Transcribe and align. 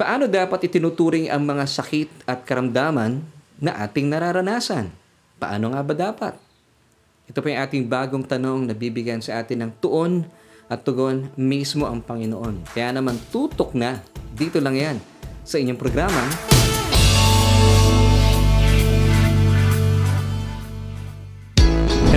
Paano 0.00 0.24
dapat 0.24 0.64
itinuturing 0.64 1.28
ang 1.28 1.44
mga 1.44 1.68
sakit 1.68 2.24
at 2.24 2.48
karamdaman 2.48 3.20
na 3.60 3.84
ating 3.84 4.08
nararanasan? 4.08 4.88
Paano 5.36 5.76
nga 5.76 5.84
ba 5.84 5.92
dapat? 5.92 6.40
Ito 7.28 7.44
po 7.44 7.52
yung 7.52 7.60
ating 7.60 7.84
bagong 7.84 8.24
tanong 8.24 8.64
na 8.64 8.72
bibigyan 8.72 9.20
sa 9.20 9.44
atin 9.44 9.68
ng 9.68 9.72
tuon 9.76 10.24
at 10.72 10.88
tugon 10.88 11.28
mismo 11.36 11.84
ang 11.84 12.00
Panginoon. 12.00 12.72
Kaya 12.72 12.96
naman 12.96 13.20
tutok 13.28 13.76
na, 13.76 14.00
dito 14.32 14.56
lang 14.56 14.80
yan, 14.80 14.96
sa 15.44 15.60
inyong 15.60 15.76
programa, 15.76 16.49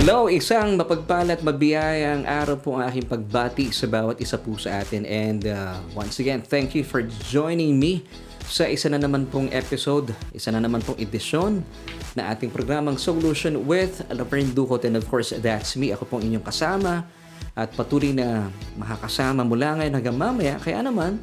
Hello, 0.04 0.28
isang 0.28 0.76
mapagpalat, 0.76 1.40
mabiyayang 1.40 2.28
araw 2.28 2.60
po 2.60 2.76
ang 2.76 2.84
aking 2.84 3.08
pagbati 3.08 3.72
sa 3.72 3.88
bawat 3.88 4.20
isa 4.20 4.36
po 4.36 4.52
sa 4.60 4.84
atin. 4.84 5.08
And 5.08 5.48
uh, 5.48 5.80
once 5.96 6.20
again, 6.20 6.44
thank 6.44 6.76
you 6.76 6.84
for 6.84 7.00
joining 7.32 7.80
me 7.80 8.04
sa 8.44 8.68
isa 8.68 8.92
na 8.92 9.00
naman 9.00 9.24
pong 9.24 9.48
episode, 9.48 10.12
isa 10.36 10.52
na 10.52 10.60
naman 10.60 10.84
pong 10.84 11.00
edisyon 11.00 11.64
na 12.12 12.28
ating 12.36 12.52
programang 12.52 13.00
Solution 13.00 13.64
with 13.64 14.04
Laverne 14.12 14.52
Ducot. 14.52 14.84
And 14.84 15.00
of 15.00 15.08
course, 15.08 15.32
that's 15.40 15.72
me. 15.72 15.88
Ako 15.96 16.04
pong 16.04 16.28
inyong 16.28 16.44
kasama 16.44 17.08
at 17.56 17.72
patuloy 17.72 18.12
na 18.12 18.52
makakasama 18.76 19.40
mula 19.40 19.80
ngayon 19.80 20.04
hanggang 20.04 20.20
mamaya. 20.20 20.60
Kaya 20.60 20.84
naman, 20.84 21.16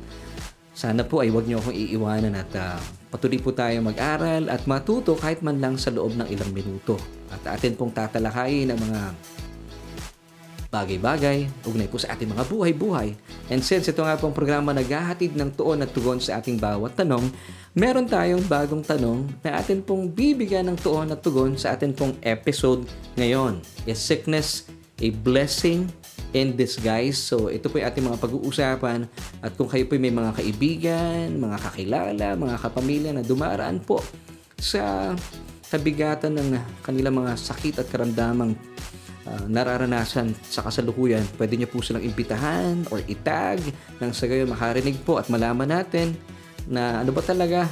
sana 0.74 1.05
po 1.05 1.22
ay 1.22 1.30
huwag 1.30 1.46
niyo 1.46 1.62
akong 1.62 1.77
iiwanan 1.77 2.34
at 2.34 2.50
uh, 2.58 2.82
patuloy 3.12 3.38
po 3.44 3.52
tayo 3.52 3.76
mag-aral 3.84 4.48
at 4.48 4.64
matuto 4.66 5.20
kahit 5.20 5.44
man 5.44 5.60
lang 5.60 5.76
sa 5.76 5.92
loob 5.92 6.16
ng 6.16 6.32
ilang 6.32 6.56
minuto. 6.56 6.96
At 7.28 7.60
atin 7.60 7.76
pong 7.76 7.92
tatalakayin 7.92 8.72
ang 8.72 8.80
mga 8.80 9.02
bagay-bagay, 10.72 11.52
ugnay 11.68 11.92
po 11.92 12.00
sa 12.00 12.16
ating 12.16 12.32
mga 12.32 12.48
buhay-buhay. 12.48 13.12
And 13.52 13.60
since 13.60 13.92
ito 13.92 14.00
nga 14.00 14.16
pong 14.16 14.32
programa 14.32 14.72
naghahatid 14.72 15.36
ng 15.36 15.52
tuon 15.60 15.84
at 15.84 15.92
tugon 15.92 16.24
sa 16.24 16.40
ating 16.40 16.55
bawat 16.55 16.96
tanong, 16.96 17.28
meron 17.76 18.08
tayong 18.08 18.48
bagong 18.48 18.80
tanong 18.80 19.28
na 19.44 19.60
atin 19.60 19.84
pong 19.84 20.08
bibigyan 20.08 20.72
ng 20.72 20.80
tuon 20.80 21.12
at 21.12 21.20
tugon 21.20 21.60
sa 21.60 21.76
atin 21.76 21.91
pong 21.91 22.16
episode 22.24 22.88
ngayon. 23.20 23.60
Is 23.84 24.00
sickness 24.00 24.72
a 25.04 25.12
blessing 25.12 25.91
in 26.32 26.55
disguise? 26.55 27.20
So 27.20 27.51
ito 27.51 27.68
po 27.68 27.79
yung 27.79 27.87
ating 27.87 28.05
mga 28.05 28.20
pag-uusapan 28.20 29.07
at 29.43 29.51
kung 29.55 29.68
kayo 29.68 29.87
po 29.87 29.96
may 29.99 30.13
mga 30.13 30.32
kaibigan, 30.38 31.26
mga 31.40 31.57
kakilala, 31.60 32.27
mga 32.35 32.57
kapamilya 32.60 33.12
na 33.15 33.23
dumaraan 33.23 33.79
po 33.84 34.04
sa 34.60 35.13
kabigatan 35.71 36.35
ng 36.35 36.48
kanilang 36.84 37.23
mga 37.23 37.40
sakit 37.40 37.79
at 37.79 37.88
karamdamang 37.88 38.54
uh, 39.23 39.46
nararanasan 39.48 40.35
sa 40.43 40.62
kasalukuyan, 40.68 41.23
pwede 41.40 41.55
niyo 41.55 41.71
po 41.71 41.79
silang 41.79 42.04
imbitahan 42.04 42.84
or 42.91 42.99
itag 43.07 43.63
nang 44.04 44.12
sa 44.12 44.27
gayon 44.27 44.51
makarinig 44.51 44.99
po 45.07 45.16
at 45.16 45.32
malaman 45.32 45.71
natin 45.71 46.13
na 46.68 47.01
ano 47.01 47.16
ba 47.16 47.23
talaga 47.23 47.66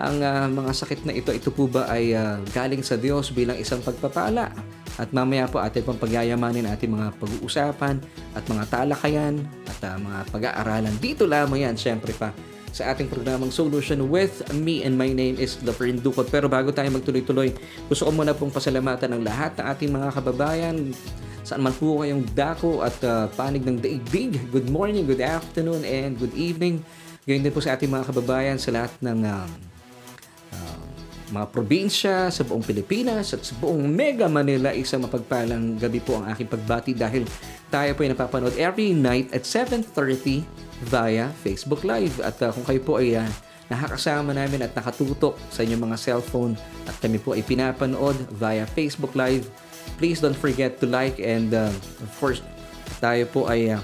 ang 0.00 0.16
uh, 0.24 0.48
mga 0.48 0.72
sakit 0.72 1.04
na 1.04 1.12
ito. 1.12 1.28
Ito 1.28 1.52
po 1.52 1.68
ba 1.68 1.84
ay 1.92 2.16
uh, 2.16 2.40
galing 2.56 2.80
sa 2.80 2.96
Diyos 2.96 3.30
bilang 3.36 3.60
isang 3.60 3.84
pagpapala? 3.84 4.48
At 4.96 5.12
mamaya 5.12 5.48
po 5.48 5.60
atin 5.60 5.84
pang 5.84 6.00
pagyayamanin 6.00 6.68
ating 6.68 6.92
mga 6.92 7.16
pag-uusapan 7.20 8.00
at 8.36 8.44
mga 8.44 8.64
talakayan 8.68 9.44
at 9.68 9.78
uh, 9.84 9.96
mga 9.96 10.18
pag-aaralan. 10.32 10.94
Dito 11.00 11.28
lamang 11.28 11.68
yan, 11.68 11.76
syempre 11.76 12.16
pa 12.16 12.32
sa 12.70 12.94
ating 12.94 13.10
programang 13.10 13.50
Solution 13.50 14.06
with 14.06 14.46
me 14.54 14.86
and 14.86 14.94
my 14.94 15.10
name 15.10 15.34
is 15.36 15.58
Dr. 15.58 15.90
Indukot. 15.90 16.30
Pero 16.30 16.46
bago 16.46 16.70
tayo 16.70 16.86
magtuloy-tuloy, 16.94 17.50
gusto 17.90 18.06
ko 18.06 18.10
muna 18.14 18.30
pong 18.32 18.54
pasalamatan 18.54 19.10
ng 19.18 19.22
lahat 19.26 19.58
ng 19.58 19.66
ating 19.66 19.90
mga 19.90 20.08
kababayan 20.14 20.76
saan 21.40 21.66
man 21.66 21.74
po 21.74 22.04
kayong 22.04 22.22
dako 22.30 22.86
at 22.86 22.94
uh, 23.02 23.26
panig 23.34 23.66
ng 23.66 23.82
daigdig. 23.82 24.38
Good 24.54 24.70
morning, 24.70 25.08
good 25.08 25.24
afternoon, 25.24 25.82
and 25.82 26.14
good 26.14 26.30
evening. 26.38 26.84
Ganyan 27.26 27.50
din 27.50 27.52
po 27.52 27.58
sa 27.58 27.74
ating 27.74 27.90
mga 27.90 28.06
kababayan 28.06 28.54
sa 28.54 28.70
lahat 28.70 28.94
ng 29.02 29.26
uh, 29.26 29.50
mga 31.30 31.46
probinsya 31.48 32.28
sa 32.28 32.42
buong 32.42 32.62
Pilipinas 32.62 33.30
at 33.32 33.46
sa 33.46 33.54
buong 33.58 33.86
Mega 33.86 34.26
Manila. 34.26 34.74
Isang 34.74 35.06
mapagpalang 35.06 35.78
gabi 35.78 36.02
po 36.02 36.18
ang 36.18 36.26
aking 36.30 36.50
pagbati 36.50 36.92
dahil 36.92 37.24
tayo 37.70 37.90
po 37.94 38.02
ay 38.02 38.10
napapanood 38.10 38.54
every 38.58 38.90
night 38.90 39.30
at 39.30 39.46
7.30 39.46 40.42
via 40.90 41.30
Facebook 41.40 41.86
Live. 41.86 42.18
At 42.18 42.36
uh, 42.42 42.50
kung 42.50 42.66
kayo 42.66 42.80
po 42.82 42.98
ay 42.98 43.14
uh, 43.14 43.30
nakakasama 43.70 44.34
namin 44.34 44.66
at 44.66 44.74
nakatutok 44.74 45.38
sa 45.48 45.62
inyong 45.62 45.86
mga 45.86 45.96
cellphone 45.96 46.58
at 46.90 46.98
kami 46.98 47.22
po 47.22 47.38
ay 47.38 47.46
pinapanood 47.46 48.18
via 48.34 48.66
Facebook 48.66 49.14
Live, 49.14 49.46
please 49.96 50.18
don't 50.18 50.36
forget 50.36 50.82
to 50.82 50.90
like 50.90 51.22
and 51.22 51.54
uh, 51.54 51.70
of 52.02 52.10
course 52.18 52.42
tayo 52.98 53.22
po 53.30 53.46
ay 53.46 53.70
uh, 53.70 53.80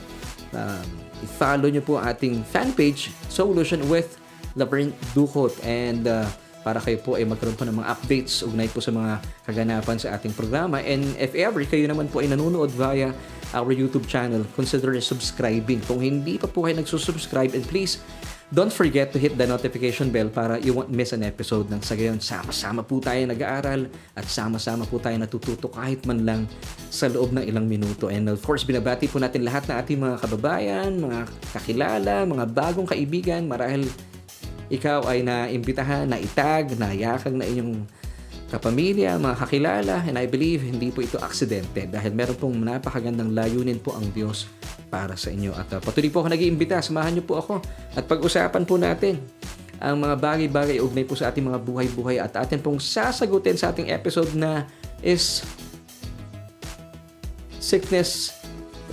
uh, 0.53 0.83
i-follow 1.23 1.71
nyo 1.71 1.81
po 1.81 2.03
ating 2.03 2.43
fan 2.43 2.75
page 2.75 3.15
Solution 3.31 3.87
with 3.87 4.19
Laverne 4.59 4.91
Ducot 5.15 5.55
and 5.63 6.11
uh, 6.11 6.27
para 6.67 6.83
kayo 6.83 6.99
po 6.99 7.15
ay 7.15 7.23
magkaroon 7.23 7.55
po 7.55 7.63
ng 7.63 7.79
mga 7.79 7.89
updates 7.95 8.43
ugnay 8.43 8.67
po 8.67 8.83
sa 8.83 8.91
mga 8.91 9.23
kaganapan 9.47 10.03
sa 10.03 10.19
ating 10.19 10.35
programa. 10.35 10.83
And 10.83 11.15
if 11.15 11.31
ever 11.39 11.63
kayo 11.63 11.87
naman 11.87 12.11
po 12.11 12.19
ay 12.19 12.27
nanonood 12.27 12.75
via 12.75 13.15
our 13.55 13.71
YouTube 13.71 14.11
channel, 14.11 14.43
consider 14.59 14.91
subscribing. 14.99 15.79
Kung 15.87 16.03
hindi 16.03 16.43
pa 16.43 16.51
po 16.51 16.67
kayo 16.67 16.83
nagsusubscribe, 16.83 17.55
and 17.55 17.63
please, 17.71 18.03
don't 18.51 18.75
forget 18.75 19.15
to 19.15 19.23
hit 19.23 19.39
the 19.39 19.47
notification 19.47 20.11
bell 20.11 20.27
para 20.27 20.59
you 20.59 20.75
won't 20.75 20.91
miss 20.91 21.15
an 21.15 21.23
episode 21.23 21.71
ng 21.71 21.79
sa 21.87 21.95
gayon. 21.95 22.19
Sama-sama 22.19 22.83
po 22.83 22.99
tayo 22.99 23.23
nag-aaral 23.31 23.87
at 24.19 24.27
sama-sama 24.27 24.83
po 24.91 24.99
tayo 24.99 25.15
natututo 25.23 25.71
kahit 25.71 26.03
man 26.03 26.27
lang 26.27 26.41
sa 26.91 27.07
loob 27.07 27.31
ng 27.31 27.47
ilang 27.47 27.71
minuto. 27.71 28.11
And 28.11 28.27
of 28.27 28.43
course, 28.43 28.67
binabati 28.67 29.07
po 29.07 29.23
natin 29.23 29.47
lahat 29.47 29.71
ng 29.71 29.77
ating 29.79 29.99
mga 30.03 30.17
kababayan, 30.19 30.91
mga 30.99 31.31
kakilala, 31.55 32.27
mga 32.27 32.45
bagong 32.51 32.91
kaibigan, 32.91 33.47
marahil 33.47 33.87
ikaw 34.67 35.07
ay 35.07 35.23
naimbitahan, 35.23 36.11
naitag, 36.11 36.75
nayakag 36.75 37.35
na 37.35 37.47
inyong 37.47 37.87
kapamilya, 38.47 39.19
mga 39.19 39.37
kakilala, 39.43 39.97
and 40.07 40.15
I 40.15 40.27
believe 40.31 40.63
hindi 40.63 40.95
po 40.95 41.03
ito 41.03 41.19
aksidente 41.19 41.87
dahil 41.91 42.15
meron 42.15 42.39
pong 42.39 42.57
napakagandang 42.63 43.35
layunin 43.35 43.83
po 43.83 43.95
ang 43.99 44.07
Diyos 44.15 44.47
para 44.87 45.19
sa 45.19 45.35
inyo. 45.35 45.51
At 45.55 45.67
uh, 45.75 45.83
patuloy 45.83 46.11
po 46.11 46.23
ako 46.23 46.31
nag-iimbita, 46.31 46.79
samahan 46.79 47.19
niyo 47.19 47.25
po 47.27 47.43
ako 47.43 47.59
at 47.99 48.07
pag-usapan 48.07 48.63
po 48.63 48.79
natin 48.79 49.19
ang 49.83 49.99
mga 49.99 50.15
bagay-bagay 50.17 50.79
ugnay 50.81 51.05
po 51.05 51.19
sa 51.19 51.29
ating 51.29 51.45
mga 51.45 51.59
buhay-buhay 51.61 52.17
at 52.23 52.33
atin 52.39 52.63
pong 52.63 52.81
sasagutin 52.81 53.59
sa 53.59 53.75
ating 53.75 53.93
episode 53.93 54.33
na 54.33 54.65
is 55.03 55.45
sickness 57.59 58.33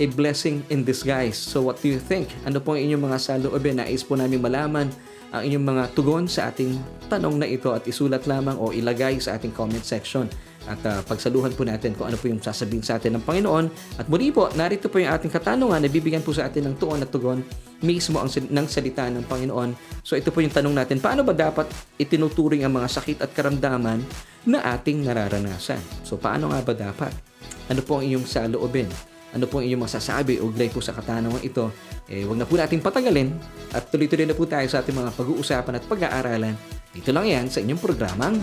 a 0.02 0.10
blessing 0.12 0.66
in 0.68 0.82
disguise. 0.82 1.38
So 1.38 1.62
what 1.62 1.78
do 1.78 1.86
you 1.86 2.02
think? 2.02 2.34
Ano 2.42 2.58
po 2.58 2.74
inyong 2.74 3.06
mga 3.06 3.18
saloobin? 3.22 3.78
Nais 3.78 4.02
po 4.02 4.18
namin 4.18 4.42
malaman 4.42 4.90
ang 5.34 5.42
inyong 5.42 5.66
mga 5.66 5.84
tugon 5.98 6.30
sa 6.30 6.54
ating 6.54 6.78
tanong 7.10 7.42
na 7.42 7.46
ito 7.50 7.74
at 7.74 7.82
isulat 7.90 8.22
lamang 8.30 8.54
o 8.54 8.70
ilagay 8.70 9.18
sa 9.18 9.34
ating 9.34 9.50
comment 9.50 9.82
section 9.82 10.30
at 10.64 10.80
uh, 10.88 11.02
pagsaluhan 11.04 11.52
po 11.52 11.66
natin 11.66 11.92
kung 11.92 12.08
ano 12.08 12.16
po 12.16 12.30
yung 12.30 12.40
sasabihin 12.40 12.80
sa 12.80 12.96
atin 12.96 13.18
ng 13.18 13.24
Panginoon. 13.26 13.68
At 14.00 14.08
muli 14.08 14.32
po, 14.32 14.48
narito 14.56 14.88
po 14.88 14.96
yung 14.96 15.12
ating 15.12 15.28
katanungan 15.28 15.82
na 15.82 15.90
bibigyan 15.92 16.24
po 16.24 16.32
sa 16.32 16.48
atin 16.48 16.72
ng 16.72 16.76
tuon 16.80 17.04
at 17.04 17.10
tugon 17.12 17.44
mismo 17.84 18.16
ang, 18.16 18.30
ng 18.32 18.66
salita 18.70 19.04
ng 19.10 19.28
Panginoon. 19.28 20.00
So 20.00 20.16
ito 20.16 20.32
po 20.32 20.40
yung 20.40 20.54
tanong 20.54 20.72
natin, 20.72 21.04
paano 21.04 21.20
ba 21.20 21.36
dapat 21.36 21.68
itinuturing 22.00 22.64
ang 22.64 22.72
mga 22.72 22.88
sakit 22.88 23.18
at 23.20 23.30
karamdaman 23.36 24.00
na 24.48 24.64
ating 24.72 25.04
nararanasan? 25.04 25.82
So 26.00 26.16
paano 26.16 26.48
nga 26.48 26.64
ba 26.64 26.72
dapat? 26.72 27.12
Ano 27.68 27.84
po 27.84 28.00
ang 28.00 28.08
iyong 28.08 28.24
saloobin? 28.24 29.13
Ano 29.34 29.50
po 29.50 29.58
ang 29.58 29.66
inyong 29.66 29.84
masasabi 29.90 30.38
uglay 30.38 30.70
po 30.70 30.78
sa 30.78 30.94
katanungan 30.94 31.42
ito, 31.42 31.74
eh, 32.06 32.22
wag 32.22 32.38
na 32.38 32.46
po 32.46 32.54
natin 32.54 32.78
patagalin 32.78 33.34
at 33.74 33.90
tuloy-tuloy 33.90 34.30
na 34.30 34.38
po 34.38 34.46
tayo 34.46 34.70
sa 34.70 34.78
ating 34.78 34.94
mga 34.94 35.10
pag-uusapan 35.18 35.82
at 35.82 35.84
pag-aaralan. 35.90 36.54
Dito 36.94 37.10
lang 37.10 37.26
yan 37.26 37.50
sa 37.50 37.58
inyong 37.58 37.82
programang 37.82 38.38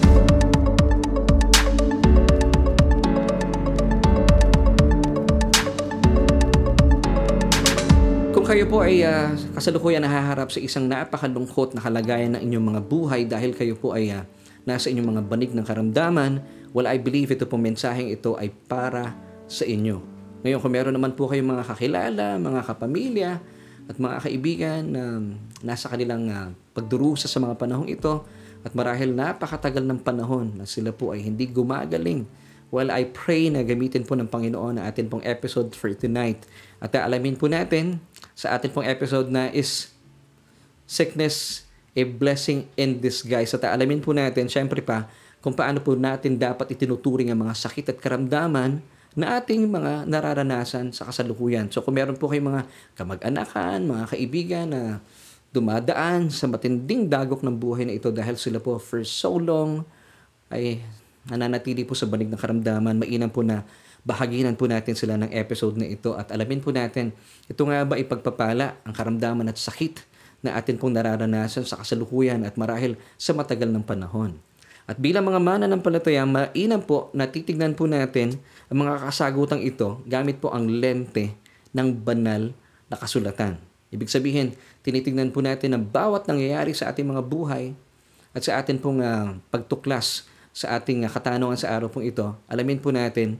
kayo 8.51 8.67
po 8.67 8.83
ay 8.83 8.99
uh, 9.07 9.31
kasalukuyan 9.55 10.03
nahaharap 10.03 10.51
sa 10.51 10.59
isang 10.59 10.83
napakalungkot 10.83 11.71
na 11.71 11.79
kalagayan 11.79 12.35
ng 12.35 12.51
inyong 12.51 12.65
mga 12.75 12.81
buhay 12.83 13.21
dahil 13.23 13.55
kayo 13.55 13.79
po 13.79 13.95
ay 13.95 14.11
uh, 14.11 14.27
nasa 14.67 14.91
inyong 14.91 15.07
mga 15.07 15.23
banig 15.23 15.55
ng 15.55 15.63
karamdaman, 15.63 16.43
well, 16.75 16.83
I 16.83 16.99
believe 16.99 17.31
ito 17.31 17.47
po 17.47 17.55
mensaheng 17.55 18.11
ito 18.11 18.35
ay 18.35 18.51
para 18.51 19.15
sa 19.47 19.63
inyo. 19.63 20.10
Ngayon, 20.41 20.59
kung 20.61 20.73
meron 20.73 20.93
naman 20.93 21.13
po 21.13 21.29
kayong 21.29 21.53
mga 21.53 21.63
kakilala, 21.69 22.25
mga 22.41 22.61
kapamilya, 22.65 23.31
at 23.89 23.97
mga 23.97 24.17
kaibigan 24.23 24.81
na 24.87 25.03
nasa 25.61 25.89
kanilang 25.89 26.29
uh, 26.29 26.49
pagdurusa 26.73 27.29
sa 27.29 27.37
mga 27.41 27.57
panahong 27.57 27.89
ito, 27.89 28.25
at 28.61 28.73
marahil 28.77 29.13
napakatagal 29.13 29.81
ng 29.81 29.99
panahon 30.05 30.53
na 30.57 30.65
sila 30.69 30.93
po 30.93 31.13
ay 31.13 31.25
hindi 31.25 31.49
gumagaling. 31.49 32.25
Well, 32.71 32.93
I 32.93 33.09
pray 33.09 33.51
na 33.51 33.65
gamitin 33.65 34.05
po 34.07 34.15
ng 34.15 34.29
Panginoon 34.29 34.79
ang 34.79 34.85
atin 34.85 35.11
pong 35.11 35.25
episode 35.27 35.73
for 35.75 35.91
tonight. 35.91 36.45
At 36.79 36.93
alamin 36.95 37.35
po 37.35 37.49
natin 37.51 37.99
sa 38.37 38.55
atin 38.55 38.71
pong 38.71 38.87
episode 38.87 39.27
na 39.27 39.51
is 39.51 39.91
sickness 40.87 41.67
a 41.91 42.07
blessing 42.07 42.71
in 42.79 43.03
disguise. 43.03 43.51
At 43.51 43.67
alamin 43.67 43.99
po 43.99 44.15
natin, 44.15 44.47
syempre 44.47 44.79
pa, 44.79 45.11
kung 45.43 45.51
paano 45.51 45.83
po 45.83 45.97
natin 45.97 46.39
dapat 46.39 46.71
itinuturing 46.71 47.33
ang 47.33 47.43
mga 47.43 47.57
sakit 47.59 47.91
at 47.91 47.97
karamdaman 47.99 48.79
na 49.11 49.39
ating 49.39 49.67
mga 49.67 50.07
nararanasan 50.07 50.95
sa 50.95 51.07
kasalukuyan. 51.07 51.67
So 51.67 51.83
kung 51.83 51.99
meron 51.99 52.15
po 52.15 52.31
kayong 52.31 52.47
mga 52.47 52.63
kamag-anakan, 52.95 53.83
mga 53.87 54.05
kaibigan 54.07 54.67
na 54.71 54.81
dumadaan 55.51 56.31
sa 56.31 56.47
matinding 56.47 57.11
dagok 57.11 57.43
ng 57.43 57.55
buhay 57.59 57.83
na 57.83 57.95
ito 57.95 58.07
dahil 58.07 58.39
sila 58.39 58.63
po 58.63 58.79
for 58.79 59.03
so 59.03 59.35
long 59.35 59.83
ay 60.47 60.79
nananatili 61.27 61.83
po 61.83 61.91
sa 61.91 62.07
banig 62.07 62.31
ng 62.31 62.39
karamdaman. 62.39 62.95
Mainam 62.95 63.27
po 63.27 63.43
na 63.43 63.67
bahaginan 64.07 64.55
po 64.55 64.65
natin 64.65 64.95
sila 64.95 65.19
ng 65.19 65.29
episode 65.35 65.75
na 65.75 65.85
ito 65.85 66.15
at 66.15 66.31
alamin 66.31 66.63
po 66.63 66.71
natin 66.71 67.13
ito 67.45 67.61
nga 67.67 67.83
ba 67.85 67.99
ipagpapala 67.99 68.79
ang 68.81 68.93
karamdaman 68.95 69.51
at 69.51 69.59
sakit 69.59 70.01
na 70.41 70.57
atin 70.57 70.79
pong 70.79 70.97
nararanasan 70.97 71.67
sa 71.67 71.77
kasalukuyan 71.83 72.41
at 72.47 72.57
marahil 72.57 72.97
sa 73.19 73.35
matagal 73.35 73.69
ng 73.69 73.85
panahon. 73.85 74.39
At 74.89 74.97
bilang 74.97 75.29
mga 75.29 75.37
mana 75.37 75.65
ng 75.69 75.79
palataya, 75.79 76.25
mainam 76.25 76.81
po 76.81 77.13
na 77.13 77.29
titignan 77.29 77.77
po 77.77 77.85
natin 77.85 78.41
ang 78.71 78.87
mga 78.87 79.03
kasagutang 79.03 79.59
ito 79.59 79.99
gamit 80.07 80.39
po 80.39 80.47
ang 80.55 80.63
lente 80.63 81.35
ng 81.75 81.91
banal 81.91 82.55
na 82.87 82.95
kasulatan. 82.95 83.59
Ibig 83.91 84.07
sabihin, 84.07 84.55
tinitingnan 84.87 85.35
po 85.35 85.43
natin 85.43 85.75
ang 85.75 85.83
bawat 85.83 86.23
nangyayari 86.23 86.71
sa 86.71 86.87
ating 86.87 87.03
mga 87.03 87.19
buhay 87.27 87.75
at 88.31 88.47
sa 88.47 88.63
atin 88.63 88.79
pong 88.79 89.03
uh, 89.03 89.35
pagtuklas 89.51 90.23
sa 90.55 90.79
ating 90.79 91.03
uh, 91.03 91.11
katanungan 91.11 91.59
sa 91.59 91.75
araw 91.75 91.91
pong 91.91 92.07
ito, 92.07 92.31
alamin 92.47 92.79
po 92.79 92.95
natin 92.95 93.35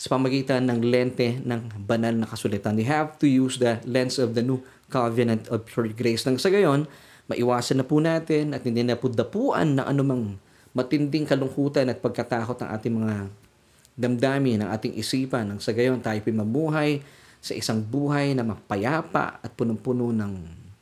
sa 0.00 0.16
pamagitan 0.16 0.64
ng 0.72 0.80
lente 0.80 1.36
ng 1.44 1.84
banal 1.84 2.16
na 2.16 2.24
kasulatan. 2.24 2.80
We 2.80 2.88
have 2.88 3.20
to 3.20 3.28
use 3.28 3.60
the 3.60 3.84
lens 3.84 4.16
of 4.16 4.32
the 4.32 4.40
new 4.40 4.64
covenant 4.88 5.52
of 5.52 5.68
pure 5.68 5.92
grace. 5.92 6.24
Nang 6.24 6.40
sa 6.40 6.48
gayon, 6.48 6.88
maiwasan 7.28 7.84
na 7.84 7.84
po 7.84 8.00
natin 8.00 8.56
at 8.56 8.64
hindi 8.64 8.80
na 8.80 8.96
po 8.96 9.12
dapuan 9.12 9.76
ng 9.76 9.84
anumang 9.84 10.40
matinding 10.72 11.28
kalungkutan 11.28 11.92
at 11.92 12.00
pagkatakot 12.00 12.56
ng 12.64 12.68
ating 12.72 12.94
mga 12.96 13.14
damdamin, 13.94 14.66
ng 14.66 14.70
ating 14.70 14.94
isipan. 14.98 15.50
Nang 15.50 15.60
sa 15.62 15.70
gayon, 15.70 16.02
tayo 16.02 16.18
po 16.22 16.30
mabuhay 16.34 17.02
sa 17.44 17.52
isang 17.52 17.82
buhay 17.82 18.32
na 18.32 18.42
mapayapa 18.42 19.38
at 19.42 19.50
punong-puno 19.52 20.10
ng 20.10 20.32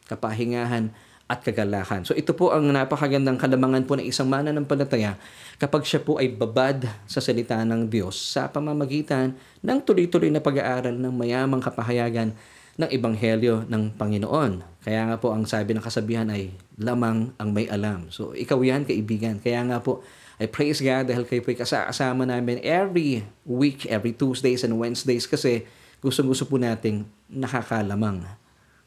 kapahingahan 0.07 0.95
at 1.33 1.41
kagalakan. 1.41 2.05
So 2.05 2.13
ito 2.13 2.37
po 2.37 2.53
ang 2.53 2.69
napakagandang 2.69 3.41
kalamangan 3.41 3.89
po 3.89 3.97
ng 3.97 4.05
isang 4.05 4.29
mananampalataya 4.29 5.17
kapag 5.57 5.89
siya 5.89 6.05
po 6.05 6.21
ay 6.21 6.29
babad 6.29 6.85
sa 7.09 7.25
salita 7.25 7.57
ng 7.65 7.89
Diyos 7.89 8.15
sa 8.15 8.53
pamamagitan 8.53 9.33
ng 9.65 9.79
tuloy-tuloy 9.81 10.29
na 10.29 10.45
pag-aaral 10.45 10.93
ng 10.93 11.15
mayamang 11.15 11.65
kapahayagan 11.65 12.37
ng 12.77 12.89
Ebanghelyo 12.89 13.65
ng 13.69 13.97
Panginoon. 13.97 14.85
Kaya 14.85 15.09
nga 15.09 15.17
po 15.17 15.33
ang 15.33 15.49
sabi 15.49 15.73
ng 15.73 15.85
kasabihan 15.85 16.29
ay 16.29 16.53
lamang 16.77 17.33
ang 17.41 17.49
may 17.53 17.65
alam. 17.65 18.13
So 18.13 18.37
ikaw 18.37 18.61
yan 18.61 18.85
kaibigan. 18.85 19.41
Kaya 19.41 19.65
nga 19.65 19.81
po 19.81 20.05
I 20.43 20.51
praise 20.51 20.83
God 20.83 21.07
dahil 21.07 21.23
kayo 21.23 21.39
po 21.47 21.55
kasama 21.55 22.27
namin 22.27 22.59
every 22.67 23.23
week, 23.47 23.87
every 23.87 24.11
Tuesdays 24.11 24.67
and 24.67 24.75
Wednesdays 24.75 25.31
kasi 25.31 25.63
gusto-gusto 26.03 26.51
po 26.51 26.59
nating 26.59 27.07
nakakalamang 27.31 28.27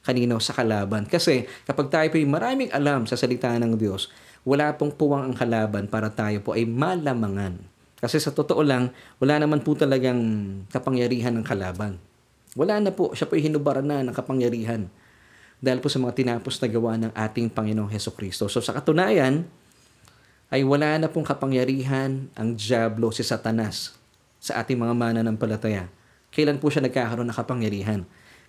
kanino 0.03 0.35
sa 0.43 0.51
kalaban. 0.51 1.07
Kasi 1.07 1.47
kapag 1.63 1.87
tayo 1.87 2.07
po 2.11 2.19
ay 2.19 2.27
maraming 2.27 2.69
alam 2.75 3.07
sa 3.07 3.15
salita 3.15 3.55
ng 3.55 3.79
Diyos, 3.79 4.11
wala 4.43 4.75
pong 4.75 4.99
puwang 4.99 5.31
ang 5.31 5.35
kalaban 5.35 5.87
para 5.87 6.11
tayo 6.11 6.43
po 6.43 6.59
ay 6.59 6.67
malamangan. 6.67 7.55
Kasi 8.03 8.19
sa 8.19 8.35
totoo 8.35 8.59
lang, 8.59 8.91
wala 9.23 9.39
naman 9.39 9.63
po 9.63 9.79
talagang 9.79 10.19
kapangyarihan 10.69 11.31
ng 11.39 11.45
kalaban. 11.47 11.95
Wala 12.53 12.83
na 12.83 12.91
po, 12.91 13.15
siya 13.15 13.31
po 13.31 13.39
ay 13.39 13.47
hinubaran 13.47 13.87
na 13.87 14.03
ng 14.03 14.11
kapangyarihan 14.11 14.91
dahil 15.63 15.79
po 15.79 15.87
sa 15.87 16.03
mga 16.03 16.13
tinapos 16.19 16.59
na 16.59 16.67
gawa 16.67 16.91
ng 16.99 17.11
ating 17.15 17.47
Panginoong 17.47 17.89
Heso 17.89 18.11
Kristo. 18.11 18.51
So 18.51 18.59
sa 18.59 18.75
katunayan, 18.75 19.47
ay 20.53 20.61
wala 20.61 21.01
na 21.01 21.07
pong 21.09 21.25
kapangyarihan 21.25 22.29
ang 22.37 22.53
Diablo 22.53 23.09
si 23.09 23.25
Satanas 23.25 23.97
sa 24.37 24.61
ating 24.61 24.77
mga 24.77 24.93
mananampalataya. 24.93 25.89
Kailan 26.29 26.61
po 26.61 26.69
siya 26.69 26.85
nagkakaroon 26.85 27.27
ng 27.31 27.37
kapangyarihan? 27.37 28.05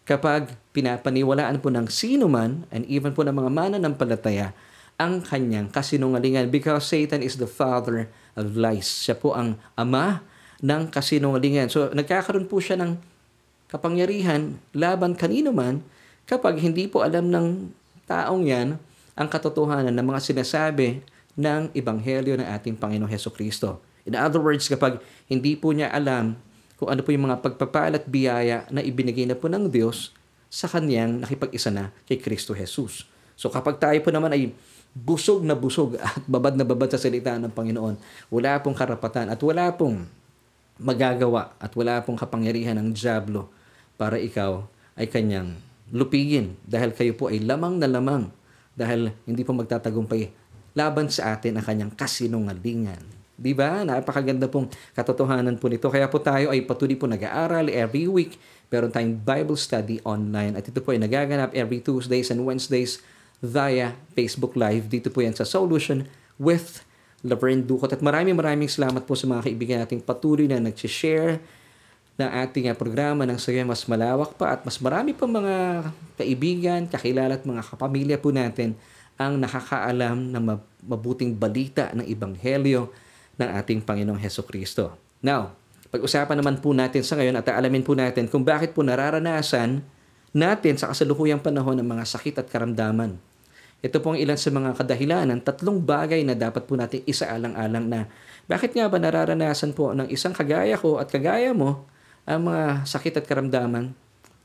kapag 0.07 0.55
pinapaniwalaan 0.71 1.59
po 1.59 1.69
ng 1.69 1.91
sino 1.91 2.31
man 2.31 2.63
and 2.71 2.87
even 2.87 3.11
po 3.11 3.27
ng 3.27 3.35
mga 3.35 3.51
mananampalataya 3.51 4.55
ang 4.97 5.21
kanyang 5.21 5.69
kasinungalingan 5.69 6.49
because 6.49 6.89
Satan 6.89 7.21
is 7.21 7.37
the 7.37 7.51
father 7.51 8.09
of 8.39 8.57
lies. 8.57 8.87
Siya 8.87 9.19
po 9.19 9.37
ang 9.37 9.61
ama 9.77 10.25
ng 10.63 10.89
kasinungalingan. 10.89 11.69
So 11.69 11.91
nagkakaroon 11.93 12.49
po 12.49 12.63
siya 12.63 12.81
ng 12.81 12.97
kapangyarihan 13.67 14.57
laban 14.73 15.19
kanino 15.19 15.51
man 15.51 15.83
kapag 16.25 16.63
hindi 16.63 16.87
po 16.87 17.03
alam 17.03 17.29
ng 17.29 17.75
taong 18.07 18.47
yan 18.47 18.79
ang 19.19 19.29
katotohanan 19.29 19.93
ng 19.93 20.07
mga 20.07 20.23
sinasabi 20.23 21.03
ng 21.37 21.71
Ebanghelyo 21.77 22.41
ng 22.41 22.49
ating 22.49 22.81
Panginoong 22.81 23.12
Heso 23.12 23.29
Kristo. 23.29 23.85
In 24.09 24.17
other 24.17 24.41
words, 24.41 24.67
kapag 24.67 24.99
hindi 25.29 25.55
po 25.55 25.71
niya 25.71 25.93
alam 25.93 26.41
kung 26.77 26.93
ano 26.93 27.00
po 27.00 27.12
yung 27.12 27.29
mga 27.29 27.41
pagpapala 27.41 27.97
at 27.97 28.06
biyaya 28.09 28.69
na 28.69 28.85
ibinigay 28.85 29.25
na 29.25 29.37
po 29.37 29.49
ng 29.49 29.69
Diyos 29.69 30.12
sa 30.53 30.69
kanyang 30.69 31.25
nakipag-isa 31.25 31.73
na 31.73 31.93
kay 32.05 32.21
Kristo 32.21 32.53
Jesus. 32.53 33.09
So 33.37 33.53
kapag 33.53 33.81
tayo 33.81 33.97
po 34.00 34.12
naman 34.12 34.33
ay 34.33 34.53
busog 34.97 35.44
na 35.44 35.53
busog 35.53 35.97
at 36.00 36.25
babad 36.25 36.56
na 36.56 36.65
babad 36.65 36.88
sa 36.88 37.00
salita 37.00 37.37
ng 37.37 37.53
Panginoon, 37.53 38.00
wala 38.33 38.61
pong 38.61 38.77
karapatan 38.77 39.33
at 39.33 39.41
wala 39.41 39.73
pong 39.77 40.09
magagawa 40.77 41.56
at 41.56 41.73
wala 41.73 42.05
pong 42.05 42.21
kapangyarihan 42.21 42.77
ng 42.77 42.93
Diablo 42.93 43.49
para 43.97 44.21
ikaw 44.21 44.65
ay 44.97 45.09
kanyang 45.09 45.56
lupigin 45.93 46.56
dahil 46.69 46.93
kayo 46.93 47.17
po 47.17 47.33
ay 47.33 47.41
lamang 47.41 47.81
na 47.81 47.88
lamang 47.88 48.29
dahil 48.77 49.12
hindi 49.25 49.41
po 49.41 49.56
magtatagumpay 49.56 50.46
laban 50.76 51.08
sa 51.08 51.34
atin 51.34 51.56
ang 51.56 51.64
kanyang 51.64 51.93
kasinungalingan. 51.96 53.00
Di 53.37 53.52
ba? 53.52 53.84
Napakaganda 53.84 54.49
pong 54.49 54.69
katotohanan 54.93 55.56
po 55.56 55.73
nito. 55.73 55.88
Kaya 55.88 56.08
po 56.08 56.20
tayo 56.20 56.52
ay 56.52 56.64
patuloy 56.64 56.96
po 56.96 57.08
nag-aaral 57.08 57.69
every 57.73 58.08
week. 58.08 58.37
Meron 58.69 58.93
tayong 58.93 59.17
Bible 59.20 59.56
study 59.56 60.00
online. 60.05 60.56
At 60.56 60.69
ito 60.69 60.81
po 60.81 60.93
ay 60.93 61.00
nagaganap 61.00 61.52
every 61.52 61.81
Tuesdays 61.81 62.28
and 62.32 62.44
Wednesdays 62.44 63.00
via 63.40 63.96
Facebook 64.17 64.56
Live. 64.56 64.88
Dito 64.88 65.12
po 65.12 65.20
yan 65.25 65.37
sa 65.37 65.44
Solution 65.44 66.08
with 66.40 66.84
Laverne 67.20 67.64
Ducot. 67.64 67.93
At 67.93 68.00
maraming 68.00 68.37
maraming 68.37 68.69
salamat 68.69 69.05
po 69.05 69.12
sa 69.12 69.28
mga 69.28 69.49
kaibigan 69.49 69.78
nating 69.84 70.00
patuloy 70.00 70.49
na 70.49 70.61
nag-share 70.61 71.40
ng 72.17 72.31
ating 72.49 72.73
programa 72.81 73.28
ng 73.28 73.37
saya 73.37 73.61
mas 73.61 73.84
malawak 73.84 74.32
pa 74.40 74.56
at 74.56 74.64
mas 74.64 74.81
marami 74.81 75.12
pa 75.12 75.28
mga 75.28 75.84
kaibigan, 76.17 76.81
kakilala 76.88 77.37
at 77.37 77.44
mga 77.44 77.61
kapamilya 77.61 78.17
po 78.17 78.32
natin 78.32 78.73
ang 79.17 79.41
nakakaalam 79.41 80.33
ng 80.33 80.43
mabuting 80.85 81.33
balita 81.33 81.93
ng 81.97 82.05
Ebanghelyo 82.05 82.93
ng 83.37 83.49
ating 83.61 83.81
Panginoong 83.85 84.21
Heso 84.21 84.45
Kristo. 84.45 84.97
Now, 85.25 85.57
pag-usapan 85.89 86.37
naman 86.41 86.61
po 86.61 86.77
natin 86.77 87.01
sa 87.01 87.17
ngayon 87.17 87.41
at 87.41 87.49
alamin 87.49 87.81
po 87.81 87.97
natin 87.97 88.29
kung 88.29 88.45
bakit 88.45 88.77
po 88.77 88.85
nararanasan 88.85 89.81
natin 90.37 90.77
sa 90.77 90.93
kasalukuyang 90.93 91.41
panahon 91.41 91.81
ng 91.81 91.89
mga 91.89 92.05
sakit 92.05 92.45
at 92.45 92.47
karamdaman. 92.53 93.17
Ito 93.81 94.01
po 94.01 94.13
ang 94.13 94.19
ilan 94.21 94.37
sa 94.37 94.53
mga 94.53 94.77
kadahilan 94.77 95.25
ng 95.33 95.41
tatlong 95.45 95.81
bagay 95.81 96.25
na 96.25 96.37
dapat 96.37 96.64
po 96.64 96.76
natin 96.76 97.05
isaalang-alang 97.05 97.87
na 97.88 98.00
bakit 98.49 98.73
nga 98.73 98.88
ba 98.88 99.00
nararanasan 99.00 99.73
po 99.73 99.93
ng 99.97 100.09
isang 100.12 100.33
kagaya 100.37 100.76
ko 100.76 101.00
at 101.00 101.09
kagaya 101.09 101.57
mo 101.57 101.88
ang 102.29 102.50
mga 102.50 102.88
sakit 102.88 103.21
at 103.21 103.25
karamdaman 103.25 103.97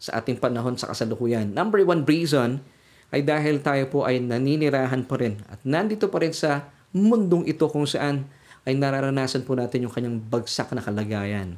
sa 0.02 0.20
ating 0.22 0.38
panahon 0.38 0.76
sa 0.78 0.92
kasalukuyan. 0.92 1.52
Number 1.52 1.82
one 1.84 2.06
reason 2.06 2.64
ay 3.12 3.22
dahil 3.28 3.60
tayo 3.60 3.86
po 3.92 4.08
ay 4.08 4.24
naninirahan 4.24 5.04
pa 5.04 5.20
rin 5.20 5.40
at 5.52 5.60
nandito 5.68 6.08
pa 6.08 6.24
rin 6.24 6.32
sa 6.32 6.72
mundong 6.96 7.48
ito 7.48 7.68
kung 7.68 7.88
saan 7.88 8.28
ay 8.64 8.78
nararanasan 8.78 9.44
po 9.44 9.58
natin 9.58 9.88
yung 9.88 9.94
kanyang 9.94 10.18
bagsak 10.22 10.70
na 10.72 10.84
kalagayan. 10.84 11.58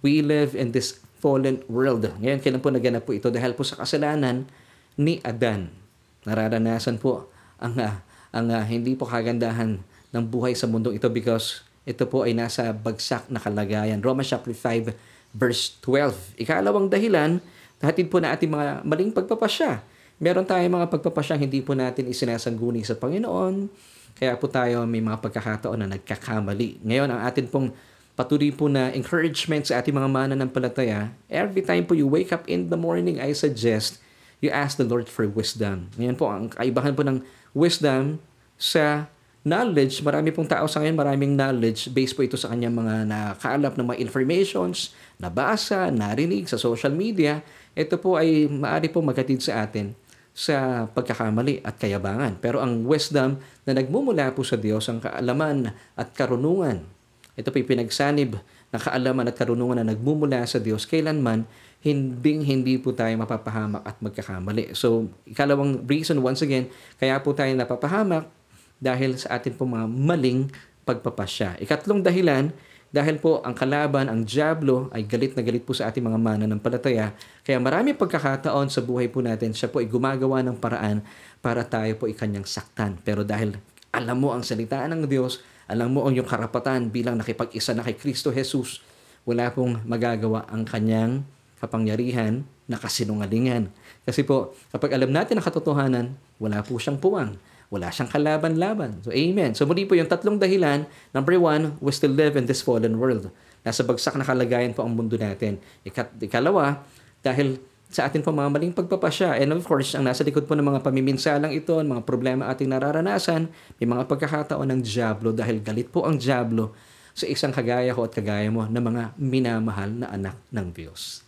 We 0.00 0.22
live 0.22 0.54
in 0.54 0.70
this 0.70 1.02
fallen 1.18 1.66
world. 1.66 2.06
Ngayon, 2.22 2.38
kailan 2.38 2.62
po 2.62 2.70
naganap 2.70 3.02
po 3.02 3.10
ito? 3.10 3.26
Dahil 3.28 3.58
po 3.58 3.66
sa 3.66 3.74
kasalanan 3.82 4.46
ni 4.94 5.18
Adan. 5.26 5.74
Nararanasan 6.22 7.02
po 7.02 7.26
ang, 7.58 7.74
uh, 7.74 7.98
ang 8.30 8.46
uh, 8.54 8.62
hindi 8.62 8.94
po 8.94 9.02
kagandahan 9.02 9.82
ng 10.14 10.24
buhay 10.30 10.54
sa 10.54 10.70
mundong 10.70 10.94
ito 10.94 11.10
because 11.10 11.66
ito 11.82 12.06
po 12.06 12.22
ay 12.22 12.38
nasa 12.38 12.70
bagsak 12.70 13.26
na 13.26 13.42
kalagayan. 13.42 13.98
Romans 13.98 14.30
chapter 14.30 14.54
5 14.54 14.94
verse 15.34 15.74
12. 15.82 16.38
Ikalawang 16.38 16.86
dahilan, 16.86 17.42
hatid 17.82 18.06
po 18.06 18.22
na 18.22 18.30
ating 18.30 18.50
mga 18.50 18.86
maling 18.86 19.10
pagpapasya. 19.10 19.82
Meron 20.18 20.42
tayong 20.42 20.82
mga 20.82 20.90
pagpapasya 20.90 21.38
hindi 21.38 21.62
po 21.62 21.78
natin 21.78 22.10
isinasangguni 22.10 22.82
sa 22.82 22.98
Panginoon 22.98 23.70
kaya 24.18 24.34
po 24.34 24.50
tayo 24.50 24.82
may 24.82 24.98
mga 24.98 25.22
pagkakataon 25.22 25.78
na 25.78 25.94
nagkakamali. 25.94 26.82
Ngayon, 26.82 27.06
ang 27.06 27.22
atin 27.22 27.46
pong 27.46 27.70
patuloy 28.18 28.50
po 28.50 28.66
na 28.66 28.90
encouragement 28.90 29.70
sa 29.70 29.78
ating 29.78 29.94
mga 29.94 30.10
mananampalataya, 30.10 31.14
every 31.30 31.62
time 31.62 31.86
po 31.86 31.94
you 31.94 32.10
wake 32.10 32.34
up 32.34 32.42
in 32.50 32.66
the 32.66 32.74
morning, 32.74 33.22
I 33.22 33.30
suggest 33.30 34.02
you 34.42 34.50
ask 34.50 34.74
the 34.74 34.82
Lord 34.82 35.06
for 35.06 35.22
wisdom. 35.30 35.86
Ngayon 35.94 36.18
po, 36.18 36.26
ang 36.26 36.50
kaibahan 36.50 36.98
po 36.98 37.06
ng 37.06 37.22
wisdom 37.54 38.18
sa 38.58 39.06
knowledge, 39.46 40.02
marami 40.02 40.34
pong 40.34 40.50
tao 40.50 40.66
sa 40.66 40.82
ngayon, 40.82 40.98
maraming 40.98 41.38
knowledge, 41.38 41.94
based 41.94 42.18
po 42.18 42.26
ito 42.26 42.34
sa 42.34 42.50
kanyang 42.50 42.74
mga 42.74 43.06
nakaalap 43.06 43.78
ng 43.78 43.86
mga 43.86 44.02
informations, 44.02 44.98
nabasa, 45.22 45.94
narinig 45.94 46.50
sa 46.50 46.58
social 46.58 46.90
media. 46.90 47.38
Ito 47.78 48.02
po 48.02 48.18
ay 48.18 48.50
maaari 48.50 48.90
po 48.90 48.98
maghatid 48.98 49.38
sa 49.46 49.62
atin 49.62 49.94
sa 50.38 50.86
pagkakamali 50.86 51.66
at 51.66 51.74
kayabangan. 51.82 52.38
Pero 52.38 52.62
ang 52.62 52.86
wisdom 52.86 53.42
na 53.66 53.74
nagmumula 53.74 54.30
po 54.30 54.46
sa 54.46 54.54
Diyos, 54.54 54.86
ang 54.86 55.02
kaalaman 55.02 55.74
at 55.98 56.14
karunungan, 56.14 56.86
ito 57.34 57.50
po 57.50 57.58
pinagsanib 57.58 58.38
na 58.70 58.78
kaalaman 58.78 59.26
at 59.26 59.34
karunungan 59.34 59.82
na 59.82 59.90
nagmumula 59.90 60.46
sa 60.46 60.62
Diyos, 60.62 60.86
kailanman 60.86 61.42
hindi 61.82 62.42
hindi 62.46 62.78
po 62.78 62.94
tayo 62.94 63.10
mapapahamak 63.18 63.82
at 63.82 63.98
magkakamali. 63.98 64.78
So, 64.78 65.10
ikalawang 65.26 65.82
reason 65.90 66.22
once 66.22 66.46
again, 66.46 66.70
kaya 67.02 67.18
po 67.18 67.34
tayo 67.34 67.50
napapahamak 67.58 68.30
dahil 68.78 69.18
sa 69.18 69.42
atin 69.42 69.58
po 69.58 69.66
mga 69.66 69.90
maling 69.90 70.54
pagpapasya. 70.86 71.58
Ikatlong 71.58 72.06
dahilan, 72.06 72.54
dahil 72.88 73.20
po 73.20 73.44
ang 73.44 73.52
kalaban, 73.52 74.08
ang 74.08 74.24
Diablo, 74.24 74.88
ay 74.96 75.04
galit 75.04 75.36
na 75.36 75.44
galit 75.44 75.60
po 75.60 75.76
sa 75.76 75.92
ating 75.92 76.00
mga 76.00 76.16
mananampalataya. 76.16 77.12
Kaya 77.44 77.60
marami 77.60 77.92
pagkakataon 77.92 78.72
sa 78.72 78.80
buhay 78.80 79.12
po 79.12 79.20
natin, 79.20 79.52
siya 79.52 79.68
po 79.68 79.84
ay 79.84 79.88
gumagawa 79.92 80.40
ng 80.40 80.56
paraan 80.56 81.04
para 81.44 81.68
tayo 81.68 81.92
po 82.00 82.08
ay 82.08 82.16
kanyang 82.16 82.48
saktan. 82.48 82.96
Pero 83.04 83.28
dahil 83.28 83.60
alam 83.92 84.16
mo 84.16 84.32
ang 84.32 84.40
salita 84.40 84.80
ng 84.88 85.04
Diyos, 85.04 85.44
alam 85.68 85.92
mo 85.92 86.08
ang 86.08 86.16
iyong 86.16 86.24
karapatan 86.24 86.88
bilang 86.88 87.20
nakipag-isa 87.20 87.76
na 87.76 87.84
kay 87.84 87.92
Kristo 87.92 88.32
Jesus, 88.32 88.80
wala 89.28 89.52
pong 89.52 89.84
magagawa 89.84 90.48
ang 90.48 90.64
kanyang 90.64 91.28
kapangyarihan 91.60 92.48
na 92.64 92.80
kasinungalingan. 92.80 93.68
Kasi 94.08 94.24
po, 94.24 94.56
kapag 94.72 94.96
alam 94.96 95.12
natin 95.12 95.36
ang 95.36 95.44
katotohanan, 95.44 96.16
wala 96.40 96.64
po 96.64 96.80
siyang 96.80 96.96
puwang. 96.96 97.36
Wala 97.68 97.92
siyang 97.92 98.08
kalaban-laban. 98.08 99.04
So, 99.04 99.12
amen. 99.12 99.52
So, 99.52 99.68
muli 99.68 99.84
po 99.84 99.92
yung 99.92 100.08
tatlong 100.08 100.40
dahilan. 100.40 100.88
Number 101.12 101.36
one, 101.36 101.76
we 101.84 101.92
still 101.92 102.12
live 102.12 102.34
in 102.40 102.48
this 102.48 102.64
fallen 102.64 102.96
world. 102.96 103.28
Nasa 103.60 103.84
bagsak 103.84 104.16
na 104.16 104.24
kalagayan 104.24 104.72
po 104.72 104.88
ang 104.88 104.96
mundo 104.96 105.20
natin. 105.20 105.60
Ikat, 105.84 106.16
ikalawa, 106.16 106.80
dahil 107.20 107.60
sa 107.88 108.04
atin 108.04 108.20
po 108.20 108.32
mga 108.32 108.52
maling 108.52 108.72
pagpapasya. 108.76 109.40
And 109.40 109.56
of 109.56 109.64
course, 109.64 109.96
ang 109.96 110.04
nasa 110.04 110.20
likod 110.20 110.44
po 110.44 110.52
ng 110.52 110.64
mga 110.64 110.80
pamiminsalang 110.84 111.52
ito, 111.56 111.76
mga 111.76 112.04
problema 112.04 112.48
ating 112.52 112.68
nararanasan, 112.68 113.48
may 113.80 113.88
mga 113.88 114.04
pagkakataon 114.04 114.68
ng 114.76 114.80
Diablo 114.84 115.32
dahil 115.32 115.64
galit 115.64 115.88
po 115.88 116.04
ang 116.04 116.20
Diablo 116.20 116.76
sa 117.16 117.24
isang 117.24 117.50
kagaya 117.50 117.96
ko 117.96 118.04
at 118.06 118.12
kagaya 118.12 118.46
mo 118.52 118.68
na 118.68 118.78
mga 118.78 119.16
minamahal 119.16 119.90
na 119.90 120.06
anak 120.12 120.36
ng 120.52 120.68
Diyos. 120.70 121.24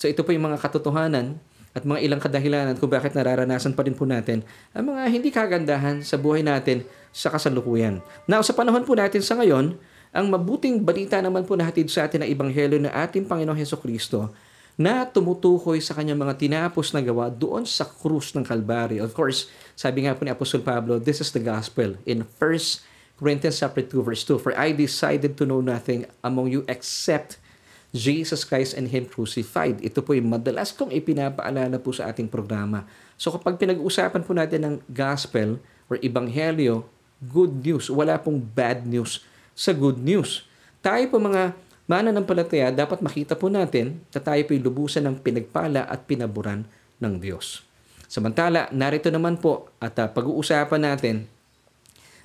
So 0.00 0.08
ito 0.08 0.24
po 0.24 0.32
yung 0.32 0.48
mga 0.48 0.62
katotohanan 0.62 1.36
at 1.80 1.88
mga 1.88 2.04
ilang 2.04 2.20
kadahilanan 2.20 2.76
kung 2.76 2.92
bakit 2.92 3.16
nararanasan 3.16 3.72
pa 3.72 3.80
rin 3.88 3.96
po 3.96 4.04
natin 4.04 4.44
ang 4.76 4.92
mga 4.92 5.02
hindi 5.08 5.32
kagandahan 5.32 6.04
sa 6.04 6.20
buhay 6.20 6.44
natin 6.44 6.84
sa 7.08 7.32
kasalukuyan. 7.32 8.04
Now, 8.28 8.44
sa 8.44 8.52
panahon 8.52 8.84
po 8.84 8.92
natin 8.92 9.24
sa 9.24 9.40
ngayon, 9.40 9.80
ang 10.12 10.26
mabuting 10.28 10.84
balita 10.84 11.16
naman 11.24 11.48
po 11.48 11.56
natin 11.56 11.88
sa 11.88 12.04
atin 12.04 12.20
ng 12.20 12.28
Ebanghelyo 12.36 12.78
na 12.84 12.92
ating 13.00 13.24
Panginoong 13.24 13.56
Heso 13.56 13.80
Kristo 13.80 14.28
na 14.76 15.08
tumutukoy 15.08 15.80
sa 15.80 15.96
kanyang 15.96 16.20
mga 16.20 16.36
tinapos 16.36 16.92
na 16.92 17.00
gawa 17.00 17.32
doon 17.32 17.64
sa 17.64 17.88
krus 17.88 18.36
ng 18.36 18.44
Kalbaryo. 18.44 19.00
Of 19.04 19.16
course, 19.16 19.48
sabi 19.72 20.04
nga 20.04 20.12
po 20.12 20.28
ni 20.28 20.32
Apostol 20.32 20.60
Pablo, 20.60 21.00
this 21.00 21.24
is 21.24 21.32
the 21.32 21.40
gospel 21.40 21.96
in 22.04 22.28
1 22.28 23.16
Corinthians 23.20 23.60
chapter 23.60 23.84
2 23.84 24.00
verse 24.04 24.24
2, 24.24 24.40
For 24.40 24.52
I 24.56 24.72
decided 24.72 25.36
to 25.40 25.44
know 25.48 25.60
nothing 25.60 26.08
among 26.20 26.52
you 26.52 26.64
except 26.68 27.39
Jesus 27.90 28.46
Christ 28.46 28.78
and 28.78 28.86
Him 28.86 29.06
crucified. 29.06 29.82
Ito 29.82 30.02
po 30.02 30.14
yung 30.14 30.30
madalas 30.30 30.70
kong 30.70 30.94
ipinapaalala 30.94 31.78
po 31.82 31.90
sa 31.90 32.10
ating 32.10 32.30
programa. 32.30 32.86
So 33.18 33.34
kapag 33.34 33.58
pinag-uusapan 33.58 34.22
po 34.22 34.32
natin 34.34 34.60
ng 34.62 34.74
gospel 34.86 35.58
or 35.90 35.98
ebanghelyo, 35.98 36.86
good 37.20 37.66
news. 37.66 37.90
Wala 37.90 38.16
pong 38.16 38.40
bad 38.40 38.86
news 38.86 39.26
sa 39.52 39.74
good 39.74 39.98
news. 39.98 40.46
Tayo 40.80 41.04
po 41.12 41.20
mga 41.20 41.52
mananampalataya, 41.90 42.70
dapat 42.70 43.02
makita 43.02 43.34
po 43.34 43.50
natin 43.50 43.98
na 44.14 44.20
tayo 44.22 44.40
po 44.46 44.54
lubusan 44.54 45.04
ng 45.10 45.18
pinagpala 45.20 45.84
at 45.90 46.06
pinaburan 46.06 46.62
ng 47.02 47.14
Diyos. 47.18 47.66
Samantala, 48.06 48.70
narito 48.70 49.10
naman 49.10 49.38
po 49.38 49.70
at 49.82 49.98
uh, 49.98 50.06
pag-uusapan 50.06 50.82
natin 50.82 51.26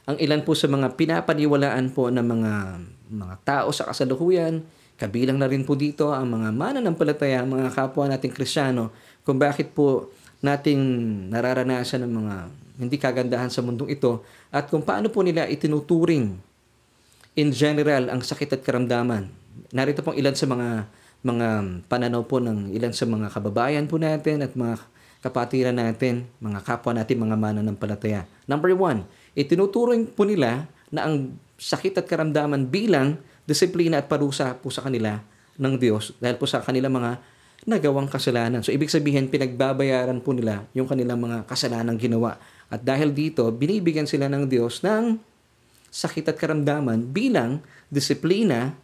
ang 0.05 0.21
ilan 0.21 0.45
po 0.45 0.53
sa 0.53 0.69
mga 0.69 0.93
pinapaniwalaan 0.93 1.89
po 1.89 2.13
ng 2.13 2.25
mga 2.25 2.53
mga 3.05 3.35
tao 3.41 3.69
sa 3.73 3.89
kasalukuyan, 3.89 4.61
Kabilang 4.95 5.35
na 5.35 5.51
rin 5.51 5.67
po 5.67 5.75
dito 5.75 6.15
ang 6.15 6.39
mga 6.39 6.55
mananampalataya, 6.55 7.43
mga 7.43 7.75
kapwa 7.75 8.07
nating 8.07 8.31
Krisyano, 8.31 8.95
kung 9.27 9.35
bakit 9.35 9.75
po 9.75 10.15
nating 10.39 10.79
nararanasan 11.31 12.07
ng 12.07 12.13
mga 12.15 12.35
hindi 12.79 12.95
kagandahan 12.99 13.51
sa 13.51 13.63
mundong 13.63 13.91
ito 13.91 14.23
at 14.51 14.67
kung 14.67 14.83
paano 14.83 15.07
po 15.07 15.23
nila 15.23 15.47
itinuturing 15.47 16.35
in 17.35 17.49
general 17.51 18.11
ang 18.11 18.23
sakit 18.23 18.55
at 18.55 18.61
karamdaman. 18.63 19.27
Narito 19.71 20.03
pong 20.03 20.19
ilan 20.19 20.35
sa 20.35 20.47
mga 20.47 20.87
mga 21.25 21.47
pananaw 21.89 22.21
po 22.23 22.37
ng 22.37 22.71
ilan 22.71 22.93
sa 22.93 23.09
mga 23.09 23.33
kababayan 23.33 23.89
po 23.89 23.97
natin 23.97 24.45
at 24.45 24.53
mga 24.53 24.77
kapatiran 25.25 25.73
natin, 25.73 26.29
mga 26.37 26.61
kapwa 26.61 26.93
natin, 26.93 27.17
mga 27.17 27.35
mananampalataya. 27.35 28.29
Number 28.45 28.71
one, 28.77 29.09
itinuturing 29.33 30.05
po 30.13 30.21
nila 30.21 30.69
na 30.93 31.09
ang 31.09 31.33
sakit 31.57 31.97
at 31.97 32.05
karamdaman 32.05 32.69
bilang 32.69 33.17
disiplina 33.45 34.01
at 34.01 34.09
parusa 34.09 34.57
po 34.57 34.73
sa 34.73 34.85
kanila 34.85 35.21
ng 35.55 35.73
Diyos 35.79 36.11
dahil 36.19 36.35
po 36.35 36.49
sa 36.49 36.61
kanilang 36.61 36.93
mga 36.97 37.21
nagawang 37.65 38.05
kasalanan. 38.05 38.61
So, 38.61 38.69
ibig 38.69 38.93
sabihin, 38.93 39.31
pinagbabayaran 39.31 40.21
po 40.21 40.35
nila 40.37 40.69
yung 40.77 40.85
kanilang 40.85 41.17
mga 41.17 41.49
kasalanang 41.49 41.97
ginawa. 41.97 42.37
At 42.69 42.85
dahil 42.85 43.09
dito, 43.15 43.47
binibigyan 43.49 44.05
sila 44.05 44.29
ng 44.29 44.45
Diyos 44.45 44.85
ng 44.85 45.17
sakit 45.89 46.29
at 46.29 46.37
karamdaman 46.37 47.09
bilang 47.09 47.63
disiplina 47.87 48.75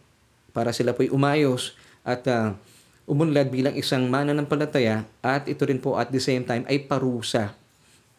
para 0.50 0.72
sila 0.72 0.96
po'y 0.96 1.12
umayos 1.12 1.76
at 2.02 2.24
uh, 2.26 2.56
umunlad 3.04 3.52
bilang 3.52 3.76
isang 3.76 4.08
mananampalataya 4.08 5.04
at 5.20 5.44
ito 5.46 5.62
rin 5.68 5.76
po 5.76 6.00
at 6.00 6.08
the 6.08 6.22
same 6.22 6.42
time 6.42 6.64
ay 6.66 6.80
parusa 6.82 7.52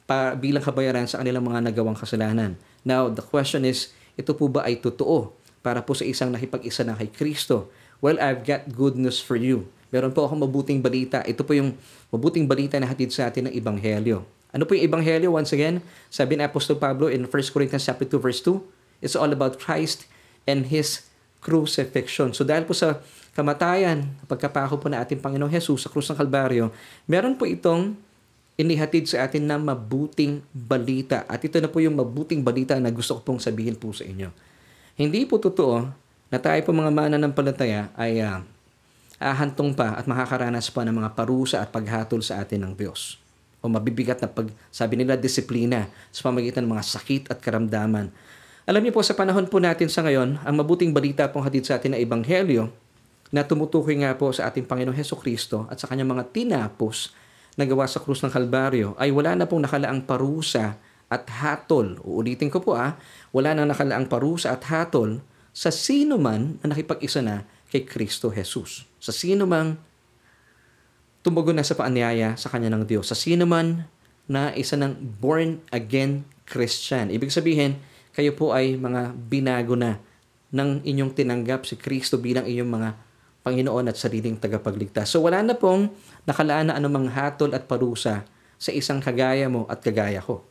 pa, 0.05 0.35
bilang 0.37 0.61
kabayaran 0.61 1.07
sa 1.07 1.19
kanilang 1.23 1.43
mga 1.43 1.71
nagawang 1.71 1.97
kasalanan. 1.97 2.59
Now, 2.83 3.07
the 3.07 3.23
question 3.23 3.63
is, 3.63 3.95
ito 4.19 4.35
po 4.35 4.51
ba 4.51 4.67
ay 4.67 4.77
totoo? 4.77 5.31
Para 5.63 5.79
po 5.79 5.95
sa 5.95 6.03
isang 6.03 6.29
nakipag-isa 6.29 6.83
na 6.83 6.93
kay 6.93 7.07
Kristo. 7.07 7.71
Well, 8.03 8.19
I've 8.19 8.43
got 8.43 8.67
good 8.75 8.99
news 8.99 9.23
for 9.23 9.39
you. 9.39 9.71
Meron 9.89 10.11
po 10.11 10.27
akong 10.27 10.43
mabuting 10.43 10.83
balita. 10.83 11.23
Ito 11.23 11.47
po 11.47 11.55
yung 11.55 11.79
mabuting 12.11 12.45
balita 12.45 12.75
na 12.77 12.91
hatid 12.91 13.15
sa 13.15 13.31
atin 13.31 13.47
ng 13.47 13.53
Ebanghelyo. 13.55 14.27
Ano 14.51 14.67
po 14.67 14.75
yung 14.75 14.91
Ebanghelyo? 14.91 15.31
Once 15.31 15.55
again, 15.55 15.79
sabi 16.11 16.35
ni 16.35 16.43
Apostol 16.43 16.77
Pablo 16.77 17.07
in 17.07 17.25
1 17.25 17.31
Corinthians 17.55 17.87
chapter 17.87 18.05
2 18.05 18.19
verse 18.19 18.43
2, 18.43 18.59
it's 19.01 19.15
all 19.15 19.31
about 19.31 19.57
Christ 19.57 20.05
and 20.43 20.67
His 20.67 21.07
crucifixion. 21.39 22.35
So 22.35 22.43
dahil 22.43 22.67
po 22.67 22.75
sa 22.75 22.99
kamatayan, 23.33 24.13
pagkapako 24.27 24.83
po 24.83 24.87
na 24.91 24.99
ating 25.01 25.23
Panginoong 25.23 25.49
Jesus 25.49 25.87
sa 25.87 25.89
krus 25.89 26.11
ng 26.11 26.19
Kalbaryo, 26.19 26.69
meron 27.07 27.39
po 27.39 27.47
itong 27.47 27.95
inihatid 28.53 29.09
sa 29.09 29.25
atin 29.25 29.49
na 29.49 29.57
mabuting 29.57 30.45
balita. 30.53 31.25
At 31.25 31.41
ito 31.41 31.57
na 31.57 31.67
po 31.67 31.81
yung 31.81 31.97
mabuting 31.97 32.45
balita 32.45 32.77
na 32.77 32.93
gusto 32.93 33.17
ko 33.17 33.21
pong 33.25 33.41
sabihin 33.41 33.73
po 33.73 33.89
sa 33.89 34.05
inyo. 34.05 34.29
Hindi 34.93 35.25
po 35.25 35.41
totoo 35.41 35.89
na 36.29 36.37
tayo 36.37 36.61
po 36.61 36.69
mga 36.69 36.93
mananampalataya 36.93 37.89
ay 37.97 38.21
uh, 38.21 38.45
ahantong 39.17 39.73
pa 39.73 39.97
at 39.97 40.05
makakaranas 40.05 40.69
pa 40.69 40.85
ng 40.85 41.01
mga 41.01 41.09
parusa 41.17 41.57
at 41.65 41.73
paghatol 41.73 42.21
sa 42.21 42.37
atin 42.37 42.61
ng 42.61 42.73
Diyos. 42.77 43.17
O 43.65 43.71
mabibigat 43.71 44.21
na 44.21 44.29
pag, 44.29 44.53
sabi 44.69 45.01
nila, 45.01 45.17
disiplina 45.17 45.89
sa 46.13 46.29
pamagitan 46.29 46.61
ng 46.61 46.77
mga 46.77 46.85
sakit 46.85 47.23
at 47.33 47.41
karamdaman. 47.41 48.13
Alam 48.69 48.81
niyo 48.85 48.93
po, 48.93 49.01
sa 49.01 49.17
panahon 49.17 49.49
po 49.49 49.57
natin 49.57 49.89
sa 49.89 50.05
ngayon, 50.05 50.37
ang 50.45 50.55
mabuting 50.61 50.93
balita 50.93 51.25
pong 51.25 51.49
hatid 51.49 51.65
sa 51.65 51.81
atin 51.81 51.97
na 51.97 51.99
Ebanghelyo 51.99 52.69
na 53.33 53.41
tumutukoy 53.41 53.97
nga 53.97 54.13
po 54.13 54.29
sa 54.29 54.45
ating 54.45 54.69
Panginoong 54.69 54.93
Heso 54.93 55.17
Kristo 55.17 55.65
at 55.73 55.81
sa 55.81 55.89
kanyang 55.89 56.13
mga 56.13 56.29
tinapos 56.29 57.17
na 57.57 57.65
gawa 57.65 57.89
sa 57.89 57.97
krus 57.97 58.21
ng 58.21 58.29
Kalbaryo 58.29 58.93
ay 59.01 59.09
wala 59.09 59.33
na 59.33 59.49
pong 59.49 59.65
nakalaang 59.65 60.05
parusa 60.05 60.77
at 61.13 61.29
hatol. 61.29 62.01
Uulitin 62.01 62.49
ko 62.49 62.57
po 62.61 62.73
ah, 62.73 62.97
wala 63.33 63.57
nang 63.57 63.67
nakalaang 63.67 64.05
parusa 64.05 64.53
at 64.53 64.63
hatol 64.69 65.19
sa 65.51 65.73
sino 65.73 66.21
man 66.21 66.61
na 66.61 66.71
nakipag-isa 66.71 67.25
na 67.25 67.49
kay 67.73 67.83
Kristo 67.83 68.29
Jesus. 68.29 68.85
Sa 69.01 69.09
sino 69.09 69.49
man 69.49 69.81
tumugon 71.25 71.57
na 71.57 71.65
sa 71.65 71.73
paanyaya 71.73 72.37
sa 72.37 72.53
kanya 72.53 72.69
ng 72.69 72.85
Diyos. 72.85 73.09
Sa 73.09 73.17
sino 73.17 73.49
man 73.49 73.89
na 74.29 74.53
isa 74.53 74.77
ng 74.77 74.93
born 75.19 75.59
again 75.73 76.23
Christian. 76.45 77.09
Ibig 77.09 77.33
sabihin, 77.33 77.79
kayo 78.13 78.35
po 78.37 78.53
ay 78.53 78.77
mga 78.77 79.17
binago 79.17 79.73
na 79.73 79.97
ng 80.53 80.85
inyong 80.85 81.11
tinanggap 81.17 81.65
si 81.65 81.79
Kristo 81.79 82.21
bilang 82.21 82.45
inyong 82.45 82.71
mga 82.71 82.89
Panginoon 83.43 83.89
at 83.89 83.97
sariling 83.97 84.39
tagapagligtas. 84.39 85.09
So 85.11 85.25
wala 85.25 85.41
na 85.43 85.57
pong 85.57 85.91
nakalaan 86.23 86.71
na 86.71 86.77
anumang 86.79 87.09
hatol 87.11 87.51
at 87.51 87.67
parusa 87.67 88.23
sa 88.55 88.71
isang 88.71 89.03
kagaya 89.03 89.51
mo 89.51 89.67
at 89.67 89.83
kagaya 89.83 90.23
ko. 90.23 90.45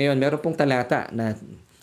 Ngayon, 0.00 0.16
meron 0.16 0.40
pong 0.40 0.56
talata 0.56 1.12
na 1.12 1.36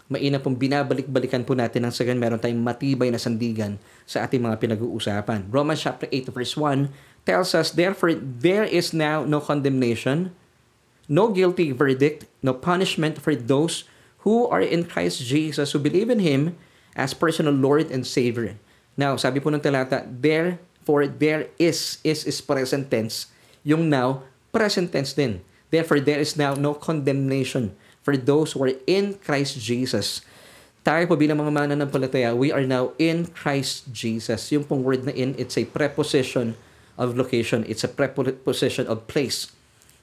maina 0.09 0.41
pong 0.41 0.57
binabalik-balikan 0.57 1.45
po 1.45 1.53
natin 1.53 1.85
ng 1.85 1.93
sagan 1.93 2.17
meron 2.17 2.41
tayong 2.41 2.59
matibay 2.59 3.13
na 3.13 3.21
sandigan 3.21 3.77
sa 4.09 4.25
ating 4.25 4.41
mga 4.41 4.57
pinag-uusapan. 4.57 5.45
Romans 5.53 5.85
chapter 5.85 6.09
8 6.09 6.33
verse 6.33 6.57
1 6.57 6.89
tells 7.29 7.53
us, 7.53 7.69
Therefore, 7.69 8.17
there 8.17 8.65
is 8.65 8.89
now 8.89 9.21
no 9.21 9.37
condemnation, 9.37 10.33
no 11.05 11.29
guilty 11.29 11.69
verdict, 11.69 12.25
no 12.41 12.57
punishment 12.57 13.21
for 13.21 13.37
those 13.37 13.85
who 14.25 14.49
are 14.49 14.65
in 14.65 14.89
Christ 14.89 15.21
Jesus, 15.21 15.71
who 15.71 15.79
believe 15.79 16.09
in 16.09 16.25
Him 16.25 16.57
as 16.97 17.13
personal 17.13 17.53
Lord 17.53 17.93
and 17.93 18.01
Savior. 18.01 18.57
Now, 18.97 19.13
sabi 19.15 19.39
po 19.39 19.53
ng 19.53 19.61
talata, 19.61 20.03
therefore, 20.09 21.05
there 21.05 21.53
is, 21.61 22.01
is 22.01 22.25
is 22.25 22.41
present 22.41 22.89
tense. 22.89 23.29
Yung 23.61 23.87
now, 23.87 24.25
present 24.49 24.89
tense 24.89 25.13
din. 25.13 25.45
Therefore, 25.69 26.01
there 26.01 26.17
is 26.17 26.33
now 26.33 26.57
no 26.57 26.73
condemnation 26.73 27.77
for 28.09 28.17
those 28.17 28.57
who 28.57 28.65
are 28.65 28.73
in 28.89 29.21
Christ 29.21 29.61
Jesus. 29.61 30.25
Tayo 30.81 31.05
po 31.05 31.13
bilang 31.13 31.37
mga 31.37 31.53
mananampalataya, 31.53 32.33
we 32.33 32.49
are 32.49 32.65
now 32.65 32.89
in 32.97 33.29
Christ 33.29 33.85
Jesus. 33.93 34.49
Yung 34.49 34.65
pong 34.65 34.81
word 34.81 35.05
na 35.05 35.13
in, 35.13 35.37
it's 35.37 35.53
a 35.61 35.69
preposition 35.69 36.57
of 36.97 37.13
location. 37.13 37.61
It's 37.69 37.85
a 37.85 37.91
preposition 37.93 38.89
of 38.89 39.05
place. 39.05 39.53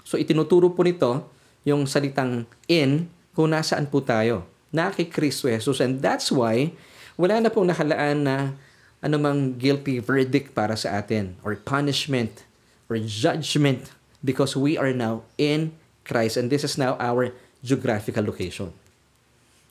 So 0.07 0.15
itinuturo 0.15 0.71
po 0.71 0.87
nito 0.87 1.27
yung 1.67 1.91
salitang 1.91 2.47
in 2.71 3.11
kung 3.35 3.51
nasaan 3.51 3.91
po 3.91 3.99
tayo. 3.99 4.47
Na 4.71 4.95
kay 4.95 5.11
Kristo 5.11 5.51
Jesus. 5.51 5.83
And 5.83 5.99
that's 5.99 6.31
why 6.31 6.71
wala 7.19 7.43
na 7.43 7.51
pong 7.51 7.75
nakalaan 7.75 8.23
na 8.23 8.55
anumang 9.03 9.59
guilty 9.59 9.99
verdict 9.99 10.55
para 10.55 10.79
sa 10.79 11.03
atin 11.03 11.35
or 11.43 11.59
punishment 11.59 12.47
or 12.87 13.03
judgment 13.03 13.91
because 14.23 14.55
we 14.55 14.79
are 14.79 14.95
now 14.95 15.27
in 15.35 15.75
Christ 16.07 16.39
and 16.39 16.55
this 16.55 16.63
is 16.63 16.79
now 16.79 16.95
our 17.03 17.35
geographical 17.67 18.23
location. 18.23 18.71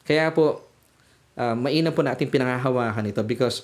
Kaya 0.04 0.28
po, 0.36 0.68
uh, 1.40 1.56
mainam 1.56 1.96
po 1.96 2.04
natin 2.04 2.28
pinangahawakan 2.28 3.08
ito 3.08 3.24
because 3.24 3.64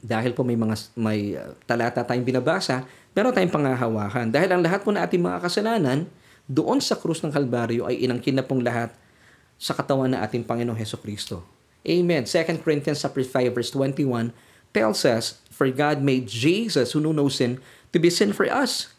dahil 0.00 0.32
po 0.32 0.40
may 0.40 0.56
mga 0.56 0.74
may 0.96 1.36
uh, 1.36 1.52
talata 1.68 2.00
tayong 2.00 2.24
binabasa, 2.24 2.88
meron 3.12 3.36
tayong 3.36 3.52
pangahawakan. 3.52 4.32
Dahil 4.32 4.48
ang 4.56 4.64
lahat 4.64 4.80
po 4.80 4.88
na 4.88 5.04
ating 5.04 5.20
mga 5.20 5.44
kasalanan, 5.44 6.08
doon 6.48 6.80
sa 6.80 6.96
krus 6.96 7.20
ng 7.20 7.30
Kalbaryo 7.30 7.84
ay 7.84 8.00
inangkin 8.02 8.40
na 8.40 8.44
pong 8.44 8.64
lahat 8.64 8.90
sa 9.60 9.76
katawan 9.76 10.10
ng 10.16 10.20
ating 10.24 10.42
Panginoong 10.48 10.80
Heso 10.80 10.96
Kristo. 10.96 11.44
Amen. 11.84 12.24
2 12.26 12.62
Corinthians 12.62 13.02
5 13.02 13.14
verse 13.52 13.70
21 13.74 14.34
tells 14.72 15.04
us, 15.04 15.38
For 15.52 15.68
God 15.70 16.00
made 16.00 16.26
Jesus, 16.26 16.96
who 16.96 17.04
knew 17.04 17.14
no 17.14 17.28
sin, 17.28 17.60
to 17.92 17.98
be 18.00 18.08
sin 18.08 18.32
for 18.32 18.48
us, 18.48 18.90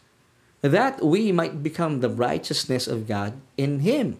that 0.64 1.04
we 1.04 1.32
might 1.34 1.60
become 1.60 2.00
the 2.00 2.08
righteousness 2.08 2.88
of 2.88 3.04
God 3.04 3.36
in 3.60 3.84
Him. 3.84 4.16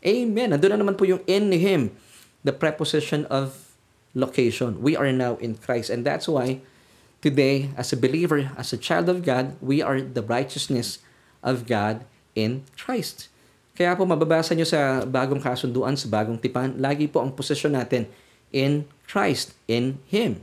Amen. 0.00 0.56
Nandun 0.56 0.72
na 0.72 0.80
naman 0.80 0.96
po 0.96 1.04
yung 1.04 1.20
in 1.28 1.52
Him, 1.52 1.92
the 2.40 2.56
preposition 2.56 3.28
of 3.28 3.70
location. 4.16 4.80
We 4.80 4.96
are 4.96 5.12
now 5.12 5.36
in 5.38 5.60
Christ. 5.60 5.92
And 5.92 6.08
that's 6.08 6.24
why 6.24 6.64
today, 7.20 7.68
as 7.76 7.92
a 7.92 8.00
believer, 8.00 8.48
as 8.56 8.72
a 8.72 8.80
child 8.80 9.12
of 9.12 9.20
God, 9.20 9.60
we 9.60 9.84
are 9.84 10.00
the 10.00 10.24
righteousness 10.24 11.04
of 11.44 11.68
God 11.68 12.08
in 12.32 12.64
Christ. 12.80 13.28
Kaya 13.76 13.96
po 13.96 14.04
mababasa 14.04 14.52
nyo 14.52 14.64
sa 14.64 15.04
bagong 15.04 15.40
kasunduan, 15.40 15.96
sa 15.96 16.08
bagong 16.08 16.36
tipan, 16.40 16.76
lagi 16.80 17.08
po 17.08 17.20
ang 17.20 17.32
posisyon 17.32 17.76
natin 17.76 18.08
in 18.52 18.84
Christ, 19.08 19.56
in 19.68 20.00
Him, 20.08 20.40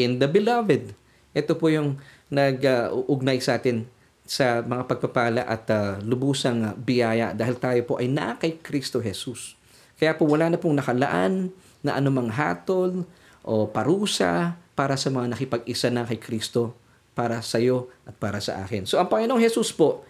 in 0.00 0.20
the 0.20 0.28
Beloved. 0.28 0.96
Ito 1.32 1.52
po 1.56 1.68
yung 1.68 2.00
nag-ugnay 2.32 3.40
sa 3.40 3.56
atin 3.60 3.88
sa 4.24 4.64
mga 4.64 4.88
pagpapala 4.88 5.44
at 5.44 5.68
uh, 5.68 6.00
lubusang 6.00 6.72
biyaya 6.80 7.36
dahil 7.36 7.60
tayo 7.60 7.80
po 7.84 8.00
ay 8.00 8.08
na 8.08 8.40
kay 8.40 8.56
Kristo 8.56 9.04
Jesus. 9.04 9.52
Kaya 10.00 10.16
po 10.16 10.24
wala 10.24 10.48
na 10.48 10.56
pong 10.56 10.80
nakalaan 10.80 11.52
na 11.84 12.00
anumang 12.00 12.32
hatol 12.32 13.04
o 13.44 13.68
parusa 13.68 14.56
para 14.72 14.96
sa 14.96 15.12
mga 15.12 15.36
nakipag-isa 15.36 15.92
na 15.92 16.08
kay 16.08 16.16
Kristo 16.16 16.72
para 17.12 17.44
sa 17.44 17.60
iyo 17.60 17.92
at 18.08 18.16
para 18.16 18.40
sa 18.40 18.64
akin. 18.64 18.88
So 18.88 18.96
ang 18.98 19.12
Panginoong 19.12 19.44
Jesus 19.44 19.70
po, 19.70 20.02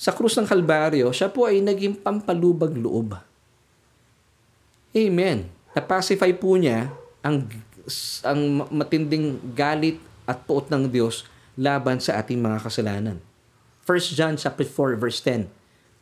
sa 0.00 0.16
krus 0.16 0.34
ng 0.40 0.48
Kalbaryo, 0.48 1.12
siya 1.12 1.28
po 1.28 1.46
ay 1.46 1.60
naging 1.60 2.00
pampalubag 2.00 2.72
loob. 2.74 3.14
Amen. 4.96 5.46
Na-pacify 5.76 6.32
po 6.34 6.56
niya 6.56 6.90
ang, 7.20 7.46
ang 8.24 8.40
matinding 8.72 9.38
galit 9.52 10.00
at 10.24 10.42
puot 10.48 10.66
ng 10.72 10.88
Diyos 10.88 11.28
laban 11.54 12.00
sa 12.00 12.18
ating 12.18 12.40
mga 12.40 12.58
kasalanan. 12.64 13.27
1 13.88 14.12
John 14.12 14.36
chapter 14.36 14.68
4 14.68 15.00
verse 15.00 15.24
10 15.24 15.48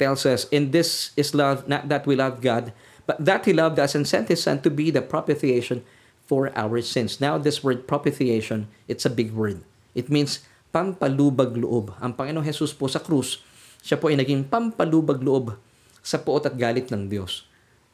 tells 0.02 0.26
us, 0.26 0.50
In 0.50 0.74
this 0.74 1.14
is 1.14 1.38
love, 1.38 1.70
not 1.70 1.86
that 1.86 2.02
we 2.02 2.18
love 2.18 2.42
God, 2.42 2.74
but 3.06 3.22
that 3.22 3.46
He 3.46 3.54
loved 3.54 3.78
us 3.78 3.94
and 3.94 4.02
sent 4.02 4.26
His 4.26 4.42
Son 4.42 4.58
to 4.66 4.70
be 4.74 4.90
the 4.90 5.06
propitiation 5.06 5.86
for 6.26 6.50
our 6.58 6.82
sins. 6.82 7.22
Now, 7.22 7.38
this 7.38 7.62
word 7.62 7.86
propitiation, 7.86 8.66
it's 8.90 9.06
a 9.06 9.12
big 9.14 9.30
word. 9.30 9.62
It 9.94 10.10
means 10.10 10.42
pampalubag 10.74 11.54
loob. 11.54 11.94
Ang 12.02 12.18
Panginoong 12.18 12.42
Jesus 12.42 12.74
po 12.74 12.90
sa 12.90 12.98
krus, 12.98 13.38
siya 13.86 13.96
po 13.96 14.10
ay 14.10 14.18
naging 14.18 14.50
pampalubag 14.50 15.22
loob 15.22 15.54
sa 16.02 16.18
puot 16.18 16.42
at 16.42 16.58
galit 16.58 16.90
ng 16.90 17.06
Diyos. 17.06 17.46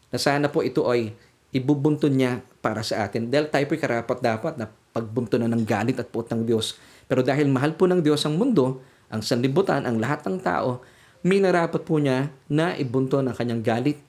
Na 0.08 0.16
sana 0.16 0.48
po 0.48 0.64
ito 0.64 0.88
ay 0.88 1.12
ibubuntun 1.52 2.16
niya 2.16 2.40
para 2.64 2.80
sa 2.80 3.04
atin. 3.04 3.28
Dahil 3.28 3.52
tayo 3.52 3.68
po'y 3.68 3.76
karapat 3.76 4.24
dapat 4.24 4.56
na 4.56 4.72
pagbuntunan 4.96 5.52
ng 5.52 5.68
galit 5.68 6.00
at 6.00 6.08
puot 6.08 6.32
ng 6.32 6.48
Diyos. 6.48 6.80
Pero 7.04 7.20
dahil 7.20 7.52
mahal 7.52 7.76
po 7.76 7.84
ng 7.84 8.00
Diyos 8.00 8.24
ang 8.24 8.40
mundo, 8.40 8.80
ang 9.12 9.20
sanlibutan, 9.20 9.84
ang 9.84 10.00
lahat 10.00 10.24
ng 10.24 10.40
tao, 10.40 10.80
minarapat 11.20 11.84
po 11.84 12.00
niya 12.00 12.32
na 12.48 12.72
ibunton 12.80 13.28
ang 13.28 13.36
kanyang 13.36 13.60
galit. 13.60 14.00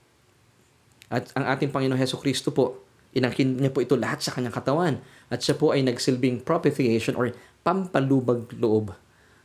At 1.11 1.29
ang 1.35 1.45
ating 1.45 1.69
Panginoon 1.69 1.99
Heso 1.99 2.17
Kristo 2.17 2.55
po, 2.55 2.81
inangkin 3.11 3.59
niya 3.59 3.69
po 3.69 3.83
ito 3.83 3.99
lahat 3.99 4.23
sa 4.23 4.31
kanyang 4.31 4.55
katawan. 4.55 4.95
At 5.27 5.43
siya 5.43 5.59
po 5.59 5.75
ay 5.75 5.83
nagsilbing 5.83 6.47
propitiation 6.47 7.19
or 7.19 7.35
pampalubag 7.61 8.49
loob 8.55 8.95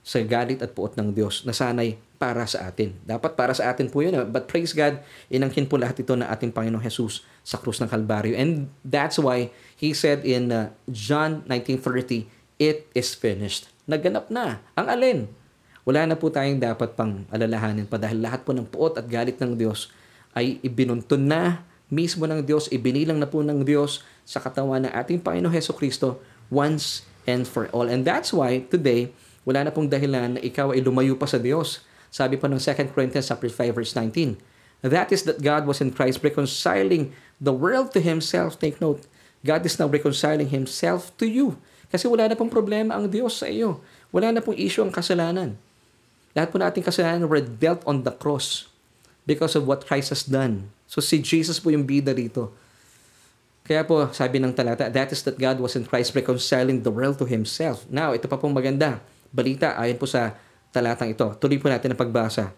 sa 0.00 0.22
galit 0.24 0.64
at 0.64 0.72
puot 0.72 0.96
ng 0.96 1.12
Diyos 1.12 1.44
na 1.44 1.52
sanay 1.52 2.00
para 2.16 2.48
sa 2.48 2.70
atin. 2.70 2.96
Dapat 3.04 3.36
para 3.36 3.52
sa 3.52 3.68
atin 3.68 3.92
po 3.92 4.00
yun. 4.00 4.16
Eh. 4.16 4.24
But 4.24 4.48
praise 4.48 4.72
God, 4.72 5.04
inangkin 5.28 5.68
po 5.68 5.76
lahat 5.76 6.00
ito 6.00 6.16
na 6.16 6.32
ating 6.32 6.54
Panginoong 6.54 6.80
Jesus 6.80 7.26
sa 7.44 7.60
krus 7.60 7.82
ng 7.82 7.90
Kalbaryo. 7.90 8.32
And 8.32 8.72
that's 8.86 9.20
why 9.20 9.52
He 9.78 9.92
said 9.92 10.24
in 10.24 10.50
uh, 10.50 10.72
John 10.88 11.44
19.30, 11.46 12.26
It 12.58 12.90
is 12.96 13.14
finished. 13.14 13.70
Naganap 13.86 14.32
na. 14.32 14.58
Ang 14.74 14.86
alin? 14.90 15.18
Wala 15.88 16.04
na 16.04 16.20
po 16.20 16.28
tayong 16.28 16.60
dapat 16.60 16.92
pang 16.92 17.24
alalahanin 17.32 17.88
pa 17.88 17.96
dahil 17.96 18.20
lahat 18.20 18.44
po 18.44 18.52
ng 18.52 18.68
puot 18.68 19.00
at 19.00 19.08
galit 19.08 19.40
ng 19.40 19.56
Diyos 19.56 19.88
ay 20.36 20.60
ibinuntun 20.60 21.24
na 21.24 21.64
mismo 21.88 22.28
ng 22.28 22.44
Diyos, 22.44 22.68
ibinilang 22.68 23.16
na 23.16 23.24
po 23.24 23.40
ng 23.40 23.64
Diyos 23.64 24.04
sa 24.28 24.36
katawan 24.36 24.84
ng 24.84 24.92
ating 24.92 25.24
Panginoon 25.24 25.48
Heso 25.48 25.72
Kristo 25.72 26.20
once 26.52 27.08
and 27.24 27.48
for 27.48 27.72
all. 27.72 27.88
And 27.88 28.04
that's 28.04 28.36
why 28.36 28.68
today, 28.68 29.16
wala 29.48 29.64
na 29.64 29.72
pong 29.72 29.88
dahilan 29.88 30.36
na 30.36 30.40
ikaw 30.44 30.76
ay 30.76 30.84
lumayo 30.84 31.16
pa 31.16 31.24
sa 31.24 31.40
Diyos. 31.40 31.80
Sabi 32.12 32.36
pa 32.36 32.52
ng 32.52 32.60
2 32.60 32.92
Corinthians 32.92 33.32
5 33.32 33.40
verse 33.72 33.96
19, 33.96 34.36
That 34.84 35.08
is 35.08 35.24
that 35.24 35.40
God 35.40 35.64
was 35.64 35.80
in 35.80 35.96
Christ 35.96 36.20
reconciling 36.20 37.16
the 37.40 37.56
world 37.56 37.96
to 37.96 38.04
Himself. 38.04 38.60
Take 38.60 38.76
note, 38.84 39.08
God 39.40 39.64
is 39.64 39.80
now 39.80 39.88
reconciling 39.88 40.52
Himself 40.52 41.16
to 41.16 41.24
you. 41.24 41.56
Kasi 41.88 42.04
wala 42.04 42.28
na 42.28 42.36
pong 42.36 42.52
problema 42.52 42.92
ang 42.92 43.08
Diyos 43.08 43.40
sa 43.40 43.48
iyo. 43.48 43.80
Wala 44.12 44.36
na 44.36 44.44
pong 44.44 44.60
issue 44.60 44.84
ang 44.84 44.92
kasalanan. 44.92 45.56
Lahat 46.36 46.48
po 46.52 46.56
nating 46.60 46.84
kasalanan 46.84 47.28
were 47.28 47.40
dealt 47.40 47.80
on 47.88 48.04
the 48.04 48.12
cross 48.12 48.68
because 49.28 49.52
of 49.56 49.68
what 49.68 49.84
Christ 49.84 50.12
has 50.12 50.24
done. 50.24 50.72
So 50.88 51.04
si 51.04 51.20
Jesus 51.20 51.60
po 51.60 51.68
yung 51.68 51.84
bida 51.84 52.16
rito. 52.16 52.52
Kaya 53.68 53.84
po, 53.84 54.08
sabi 54.16 54.40
ng 54.40 54.56
talata, 54.56 54.88
that 54.88 55.12
is 55.12 55.20
that 55.28 55.36
God 55.36 55.60
was 55.60 55.76
in 55.76 55.84
Christ 55.84 56.16
reconciling 56.16 56.80
the 56.80 56.88
world 56.88 57.20
to 57.20 57.28
Himself. 57.28 57.84
Now, 57.92 58.16
ito 58.16 58.24
pa 58.24 58.40
pong 58.40 58.56
maganda. 58.56 59.04
Balita, 59.28 59.76
ayon 59.76 60.00
po 60.00 60.08
sa 60.08 60.32
talatang 60.72 61.12
ito. 61.12 61.28
Tuloy 61.36 61.60
po 61.60 61.68
natin 61.68 61.92
ang 61.92 62.00
pagbasa. 62.00 62.56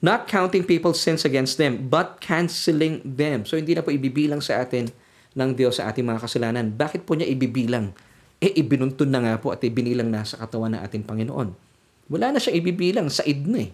Not 0.00 0.24
counting 0.24 0.64
people's 0.64 0.96
sins 0.96 1.28
against 1.28 1.60
them, 1.60 1.92
but 1.92 2.24
canceling 2.24 3.04
them. 3.04 3.44
So, 3.44 3.60
hindi 3.60 3.76
na 3.76 3.84
po 3.84 3.92
ibibilang 3.92 4.40
sa 4.40 4.64
atin 4.64 4.88
ng 5.36 5.50
Diyos 5.52 5.76
sa 5.76 5.92
ating 5.92 6.08
mga 6.08 6.24
kasalanan. 6.24 6.72
Bakit 6.72 7.04
po 7.04 7.12
niya 7.12 7.28
ibibilang? 7.28 7.92
Eh, 8.40 8.56
ibinuntun 8.56 9.12
na 9.12 9.20
nga 9.20 9.34
po 9.36 9.52
at 9.52 9.60
ibinilang 9.60 10.08
na 10.08 10.24
sa 10.24 10.40
katawan 10.40 10.72
ng 10.72 10.80
ating 10.88 11.04
Panginoon. 11.04 11.67
Wala 12.08 12.32
na 12.32 12.40
siyang 12.40 12.64
ibibilang, 12.64 13.08
said 13.12 13.44
na 13.44 13.68
eh. 13.68 13.70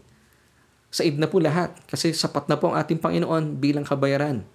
Said 0.95 1.19
na 1.19 1.27
po 1.27 1.43
lahat 1.43 1.75
kasi 1.91 2.15
sapat 2.15 2.47
na 2.47 2.59
po 2.59 2.71
ang 2.71 2.79
ating 2.79 3.03
Panginoon 3.03 3.59
bilang 3.59 3.83
kabayaran 3.83 4.47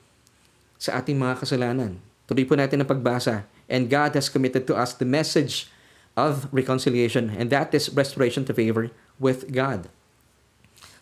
sa 0.80 1.00
ating 1.00 1.20
mga 1.20 1.44
kasalanan. 1.44 2.00
Tuloy 2.28 2.48
po 2.48 2.56
natin 2.56 2.80
ang 2.80 2.88
pagbasa. 2.88 3.44
And 3.68 3.92
God 3.92 4.16
has 4.16 4.32
committed 4.32 4.64
to 4.72 4.74
us 4.76 4.96
the 4.96 5.08
message 5.08 5.68
of 6.16 6.48
reconciliation 6.52 7.32
and 7.36 7.52
that 7.52 7.76
is 7.76 7.92
restoration 7.92 8.48
to 8.48 8.56
favor 8.56 8.92
with 9.20 9.52
God. 9.52 9.92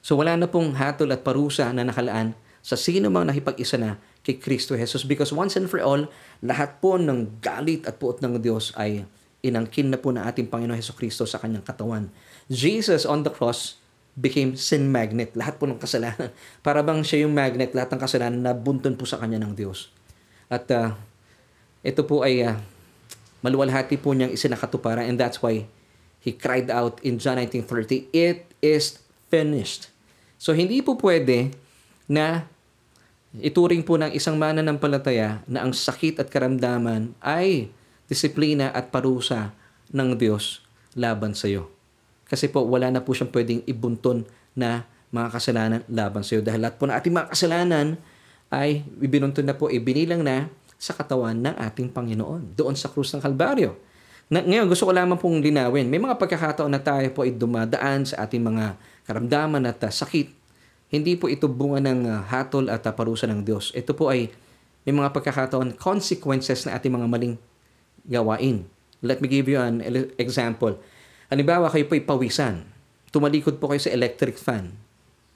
So 0.02 0.18
wala 0.18 0.38
na 0.38 0.50
pong 0.50 0.78
hatol 0.78 1.14
at 1.14 1.22
parusa 1.22 1.70
na 1.74 1.86
nakalaan 1.86 2.34
sa 2.64 2.76
sino 2.76 3.08
mang 3.08 3.30
nakipag-isa 3.30 3.80
na 3.80 4.02
kay 4.26 4.36
Kristo 4.36 4.76
Jesus 4.76 5.08
because 5.08 5.32
once 5.32 5.56
and 5.56 5.72
for 5.72 5.80
all, 5.80 6.10
lahat 6.44 6.84
po 6.84 7.00
ng 7.00 7.40
galit 7.40 7.88
at 7.88 7.96
puot 7.96 8.20
ng 8.20 8.42
Diyos 8.44 8.76
ay 8.76 9.08
inangkin 9.46 9.88
na 9.88 9.96
po 10.02 10.12
na 10.12 10.28
ating 10.28 10.52
Panginoon 10.52 10.76
Heso 10.76 10.92
Kristo 10.92 11.24
sa 11.24 11.40
kanyang 11.40 11.64
katawan. 11.64 12.12
Jesus 12.48 13.04
on 13.04 13.28
the 13.28 13.32
cross 13.32 13.76
became 14.18 14.58
sin 14.58 14.90
magnet. 14.90 15.38
Lahat 15.38 15.62
po 15.62 15.70
ng 15.70 15.78
kasalanan. 15.78 16.34
Para 16.66 16.82
bang 16.82 17.06
siya 17.06 17.28
yung 17.28 17.38
magnet, 17.38 17.78
lahat 17.78 17.94
ng 17.94 18.02
kasalanan 18.02 18.42
na 18.42 18.54
bunton 18.58 18.98
po 18.98 19.06
sa 19.06 19.22
kanya 19.22 19.38
ng 19.44 19.54
Diyos. 19.54 19.94
At 20.50 20.66
uh, 20.74 20.98
ito 21.86 22.02
po 22.08 22.26
ay 22.26 22.42
uh, 22.42 22.58
maluwalhati 23.46 24.02
po 24.02 24.18
niyang 24.18 24.34
isinakatuparan 24.34 25.06
and 25.06 25.22
that's 25.22 25.44
why 25.46 25.70
he 26.24 26.34
cried 26.34 26.74
out 26.74 26.98
in 27.06 27.22
John 27.22 27.38
19.30, 27.38 28.10
It 28.10 28.50
is 28.60 29.00
finished. 29.30 29.94
So 30.42 30.58
hindi 30.58 30.82
po 30.82 30.98
pwede 30.98 31.54
na 32.10 32.50
ituring 33.38 33.86
po 33.86 34.00
ng 34.02 34.16
isang 34.16 34.40
mananampalataya 34.40 35.46
na 35.46 35.62
ang 35.62 35.76
sakit 35.76 36.18
at 36.18 36.32
karamdaman 36.34 37.14
ay 37.22 37.70
disiplina 38.10 38.74
at 38.74 38.90
parusa 38.90 39.54
ng 39.94 40.18
Diyos 40.18 40.64
laban 40.98 41.38
sa 41.38 41.46
iyo. 41.46 41.77
Kasi 42.28 42.52
po 42.52 42.64
wala 42.68 42.92
na 42.92 43.00
po 43.00 43.16
siyang 43.16 43.32
pwedeng 43.32 43.64
ibunton 43.64 44.28
na 44.54 44.84
mga 45.12 45.28
kasalanan 45.32 45.82
laban 45.88 46.22
sa 46.22 46.36
iyo. 46.38 46.44
Dahil 46.44 46.60
lahat 46.60 46.76
po 46.76 46.86
na 46.86 47.00
ating 47.00 47.16
mga 47.16 47.32
kasalanan 47.32 47.96
ay 48.52 48.84
ibinunton 49.00 49.48
na 49.48 49.56
po, 49.56 49.72
ibinilang 49.72 50.24
na 50.24 50.52
sa 50.78 50.94
katawan 50.94 51.36
ng 51.36 51.56
ating 51.58 51.90
Panginoon 51.90 52.54
doon 52.54 52.76
sa 52.78 52.92
krus 52.92 53.12
ng 53.16 53.24
Kalbaryo. 53.24 53.74
Na, 54.28 54.44
ngayon, 54.44 54.68
gusto 54.68 54.84
ko 54.84 54.92
lamang 54.92 55.16
pong 55.16 55.40
linawin. 55.40 55.88
May 55.88 56.04
mga 56.04 56.20
pagkakataon 56.20 56.72
na 56.72 56.84
tayo 56.84 57.08
po 57.16 57.24
ay 57.24 57.32
dumadaan 57.32 58.04
sa 58.04 58.28
ating 58.28 58.44
mga 58.44 58.76
karamdaman 59.08 59.64
at 59.64 59.80
uh, 59.88 59.92
sakit. 59.92 60.36
Hindi 60.92 61.16
po 61.16 61.32
ito 61.32 61.48
bunga 61.48 61.80
ng 61.80 62.08
uh, 62.08 62.28
hatol 62.28 62.68
at 62.68 62.84
uh, 62.84 62.92
parusa 62.92 63.24
ng 63.32 63.48
Diyos. 63.48 63.72
Ito 63.72 63.96
po 63.96 64.12
ay 64.12 64.28
may 64.84 64.92
mga 64.96 65.16
pagkakataon, 65.16 65.80
consequences 65.80 66.68
na 66.68 66.76
ating 66.76 66.92
mga 66.92 67.08
maling 67.08 67.36
gawain. 68.08 68.68
Let 69.00 69.24
me 69.24 69.28
give 69.32 69.48
you 69.48 69.60
an 69.60 69.84
example. 70.20 70.76
Halimbawa, 71.28 71.68
kayo 71.68 71.88
po 71.88 71.96
ay 71.96 72.04
pawisan. 72.04 72.64
Tumalikod 73.12 73.60
po 73.60 73.68
kayo 73.72 73.84
sa 73.84 73.92
electric 73.92 74.40
fan. 74.40 74.72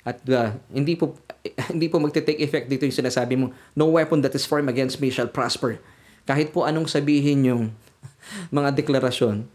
At 0.02 0.24
uh, 0.32 0.56
hindi 0.72 0.98
po 0.98 1.20
hindi 1.74 1.92
po 1.92 2.00
magte-take 2.02 2.42
effect 2.42 2.70
dito 2.70 2.86
yung 2.88 2.96
sinasabi 2.96 3.34
mo, 3.38 3.54
no 3.76 3.92
weapon 3.92 4.22
that 4.22 4.34
is 4.34 4.48
formed 4.48 4.70
against 4.70 5.02
me 5.04 5.12
shall 5.12 5.30
prosper. 5.30 5.82
Kahit 6.26 6.54
po 6.54 6.64
anong 6.64 6.88
sabihin 6.88 7.44
yung 7.44 7.64
mga 8.56 8.78
deklarasyon, 8.78 9.46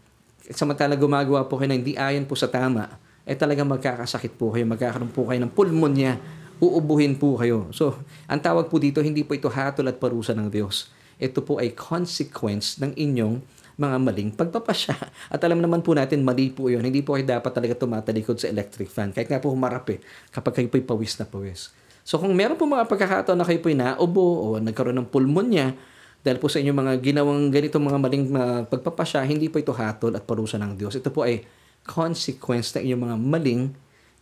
samantala 0.51 0.95
gumagawa 0.95 1.47
po 1.47 1.59
kayo 1.59 1.71
na 1.71 1.77
hindi 1.79 1.95
ayon 1.95 2.27
po 2.27 2.35
sa 2.35 2.47
tama, 2.47 2.87
eh 3.27 3.35
talagang 3.35 3.67
magkakasakit 3.67 4.39
po 4.39 4.55
kayo, 4.55 4.63
magkakaroon 4.67 5.11
po 5.11 5.27
kayo 5.27 5.39
ng 5.43 5.51
pulmonya, 5.51 6.15
uubuhin 6.63 7.19
po 7.19 7.35
kayo. 7.39 7.67
So, 7.75 7.99
ang 8.27 8.39
tawag 8.39 8.71
po 8.71 8.79
dito, 8.79 9.03
hindi 9.03 9.23
po 9.27 9.35
ito 9.35 9.51
hatol 9.51 9.91
at 9.91 9.99
parusa 9.99 10.31
ng 10.31 10.47
Diyos. 10.47 10.87
Ito 11.17 11.41
po 11.43 11.57
ay 11.59 11.73
consequence 11.73 12.77
ng 12.79 12.93
inyong 12.93 13.41
mga 13.77 13.97
maling 14.01 14.31
pagpapasya. 14.33 14.97
At 15.33 15.39
alam 15.45 15.61
naman 15.61 15.85
po 15.85 15.93
natin, 15.93 16.25
mali 16.25 16.49
po 16.49 16.67
yun. 16.67 16.81
Hindi 16.81 17.05
po 17.05 17.13
kayo 17.13 17.37
dapat 17.37 17.53
talaga 17.53 17.77
tumatalikod 17.77 18.41
sa 18.41 18.49
electric 18.49 18.89
fan. 18.89 19.13
Kahit 19.13 19.29
nga 19.29 19.37
po 19.37 19.53
humarap 19.53 19.85
eh, 19.93 20.01
kapag 20.33 20.61
kayo 20.61 20.67
po'y 20.67 20.83
pawis 20.83 21.15
na 21.21 21.29
pawis. 21.29 21.71
So 22.01 22.17
kung 22.17 22.33
meron 22.33 22.57
po 22.57 22.65
mga 22.65 22.89
pagkakataon 22.89 23.37
na 23.37 23.45
kayo 23.45 23.61
po'y 23.61 23.77
naubo 23.77 24.25
o 24.25 24.45
nagkaroon 24.57 24.97
ng 24.97 25.09
pulmonya, 25.13 25.77
dahil 26.25 26.41
po 26.41 26.49
sa 26.49 26.59
inyong 26.59 26.75
mga 26.75 26.93
ginawang 26.99 27.53
ganito 27.53 27.77
mga 27.79 27.99
maling 28.01 28.25
pagpapasya, 28.67 29.23
hindi 29.23 29.47
po 29.47 29.61
ito 29.61 29.71
hatol 29.71 30.17
at 30.17 30.25
parusa 30.25 30.59
ng 30.59 30.75
Diyos. 30.75 30.97
Ito 30.97 31.13
po 31.13 31.23
ay 31.23 31.45
consequence 31.87 32.75
ng 32.75 32.83
inyong 32.83 33.01
mga 33.07 33.17
maling 33.21 33.61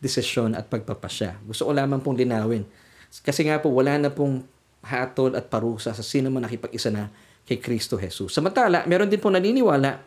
desisyon 0.04 0.54
at 0.54 0.70
pagpapasya. 0.70 1.42
Gusto 1.48 1.66
ko 1.66 1.72
lamang 1.74 2.04
pong 2.04 2.20
linawin. 2.20 2.68
Kasi 3.24 3.48
nga 3.48 3.58
po, 3.58 3.72
wala 3.72 3.96
na 3.98 4.12
pong 4.12 4.44
hatol 4.86 5.34
at 5.34 5.50
parusa 5.50 5.96
sa 5.98 6.04
sino 6.06 6.30
man 6.30 6.46
nakipag-isa 6.46 6.94
na 6.94 7.10
kay 7.46 7.62
Kristo 7.62 7.96
Jesus. 7.96 8.34
Samantala, 8.34 8.84
meron 8.90 9.08
din 9.08 9.22
po 9.22 9.30
naniniwala 9.30 10.02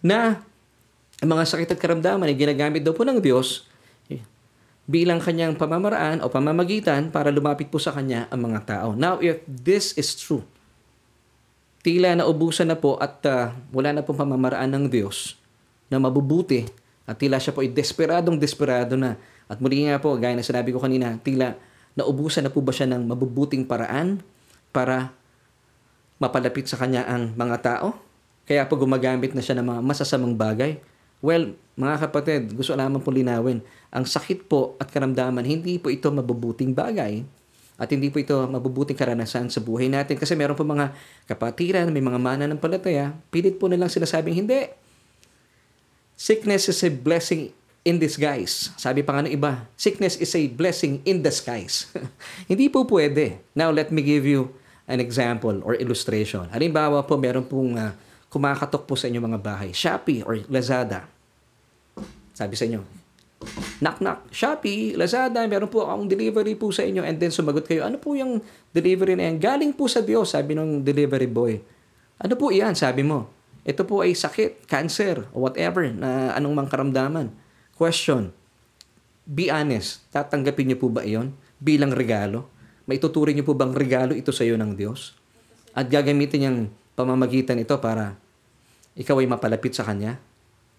na 0.00 0.18
ang 1.20 1.28
mga 1.28 1.44
sakit 1.44 1.76
at 1.76 1.78
karamdaman 1.78 2.32
ay 2.32 2.36
ginagamit 2.36 2.80
daw 2.80 2.96
po 2.96 3.04
ng 3.04 3.20
Diyos 3.20 3.68
eh, 4.08 4.24
bilang 4.88 5.20
kanyang 5.20 5.60
pamamaraan 5.60 6.24
o 6.24 6.32
pamamagitan 6.32 7.12
para 7.12 7.28
lumapit 7.28 7.68
po 7.68 7.76
sa 7.76 7.92
kanya 7.92 8.24
ang 8.32 8.48
mga 8.48 8.60
tao. 8.64 8.88
Now, 8.96 9.20
if 9.20 9.44
this 9.44 9.92
is 10.00 10.16
true, 10.16 10.40
tila 11.84 12.16
naubusan 12.16 12.72
na 12.72 12.80
po 12.80 12.96
at 12.96 13.20
uh, 13.28 13.52
wala 13.76 13.92
na 13.92 14.00
pong 14.00 14.24
pamamaraan 14.24 14.72
ng 14.72 14.84
Diyos 14.88 15.36
na 15.92 16.00
mabubuti 16.00 16.64
at 17.04 17.20
tila 17.20 17.36
siya 17.36 17.52
po 17.52 17.60
ay 17.60 17.68
desperadong 17.68 18.40
desperado 18.40 18.96
na. 18.96 19.20
At 19.50 19.58
muli 19.58 19.84
nga 19.84 19.98
po, 19.98 20.14
gaya 20.14 20.32
na 20.32 20.46
sinabi 20.46 20.70
ko 20.70 20.78
kanina, 20.78 21.18
tila 21.20 21.58
naubusan 21.98 22.46
na 22.46 22.54
po 22.54 22.62
ba 22.64 22.70
siya 22.70 22.86
ng 22.88 23.02
mabubuting 23.04 23.66
paraan 23.66 24.22
para 24.70 25.10
mapalapit 26.20 26.68
sa 26.68 26.76
kanya 26.76 27.08
ang 27.08 27.32
mga 27.32 27.56
tao? 27.64 27.96
Kaya 28.44 28.68
po 28.68 28.76
gumagamit 28.76 29.32
na 29.32 29.40
siya 29.40 29.56
ng 29.58 29.66
mga 29.66 29.80
masasamang 29.80 30.36
bagay? 30.36 30.76
Well, 31.24 31.56
mga 31.80 31.96
kapatid, 32.08 32.52
gusto 32.52 32.76
lamang 32.76 33.00
po 33.00 33.08
linawin, 33.08 33.64
ang 33.88 34.04
sakit 34.04 34.44
po 34.44 34.76
at 34.76 34.92
karamdaman, 34.92 35.42
hindi 35.44 35.80
po 35.80 35.88
ito 35.88 36.12
mabubuting 36.12 36.76
bagay 36.76 37.24
at 37.80 37.88
hindi 37.88 38.12
po 38.12 38.20
ito 38.20 38.36
mabubuting 38.36 38.92
karanasan 38.92 39.48
sa 39.48 39.64
buhay 39.64 39.88
natin 39.88 40.20
kasi 40.20 40.36
meron 40.36 40.52
po 40.52 40.68
mga 40.68 40.92
kapatiran, 41.24 41.88
may 41.88 42.04
mga 42.04 42.20
mana 42.20 42.44
ng 42.44 42.60
palataya, 42.60 43.16
pilit 43.32 43.56
po 43.56 43.72
nilang 43.72 43.88
sinasabing 43.88 44.36
hindi. 44.36 44.68
Sickness 46.12 46.68
is 46.68 46.84
a 46.84 46.92
blessing 46.92 47.48
in 47.80 47.96
disguise. 47.96 48.68
Sabi 48.76 49.00
pa 49.00 49.16
nga 49.16 49.24
ng 49.24 49.32
iba, 49.32 49.64
sickness 49.80 50.20
is 50.20 50.36
a 50.36 50.44
blessing 50.52 51.00
in 51.08 51.24
disguise. 51.24 51.88
hindi 52.50 52.68
po 52.68 52.84
pwede. 52.84 53.40
Now, 53.56 53.72
let 53.72 53.88
me 53.88 54.04
give 54.04 54.28
you 54.28 54.52
an 54.90 54.98
example 54.98 55.62
or 55.62 55.78
illustration. 55.78 56.50
Halimbawa 56.50 57.06
po, 57.06 57.14
meron 57.14 57.46
pong 57.46 57.78
uh, 57.78 57.94
kumakatok 58.26 58.90
po 58.90 58.98
sa 58.98 59.06
inyong 59.06 59.30
mga 59.30 59.40
bahay. 59.40 59.70
Shopee 59.70 60.26
or 60.26 60.42
Lazada. 60.50 61.06
Sabi 62.34 62.58
sa 62.58 62.66
inyo, 62.66 62.82
knock 63.80 64.02
knock, 64.02 64.26
Shopee, 64.34 64.98
Lazada, 64.98 65.40
meron 65.46 65.70
po 65.70 65.86
akong 65.86 66.10
delivery 66.10 66.58
po 66.58 66.74
sa 66.74 66.82
inyo. 66.82 67.06
And 67.06 67.16
then 67.16 67.30
sumagot 67.30 67.70
kayo, 67.70 67.86
ano 67.86 67.96
po 67.96 68.18
yung 68.18 68.42
delivery 68.74 69.14
na 69.14 69.30
yan? 69.30 69.36
Galing 69.38 69.72
po 69.72 69.86
sa 69.86 70.02
Diyos, 70.02 70.34
sabi 70.34 70.58
ng 70.58 70.82
delivery 70.82 71.30
boy. 71.30 71.62
Ano 72.20 72.34
po 72.36 72.52
iyan, 72.52 72.76
sabi 72.76 73.00
mo? 73.06 73.30
Ito 73.64 73.84
po 73.84 74.00
ay 74.04 74.16
sakit, 74.16 74.64
cancer, 74.68 75.28
or 75.36 75.48
whatever, 75.48 75.84
na 75.88 76.32
anong 76.36 76.54
mang 76.56 76.68
karamdaman. 76.68 77.32
Question, 77.76 78.32
be 79.24 79.48
honest, 79.48 80.04
tatanggapin 80.12 80.72
niyo 80.72 80.78
po 80.80 80.88
ba 80.92 81.04
iyon 81.04 81.32
bilang 81.60 81.92
regalo? 81.92 82.48
Maituturing 82.90 83.38
niyo 83.38 83.46
po 83.46 83.54
bang 83.54 83.70
regalo 83.70 84.18
ito 84.18 84.34
sa 84.34 84.42
iyo 84.42 84.58
ng 84.58 84.74
Diyos? 84.74 85.14
At 85.78 85.86
gagamitin 85.86 86.38
niyang 86.42 86.58
pamamagitan 86.98 87.62
ito 87.62 87.78
para 87.78 88.18
ikaw 88.98 89.22
ay 89.22 89.30
mapalapit 89.30 89.78
sa 89.78 89.86
Kanya? 89.86 90.18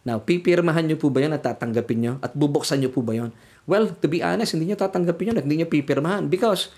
Now, 0.04 0.20
pipirmahan 0.20 0.92
nyo 0.92 1.00
po 1.00 1.08
ba 1.08 1.24
yan 1.24 1.32
at 1.32 1.48
tatanggapin 1.48 2.04
nyo? 2.04 2.14
At 2.20 2.36
bubuksan 2.36 2.84
nyo 2.84 2.92
po 2.92 3.00
ba 3.00 3.16
yon? 3.16 3.32
Well, 3.64 3.96
to 4.04 4.12
be 4.12 4.20
honest, 4.20 4.60
hindi 4.60 4.68
nyo 4.68 4.76
tatanggapin 4.76 5.32
yun 5.32 5.38
at 5.40 5.46
hindi 5.48 5.64
nyo 5.64 5.72
pipirmahan 5.72 6.28
because 6.28 6.74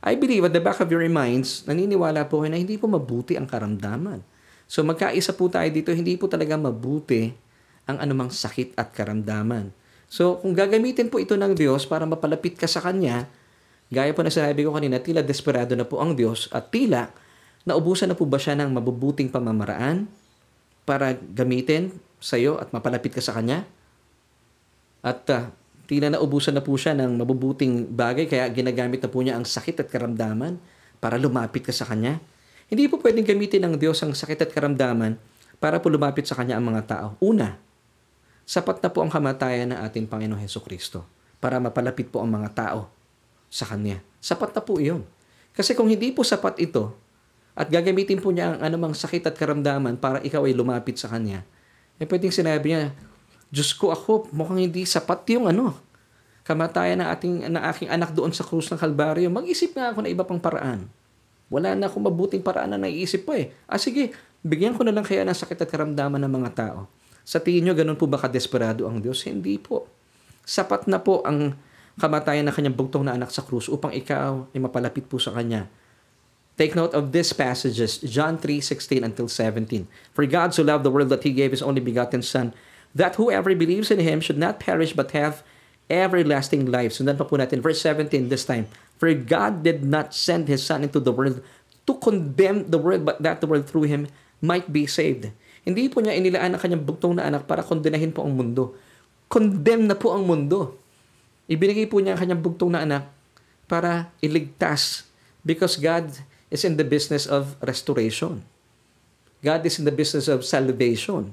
I 0.00 0.16
believe 0.16 0.46
at 0.46 0.54
the 0.56 0.62
back 0.62 0.80
of 0.80 0.88
your 0.88 1.02
minds, 1.10 1.66
naniniwala 1.68 2.24
po 2.30 2.40
kayo 2.40 2.54
na 2.54 2.58
hindi 2.62 2.80
po 2.80 2.88
mabuti 2.88 3.34
ang 3.36 3.50
karamdaman. 3.50 4.24
So 4.70 4.86
magkaisa 4.86 5.34
po 5.34 5.50
tayo 5.50 5.66
dito, 5.74 5.90
hindi 5.90 6.14
po 6.14 6.30
talaga 6.30 6.54
mabuti 6.54 7.34
ang 7.84 7.98
anumang 7.98 8.30
sakit 8.30 8.78
at 8.78 8.94
karamdaman. 8.94 9.74
So 10.06 10.38
kung 10.38 10.54
gagamitin 10.54 11.10
po 11.10 11.18
ito 11.18 11.34
ng 11.34 11.52
Diyos 11.58 11.84
para 11.84 12.06
mapalapit 12.06 12.54
ka 12.54 12.70
sa 12.70 12.78
Kanya, 12.78 13.26
gaya 13.88 14.12
po 14.12 14.20
na 14.20 14.32
sinabi 14.32 14.64
ko 14.64 14.76
kanina, 14.76 15.00
tila 15.00 15.24
desperado 15.24 15.72
na 15.76 15.88
po 15.88 16.00
ang 16.00 16.12
Diyos 16.12 16.48
at 16.52 16.68
tila 16.68 17.08
naubusan 17.68 18.08
na 18.08 18.16
po 18.16 18.24
ba 18.24 18.40
siya 18.40 18.56
ng 18.56 18.72
mabubuting 18.72 19.28
pamamaraan 19.28 20.08
para 20.88 21.12
gamitin 21.12 21.92
sa 22.16 22.40
iyo 22.40 22.56
at 22.56 22.72
mapalapit 22.72 23.12
ka 23.12 23.20
sa 23.20 23.36
Kanya. 23.36 23.68
At 25.04 25.28
uh, 25.28 25.52
tila 25.84 26.08
naubusan 26.08 26.56
na 26.56 26.64
po 26.64 26.76
siya 26.80 26.96
ng 26.96 27.20
mabubuting 27.20 27.92
bagay 27.92 28.24
kaya 28.24 28.48
ginagamit 28.48 29.04
na 29.04 29.08
po 29.12 29.20
niya 29.20 29.36
ang 29.36 29.44
sakit 29.44 29.84
at 29.84 29.88
karamdaman 29.92 30.56
para 30.96 31.20
lumapit 31.20 31.64
ka 31.64 31.72
sa 31.76 31.84
Kanya. 31.84 32.20
Hindi 32.68 32.88
po 32.88 33.00
pwedeng 33.00 33.24
gamitin 33.24 33.64
ng 33.68 33.74
Diyos 33.80 34.00
ang 34.04 34.12
sakit 34.12 34.48
at 34.48 34.50
karamdaman 34.52 35.16
para 35.60 35.80
po 35.80 35.92
lumapit 35.92 36.24
sa 36.24 36.36
Kanya 36.36 36.56
ang 36.56 36.68
mga 36.68 36.82
tao. 36.88 37.06
Una, 37.20 37.56
sapat 38.48 38.80
na 38.80 38.88
po 38.88 39.04
ang 39.04 39.12
kamatayan 39.12 39.72
ng 39.72 39.78
ating 39.84 40.08
Panginoong 40.08 40.40
Heso 40.40 40.60
Kristo 40.64 41.04
para 41.38 41.60
mapalapit 41.60 42.08
po 42.08 42.24
ang 42.24 42.32
mga 42.32 42.50
tao 42.56 42.97
sa 43.48 43.64
Kanya. 43.68 44.00
Sapat 44.20 44.52
na 44.52 44.60
po 44.64 44.80
iyon. 44.80 45.04
Kasi 45.52 45.74
kung 45.74 45.90
hindi 45.90 46.14
po 46.14 46.22
sapat 46.22 46.60
ito, 46.62 46.94
at 47.58 47.66
gagamitin 47.66 48.22
po 48.22 48.30
niya 48.30 48.54
ang 48.54 48.62
anumang 48.62 48.94
sakit 48.94 49.26
at 49.26 49.34
karamdaman 49.34 49.98
para 49.98 50.22
ikaw 50.22 50.46
ay 50.46 50.54
lumapit 50.54 50.94
sa 50.94 51.10
Kanya, 51.10 51.42
eh 51.98 52.06
pwedeng 52.06 52.30
sinabi 52.30 52.70
niya, 52.70 52.94
Diyos 53.50 53.74
ko 53.74 53.90
ako, 53.90 54.30
mukhang 54.30 54.70
hindi 54.70 54.86
sapat 54.86 55.26
yung 55.34 55.50
ano, 55.50 55.74
kamatayan 56.46 57.02
ng, 57.02 57.08
ating, 57.12 57.36
ng 57.50 57.64
aking 57.74 57.88
anak 57.90 58.14
doon 58.14 58.30
sa 58.30 58.46
krus 58.46 58.70
ng 58.70 58.78
Kalbaryo. 58.80 59.28
Mag-isip 59.28 59.74
nga 59.74 59.92
ako 59.92 60.06
na 60.06 60.08
iba 60.08 60.22
pang 60.24 60.40
paraan. 60.40 60.88
Wala 61.48 61.76
na 61.76 61.88
akong 61.88 62.04
mabuting 62.04 62.44
paraan 62.44 62.72
na 62.72 62.80
naiisip 62.80 63.24
po 63.28 63.36
eh. 63.36 63.52
Ah 63.68 63.80
sige, 63.80 64.16
bigyan 64.44 64.76
ko 64.76 64.84
na 64.84 64.92
lang 64.92 65.04
kaya 65.04 65.24
ng 65.24 65.36
sakit 65.36 65.64
at 65.64 65.68
karamdaman 65.68 66.20
ng 66.24 66.32
mga 66.40 66.50
tao. 66.56 66.88
Sa 67.24 67.36
tingin 67.40 67.68
nyo, 67.68 67.74
ganun 67.76 68.00
po 68.00 68.08
ba 68.08 68.16
kadesperado 68.16 68.88
ang 68.88 69.04
Diyos? 69.04 69.20
Hindi 69.28 69.60
po. 69.60 69.84
Sapat 70.48 70.88
na 70.88 70.96
po 70.96 71.20
ang 71.28 71.52
kamatayan 71.98 72.46
ng 72.46 72.54
kanyang 72.54 72.78
bugtong 72.78 73.04
na 73.04 73.18
anak 73.18 73.34
sa 73.34 73.42
krus 73.42 73.66
upang 73.66 73.92
ikaw 73.92 74.46
ay 74.54 74.58
mapalapit 74.62 75.04
po 75.10 75.18
sa 75.18 75.34
kanya 75.34 75.66
Take 76.58 76.74
note 76.74 76.90
of 76.90 77.14
these 77.14 77.30
passages, 77.30 78.02
John 78.02 78.34
3, 78.34 78.58
16 78.58 79.06
until 79.06 79.30
17. 79.30 79.86
For 80.10 80.26
God 80.26 80.50
so 80.50 80.66
loved 80.66 80.82
the 80.82 80.90
world 80.90 81.06
that 81.14 81.22
he 81.22 81.30
gave 81.30 81.54
his 81.54 81.62
only 81.62 81.78
begotten 81.78 82.18
Son, 82.18 82.50
that 82.98 83.14
whoever 83.14 83.54
believes 83.54 83.94
in 83.94 84.02
him 84.02 84.18
should 84.18 84.42
not 84.42 84.58
perish 84.58 84.90
but 84.90 85.14
have 85.14 85.46
everlasting 85.86 86.66
life. 86.66 86.98
Sundan 86.98 87.14
pa 87.14 87.22
po 87.30 87.38
natin, 87.38 87.62
verse 87.62 87.78
17 87.86 88.26
this 88.26 88.42
time. 88.42 88.66
For 88.98 89.06
God 89.14 89.62
did 89.62 89.86
not 89.86 90.10
send 90.18 90.50
his 90.50 90.66
Son 90.66 90.82
into 90.82 90.98
the 90.98 91.14
world 91.14 91.38
to 91.86 91.94
condemn 92.02 92.66
the 92.74 92.82
world, 92.82 93.06
but 93.06 93.22
that 93.22 93.38
the 93.38 93.46
world 93.46 93.70
through 93.70 93.86
him 93.86 94.10
might 94.42 94.74
be 94.74 94.82
saved. 94.82 95.30
Hindi 95.62 95.86
po 95.86 96.02
niya 96.02 96.18
inilaan 96.18 96.58
ang 96.58 96.60
kanyang 96.60 96.82
bugtong 96.82 97.22
na 97.22 97.30
anak 97.30 97.46
para 97.46 97.62
kondenahin 97.62 98.10
po 98.10 98.26
ang 98.26 98.34
mundo. 98.34 98.74
Condemn 99.30 99.86
na 99.86 99.94
po 99.94 100.10
ang 100.10 100.26
mundo. 100.26 100.77
Ibinigay 101.48 101.88
po 101.88 101.98
niya 101.98 102.14
ang 102.14 102.20
kanyang 102.20 102.44
bugtong 102.44 102.76
na 102.76 102.84
anak 102.84 103.04
para 103.64 104.12
iligtas 104.20 105.08
because 105.40 105.80
God 105.80 106.12
is 106.52 106.64
in 106.64 106.76
the 106.76 106.84
business 106.84 107.24
of 107.24 107.56
restoration. 107.64 108.44
God 109.40 109.64
is 109.64 109.80
in 109.80 109.88
the 109.88 109.94
business 109.94 110.28
of 110.28 110.44
salvation. 110.44 111.32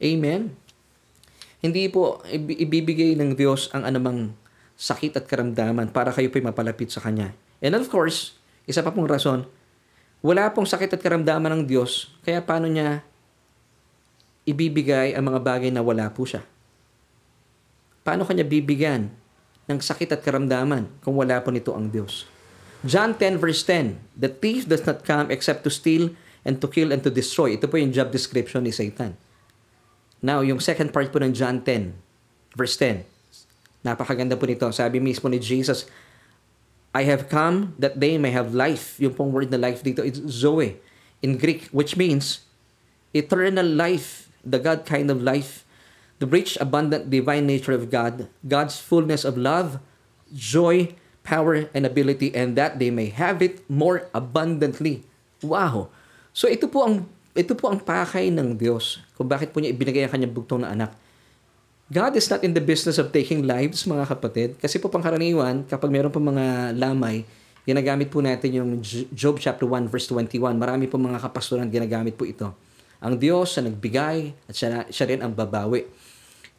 Amen? 0.00 0.56
Hindi 1.60 1.88
po 1.92 2.24
ibibigay 2.32 3.16
ng 3.16 3.36
Diyos 3.36 3.68
ang 3.76 3.84
anumang 3.84 4.32
sakit 4.76 5.16
at 5.16 5.24
karamdaman 5.24 5.92
para 5.92 6.12
kayo 6.12 6.28
po'y 6.28 6.44
mapalapit 6.44 6.92
sa 6.92 7.00
Kanya. 7.00 7.32
And 7.64 7.72
of 7.72 7.88
course, 7.88 8.36
isa 8.68 8.84
pa 8.84 8.92
pong 8.92 9.08
rason, 9.08 9.48
wala 10.20 10.52
pong 10.52 10.68
sakit 10.68 10.92
at 10.96 11.00
karamdaman 11.00 11.52
ng 11.56 11.62
Diyos, 11.64 12.12
kaya 12.24 12.44
paano 12.44 12.68
niya 12.68 13.00
ibibigay 14.44 15.16
ang 15.16 15.32
mga 15.32 15.40
bagay 15.42 15.70
na 15.72 15.80
wala 15.80 16.12
po 16.12 16.28
siya? 16.28 16.44
Paano 18.06 18.22
kanya 18.22 18.46
bibigyan 18.46 19.10
ng 19.66 19.78
sakit 19.82 20.14
at 20.14 20.22
karamdaman 20.22 20.86
kung 21.02 21.18
wala 21.18 21.42
po 21.42 21.50
nito 21.50 21.74
ang 21.74 21.90
Diyos? 21.90 22.26
John 22.86 23.18
10 23.18 23.42
verse 23.42 23.66
10, 23.66 23.98
The 24.14 24.30
thief 24.30 24.70
does 24.70 24.86
not 24.86 25.02
come 25.02 25.28
except 25.34 25.66
to 25.66 25.70
steal 25.74 26.14
and 26.46 26.62
to 26.62 26.70
kill 26.70 26.94
and 26.94 27.02
to 27.02 27.10
destroy. 27.10 27.58
Ito 27.58 27.66
po 27.66 27.76
yung 27.82 27.90
job 27.90 28.14
description 28.14 28.62
ni 28.62 28.70
Satan. 28.70 29.18
Now, 30.22 30.46
yung 30.46 30.62
second 30.62 30.94
part 30.94 31.10
po 31.10 31.18
ng 31.18 31.34
John 31.34 31.60
10, 31.60 31.92
verse 32.54 32.78
10. 32.78 33.02
Napakaganda 33.82 34.38
po 34.38 34.46
nito. 34.46 34.70
Sabi 34.70 35.02
mismo 35.02 35.26
ni 35.26 35.42
Jesus, 35.42 35.90
I 36.94 37.04
have 37.10 37.26
come 37.26 37.74
that 37.76 37.98
they 37.98 38.16
may 38.16 38.30
have 38.32 38.54
life. 38.54 38.96
Yung 39.02 39.12
pong 39.12 39.34
word 39.34 39.50
na 39.50 39.60
life 39.60 39.82
dito 39.82 40.00
is 40.00 40.22
Zoe 40.30 40.78
in 41.20 41.36
Greek, 41.36 41.66
which 41.74 41.98
means 41.98 42.46
eternal 43.10 43.66
life, 43.66 44.30
the 44.46 44.62
God 44.62 44.86
kind 44.86 45.10
of 45.10 45.20
life, 45.20 45.65
the 46.18 46.28
rich, 46.28 46.56
abundant, 46.60 47.08
divine 47.12 47.44
nature 47.44 47.76
of 47.76 47.92
God, 47.92 48.28
God's 48.46 48.80
fullness 48.80 49.24
of 49.24 49.36
love, 49.36 49.78
joy, 50.32 50.96
power, 51.26 51.68
and 51.74 51.84
ability, 51.84 52.32
and 52.32 52.56
that 52.56 52.78
they 52.78 52.88
may 52.88 53.12
have 53.12 53.42
it 53.42 53.60
more 53.68 54.08
abundantly. 54.14 55.04
Wow! 55.44 55.92
So 56.36 56.48
ito 56.48 56.68
po 56.68 56.84
ang 56.84 56.94
ito 57.36 57.52
po 57.52 57.68
ang 57.68 57.80
pakay 57.80 58.32
ng 58.32 58.56
Diyos 58.56 59.04
kung 59.12 59.28
bakit 59.28 59.52
po 59.52 59.60
niya 59.60 59.76
ibinigay 59.76 60.08
ang 60.08 60.12
kanyang 60.12 60.32
bugtong 60.32 60.64
na 60.64 60.72
anak. 60.72 60.90
God 61.86 62.18
is 62.18 62.26
not 62.26 62.42
in 62.42 62.50
the 62.50 62.64
business 62.64 62.98
of 62.98 63.14
taking 63.14 63.46
lives, 63.46 63.86
mga 63.86 64.10
kapatid. 64.10 64.48
Kasi 64.58 64.82
po 64.82 64.90
pangkaraniwan, 64.90 65.62
kapag 65.70 65.86
meron 65.86 66.10
po 66.10 66.18
mga 66.18 66.74
lamay, 66.74 67.22
ginagamit 67.62 68.10
po 68.10 68.18
natin 68.18 68.50
yung 68.58 68.70
Job 69.14 69.38
chapter 69.38 69.68
1 69.68 69.86
verse 69.86 70.10
21. 70.10 70.58
Marami 70.58 70.90
po 70.90 70.98
mga 70.98 71.22
kapastoran 71.22 71.70
ginagamit 71.70 72.18
po 72.18 72.26
ito. 72.26 72.50
Ang 72.98 73.14
Diyos 73.20 73.54
sa 73.54 73.62
nagbigay 73.62 74.34
at 74.48 74.54
siya, 74.56 74.82
siya 74.90 75.06
rin 75.06 75.20
ang 75.22 75.30
babawi. 75.30 75.86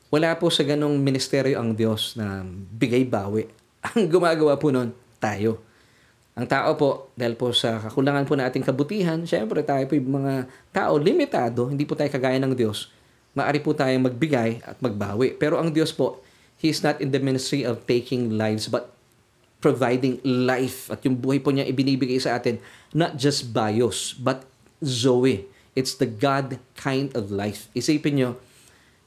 Wala 0.08 0.40
po 0.40 0.48
sa 0.48 0.64
ganong 0.64 0.96
ministeryo 1.04 1.60
ang 1.60 1.76
Diyos 1.76 2.16
na 2.16 2.44
bigay-bawi. 2.80 3.52
Ang 3.92 4.08
gumagawa 4.08 4.56
po 4.56 4.72
nun, 4.72 4.96
tayo. 5.20 5.60
Ang 6.38 6.48
tao 6.48 6.78
po, 6.80 7.12
dahil 7.18 7.36
po 7.36 7.52
sa 7.52 7.82
kakulangan 7.82 8.24
po 8.24 8.38
na 8.38 8.48
ating 8.48 8.64
kabutihan, 8.64 9.20
syempre 9.28 9.66
tayo 9.66 9.84
po 9.90 9.98
yung 9.98 10.22
mga 10.22 10.48
tao 10.70 10.96
limitado, 10.96 11.68
hindi 11.68 11.84
po 11.84 11.98
tayo 11.98 12.08
kagaya 12.14 12.38
ng 12.38 12.54
Diyos. 12.54 12.94
Maari 13.34 13.60
po 13.60 13.74
tayong 13.74 14.06
magbigay 14.06 14.62
at 14.64 14.78
magbawi. 14.80 15.36
Pero 15.36 15.58
ang 15.58 15.74
Diyos 15.74 15.92
po, 15.92 16.22
He 16.58 16.74
is 16.74 16.82
not 16.82 16.98
in 16.98 17.14
the 17.14 17.22
ministry 17.22 17.62
of 17.62 17.86
taking 17.86 18.34
lives, 18.34 18.66
but 18.66 18.90
providing 19.62 20.18
life. 20.26 20.90
At 20.90 21.06
yung 21.06 21.22
buhay 21.22 21.38
po 21.38 21.54
niya 21.54 21.70
ibinibigay 21.70 22.18
sa 22.18 22.38
atin, 22.38 22.58
not 22.98 23.18
just 23.18 23.54
bios, 23.54 24.18
but 24.18 24.46
Zoe. 24.82 25.46
It's 25.78 25.94
the 25.94 26.10
God 26.10 26.58
kind 26.74 27.14
of 27.14 27.30
life. 27.30 27.70
Isipin 27.78 28.18
nyo, 28.18 28.42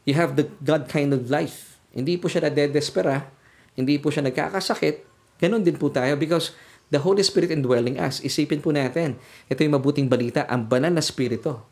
you 0.05 0.17
have 0.17 0.37
the 0.37 0.49
God 0.65 0.89
kind 0.89 1.13
of 1.13 1.29
life. 1.29 1.79
Hindi 1.91 2.17
po 2.17 2.31
siya 2.31 2.47
nadedespera, 2.47 3.27
hindi 3.75 3.99
po 3.99 4.15
siya 4.15 4.27
nagkakasakit, 4.27 5.03
ganun 5.41 5.65
din 5.65 5.75
po 5.75 5.91
tayo 5.91 6.15
because 6.15 6.55
the 6.91 7.01
Holy 7.01 7.23
Spirit 7.23 7.51
indwelling 7.51 7.99
us. 7.99 8.23
Isipin 8.23 8.63
po 8.63 8.71
natin, 8.75 9.19
ito 9.47 9.61
yung 9.63 9.75
mabuting 9.79 10.07
balita, 10.07 10.47
ang 10.47 10.67
banal 10.67 10.93
na 10.95 11.03
spirito. 11.03 11.65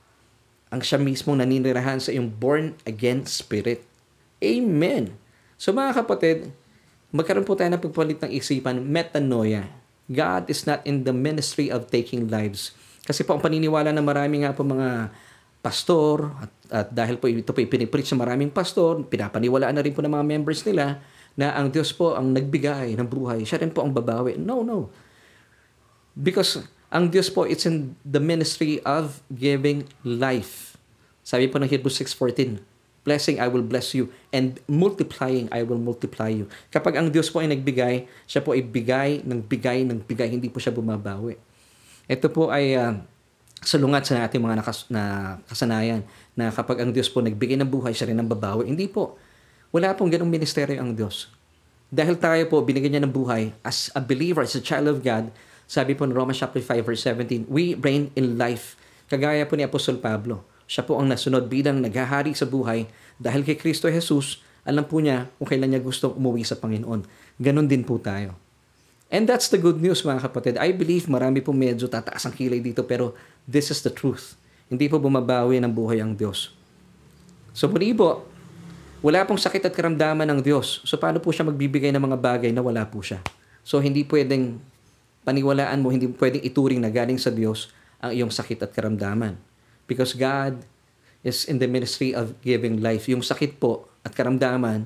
Ang 0.68 0.84
siya 0.84 1.00
mismong 1.00 1.40
naninirahan 1.40 1.98
sa 1.98 2.12
yung 2.12 2.28
born 2.28 2.76
again 2.84 3.24
spirit. 3.24 3.84
Amen. 4.38 5.16
So 5.56 5.74
mga 5.74 6.04
kapatid, 6.04 6.52
magkaroon 7.10 7.46
po 7.48 7.56
tayo 7.56 7.72
ng 7.72 7.82
pagpalit 7.82 8.20
ng 8.22 8.30
isipan, 8.30 8.84
metanoia. 8.84 9.66
God 10.08 10.48
is 10.48 10.64
not 10.64 10.80
in 10.88 11.04
the 11.04 11.12
ministry 11.12 11.68
of 11.68 11.92
taking 11.92 12.32
lives. 12.32 12.72
Kasi 13.04 13.24
po 13.24 13.36
ang 13.36 13.42
paniniwala 13.44 13.92
ng 13.92 14.04
marami 14.04 14.44
nga 14.44 14.52
po 14.52 14.64
mga 14.64 15.12
pastor, 15.58 16.30
at, 16.38 16.52
at 16.70 16.88
dahil 16.94 17.18
po 17.18 17.26
ito 17.26 17.50
po 17.50 17.58
ipinipreach 17.58 18.08
sa 18.08 18.18
maraming 18.18 18.50
pastor, 18.50 19.02
pinapaniwalaan 19.06 19.74
na 19.74 19.82
rin 19.82 19.92
po 19.92 20.00
ng 20.02 20.12
mga 20.12 20.26
members 20.26 20.62
nila, 20.64 21.02
na 21.38 21.54
ang 21.54 21.70
Diyos 21.70 21.94
po 21.94 22.18
ang 22.18 22.34
nagbigay 22.34 22.98
ng 22.98 23.06
buhay. 23.06 23.46
Siya 23.46 23.62
rin 23.62 23.70
po 23.70 23.86
ang 23.86 23.94
babawi. 23.94 24.34
No, 24.34 24.66
no. 24.66 24.90
Because 26.18 26.66
ang 26.90 27.14
Diyos 27.14 27.30
po, 27.30 27.46
it's 27.46 27.62
in 27.62 27.94
the 28.02 28.18
ministry 28.18 28.82
of 28.82 29.22
giving 29.30 29.86
life. 30.02 30.74
Sabi 31.22 31.46
po 31.46 31.62
ng 31.62 31.70
Hebrews 31.70 32.00
6.14, 32.00 32.58
Blessing, 33.06 33.38
I 33.40 33.48
will 33.48 33.64
bless 33.64 33.94
you. 33.94 34.10
And 34.34 34.58
multiplying, 34.68 35.48
I 35.54 35.64
will 35.64 35.80
multiply 35.80 36.28
you. 36.28 36.50
Kapag 36.68 36.98
ang 36.98 37.08
Diyos 37.08 37.30
po 37.32 37.40
ay 37.40 37.48
nagbigay, 37.48 38.04
siya 38.28 38.42
po 38.42 38.52
ay 38.52 38.60
bigay 38.60 39.24
ng 39.24 39.40
bigay 39.44 39.86
ng 39.86 40.02
bigay. 40.04 40.28
Hindi 40.28 40.52
po 40.52 40.60
siya 40.60 40.74
bumabawi. 40.74 41.38
Ito 42.08 42.28
po 42.28 42.52
ay 42.52 42.76
uh, 42.76 43.00
salungat 43.62 44.08
sa 44.08 44.26
ating 44.26 44.42
mga 44.42 44.62
nakas, 44.62 44.86
na 44.90 45.36
kasanayan 45.50 46.06
na 46.38 46.50
kapag 46.54 46.82
ang 46.82 46.90
Diyos 46.94 47.10
po 47.10 47.18
nagbigay 47.22 47.58
ng 47.58 47.68
buhay, 47.68 47.94
siya 47.94 48.10
rin 48.10 48.18
ang 48.18 48.28
babawi. 48.30 48.70
Hindi 48.70 48.86
po. 48.86 49.18
Wala 49.74 49.92
pong 49.92 50.14
ganong 50.14 50.30
ministeryo 50.30 50.78
ang 50.78 50.94
Diyos. 50.94 51.28
Dahil 51.88 52.20
tayo 52.20 52.44
po, 52.48 52.60
binigyan 52.62 52.98
niya 52.98 53.02
ng 53.04 53.14
buhay 53.14 53.52
as 53.64 53.88
a 53.96 54.00
believer, 54.00 54.44
as 54.44 54.52
a 54.56 54.62
child 54.62 54.88
of 54.88 55.00
God, 55.00 55.32
sabi 55.68 55.92
po 55.92 56.08
ng 56.08 56.16
Romans 56.16 56.40
chapter 56.40 56.64
5 56.64 56.80
verse 56.80 57.04
17, 57.04 57.48
we 57.52 57.76
reign 57.76 58.08
in 58.16 58.40
life. 58.40 58.76
Kagaya 59.08 59.44
po 59.44 59.56
ni 59.56 59.68
Apostol 59.68 60.00
Pablo. 60.00 60.44
Siya 60.68 60.84
po 60.84 60.96
ang 61.00 61.08
nasunod 61.08 61.48
bilang 61.48 61.80
naghahari 61.80 62.32
sa 62.32 62.48
buhay 62.48 62.88
dahil 63.20 63.44
kay 63.44 63.56
Kristo 63.56 63.88
Jesus, 63.88 64.40
alam 64.64 64.84
po 64.84 65.00
niya 65.00 65.28
kung 65.36 65.48
kailan 65.48 65.72
niya 65.72 65.80
gustong 65.80 66.16
umuwi 66.16 66.44
sa 66.44 66.56
Panginoon. 66.60 67.04
Ganon 67.40 67.68
din 67.68 67.84
po 67.84 67.96
tayo. 68.00 68.47
And 69.08 69.24
that's 69.24 69.48
the 69.48 69.56
good 69.56 69.80
news 69.80 70.04
mga 70.04 70.28
kapatid. 70.28 70.54
I 70.60 70.72
believe 70.76 71.08
marami 71.08 71.40
po 71.40 71.56
medyo 71.56 71.88
tataas 71.88 72.28
ang 72.28 72.36
kilay 72.36 72.60
dito 72.60 72.84
pero 72.84 73.16
this 73.48 73.72
is 73.72 73.80
the 73.80 73.88
truth. 73.88 74.36
Hindi 74.68 74.84
po 74.84 75.00
bumabawi 75.00 75.56
ng 75.64 75.72
buhay 75.72 76.04
ang 76.04 76.12
Diyos. 76.12 76.52
So 77.56 77.72
muli 77.72 77.96
po, 77.96 78.28
wala 79.00 79.24
pong 79.24 79.40
sakit 79.40 79.64
at 79.64 79.72
karamdaman 79.72 80.28
ng 80.28 80.40
Diyos. 80.44 80.84
So 80.84 81.00
paano 81.00 81.24
po 81.24 81.32
siya 81.32 81.48
magbibigay 81.48 81.88
ng 81.88 82.04
mga 82.04 82.18
bagay 82.20 82.50
na 82.52 82.60
wala 82.60 82.84
po 82.84 83.00
siya? 83.00 83.24
So 83.64 83.80
hindi 83.80 84.04
pwedeng 84.04 84.60
paniwalaan 85.24 85.80
mo, 85.80 85.88
hindi 85.88 86.04
pwedeng 86.12 86.44
ituring 86.44 86.80
na 86.84 86.92
galing 86.92 87.16
sa 87.16 87.32
Diyos 87.32 87.72
ang 88.04 88.12
iyong 88.12 88.32
sakit 88.32 88.60
at 88.60 88.70
karamdaman. 88.76 89.40
Because 89.88 90.12
God 90.12 90.60
is 91.24 91.48
in 91.48 91.56
the 91.56 91.66
ministry 91.66 92.12
of 92.12 92.36
giving 92.44 92.84
life. 92.84 93.08
Yung 93.08 93.24
sakit 93.24 93.56
po 93.56 93.88
at 94.04 94.12
karamdaman, 94.12 94.84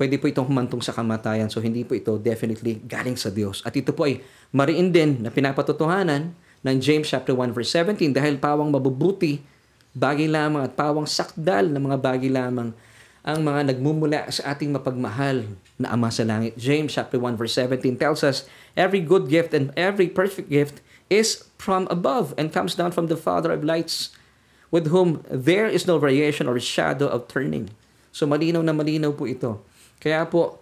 pwede 0.00 0.16
po 0.16 0.32
itong 0.32 0.48
humantong 0.48 0.80
sa 0.80 0.96
kamatayan. 0.96 1.52
So 1.52 1.60
hindi 1.60 1.84
po 1.84 1.92
ito 1.92 2.16
definitely 2.16 2.80
galing 2.88 3.20
sa 3.20 3.28
Diyos. 3.28 3.60
At 3.68 3.76
ito 3.76 3.92
po 3.92 4.08
ay 4.08 4.24
mariin 4.48 4.88
din 4.88 5.20
na 5.20 5.28
pinapatotohanan 5.28 6.32
ng 6.64 6.76
James 6.80 7.04
chapter 7.04 7.36
1 7.36 7.52
verse 7.52 7.68
17 7.76 8.16
dahil 8.16 8.40
pawang 8.40 8.72
mabubuti, 8.72 9.44
bagay 9.92 10.24
lamang 10.24 10.64
at 10.64 10.72
pawang 10.72 11.04
sakdal 11.04 11.68
na 11.68 11.76
mga 11.76 12.00
bagay 12.00 12.32
lamang 12.32 12.72
ang 13.20 13.44
mga 13.44 13.76
nagmumula 13.76 14.24
sa 14.32 14.56
ating 14.56 14.72
mapagmahal 14.72 15.44
na 15.76 15.92
Ama 15.92 16.08
sa 16.08 16.24
Langit. 16.24 16.56
James 16.56 16.96
chapter 16.96 17.20
1 17.20 17.36
verse 17.36 17.52
17 17.52 18.00
tells 18.00 18.24
us, 18.24 18.48
Every 18.72 19.04
good 19.04 19.28
gift 19.28 19.52
and 19.52 19.68
every 19.76 20.08
perfect 20.08 20.48
gift 20.48 20.80
is 21.12 21.44
from 21.60 21.84
above 21.92 22.32
and 22.40 22.48
comes 22.48 22.72
down 22.72 22.96
from 22.96 23.12
the 23.12 23.20
Father 23.20 23.52
of 23.52 23.60
lights, 23.60 24.16
with 24.72 24.88
whom 24.88 25.20
there 25.28 25.68
is 25.68 25.84
no 25.84 26.00
variation 26.00 26.48
or 26.48 26.56
shadow 26.56 27.12
of 27.12 27.28
turning. 27.28 27.76
So 28.08 28.24
malinaw 28.24 28.64
na 28.64 28.72
malinaw 28.72 29.12
po 29.12 29.28
ito. 29.28 29.60
Kaya 30.00 30.24
po, 30.26 30.58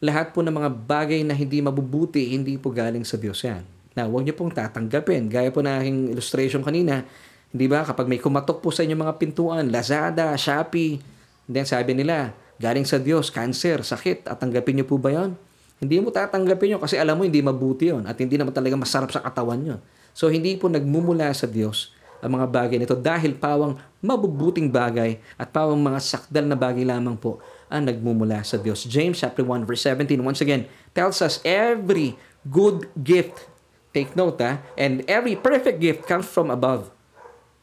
lahat 0.00 0.30
po 0.30 0.40
ng 0.40 0.54
mga 0.54 0.70
bagay 0.86 1.20
na 1.26 1.34
hindi 1.34 1.58
mabubuti, 1.60 2.32
hindi 2.32 2.56
po 2.56 2.70
galing 2.70 3.02
sa 3.02 3.18
Diyos 3.18 3.42
yan. 3.42 3.66
Na 3.98 4.06
huwag 4.06 4.22
niyo 4.22 4.38
pong 4.38 4.54
tatanggapin. 4.54 5.26
Gaya 5.26 5.50
po 5.50 5.60
na 5.60 5.82
aking 5.82 6.14
illustration 6.14 6.62
kanina, 6.62 7.02
hindi 7.50 7.66
ba, 7.66 7.82
kapag 7.82 8.06
may 8.06 8.22
kumatok 8.22 8.62
po 8.62 8.70
sa 8.70 8.86
inyo 8.86 8.94
mga 8.94 9.18
pintuan, 9.18 9.68
Lazada, 9.68 10.32
Shopee, 10.38 11.16
Then 11.46 11.62
sabi 11.62 11.94
nila, 11.94 12.34
galing 12.58 12.82
sa 12.82 12.98
Diyos, 12.98 13.30
cancer, 13.30 13.86
sakit, 13.86 14.26
at 14.26 14.42
tanggapin 14.42 14.82
niyo 14.82 14.86
po 14.86 14.98
ba 14.98 15.14
yon? 15.14 15.38
Hindi 15.78 16.02
mo 16.02 16.10
tatanggapin 16.10 16.76
yun 16.76 16.80
kasi 16.82 16.98
alam 16.98 17.20
mo 17.20 17.22
hindi 17.22 17.38
mabuti 17.38 17.92
yon 17.92 18.08
at 18.08 18.18
hindi 18.18 18.34
naman 18.34 18.50
talaga 18.50 18.74
masarap 18.74 19.12
sa 19.14 19.22
katawan 19.22 19.60
yon. 19.62 19.80
So 20.16 20.32
hindi 20.32 20.58
po 20.58 20.66
nagmumula 20.66 21.30
sa 21.36 21.46
Diyos 21.46 21.94
ang 22.24 22.32
mga 22.32 22.48
bagay 22.48 22.76
nito 22.80 22.96
dahil 22.96 23.36
pawang 23.36 23.76
mabubuting 24.00 24.72
bagay 24.72 25.20
at 25.36 25.52
pawang 25.52 25.78
mga 25.78 26.00
sakdal 26.00 26.48
na 26.48 26.56
bagay 26.56 26.82
lamang 26.82 27.14
po 27.14 27.44
ang 27.72 27.88
nagmumula 27.90 28.42
sa 28.46 28.58
Diyos. 28.60 28.86
James 28.86 29.18
chapter 29.18 29.42
1 29.42 29.66
verse 29.66 29.82
17 29.82 30.22
once 30.22 30.42
again 30.42 30.70
tells 30.94 31.18
us 31.22 31.42
every 31.42 32.14
good 32.46 32.86
gift 33.02 33.50
take 33.96 34.12
note 34.12 34.36
ha, 34.38 34.60
and 34.76 35.00
every 35.08 35.34
perfect 35.34 35.80
gift 35.80 36.04
comes 36.04 36.28
from 36.28 36.52
above 36.52 36.92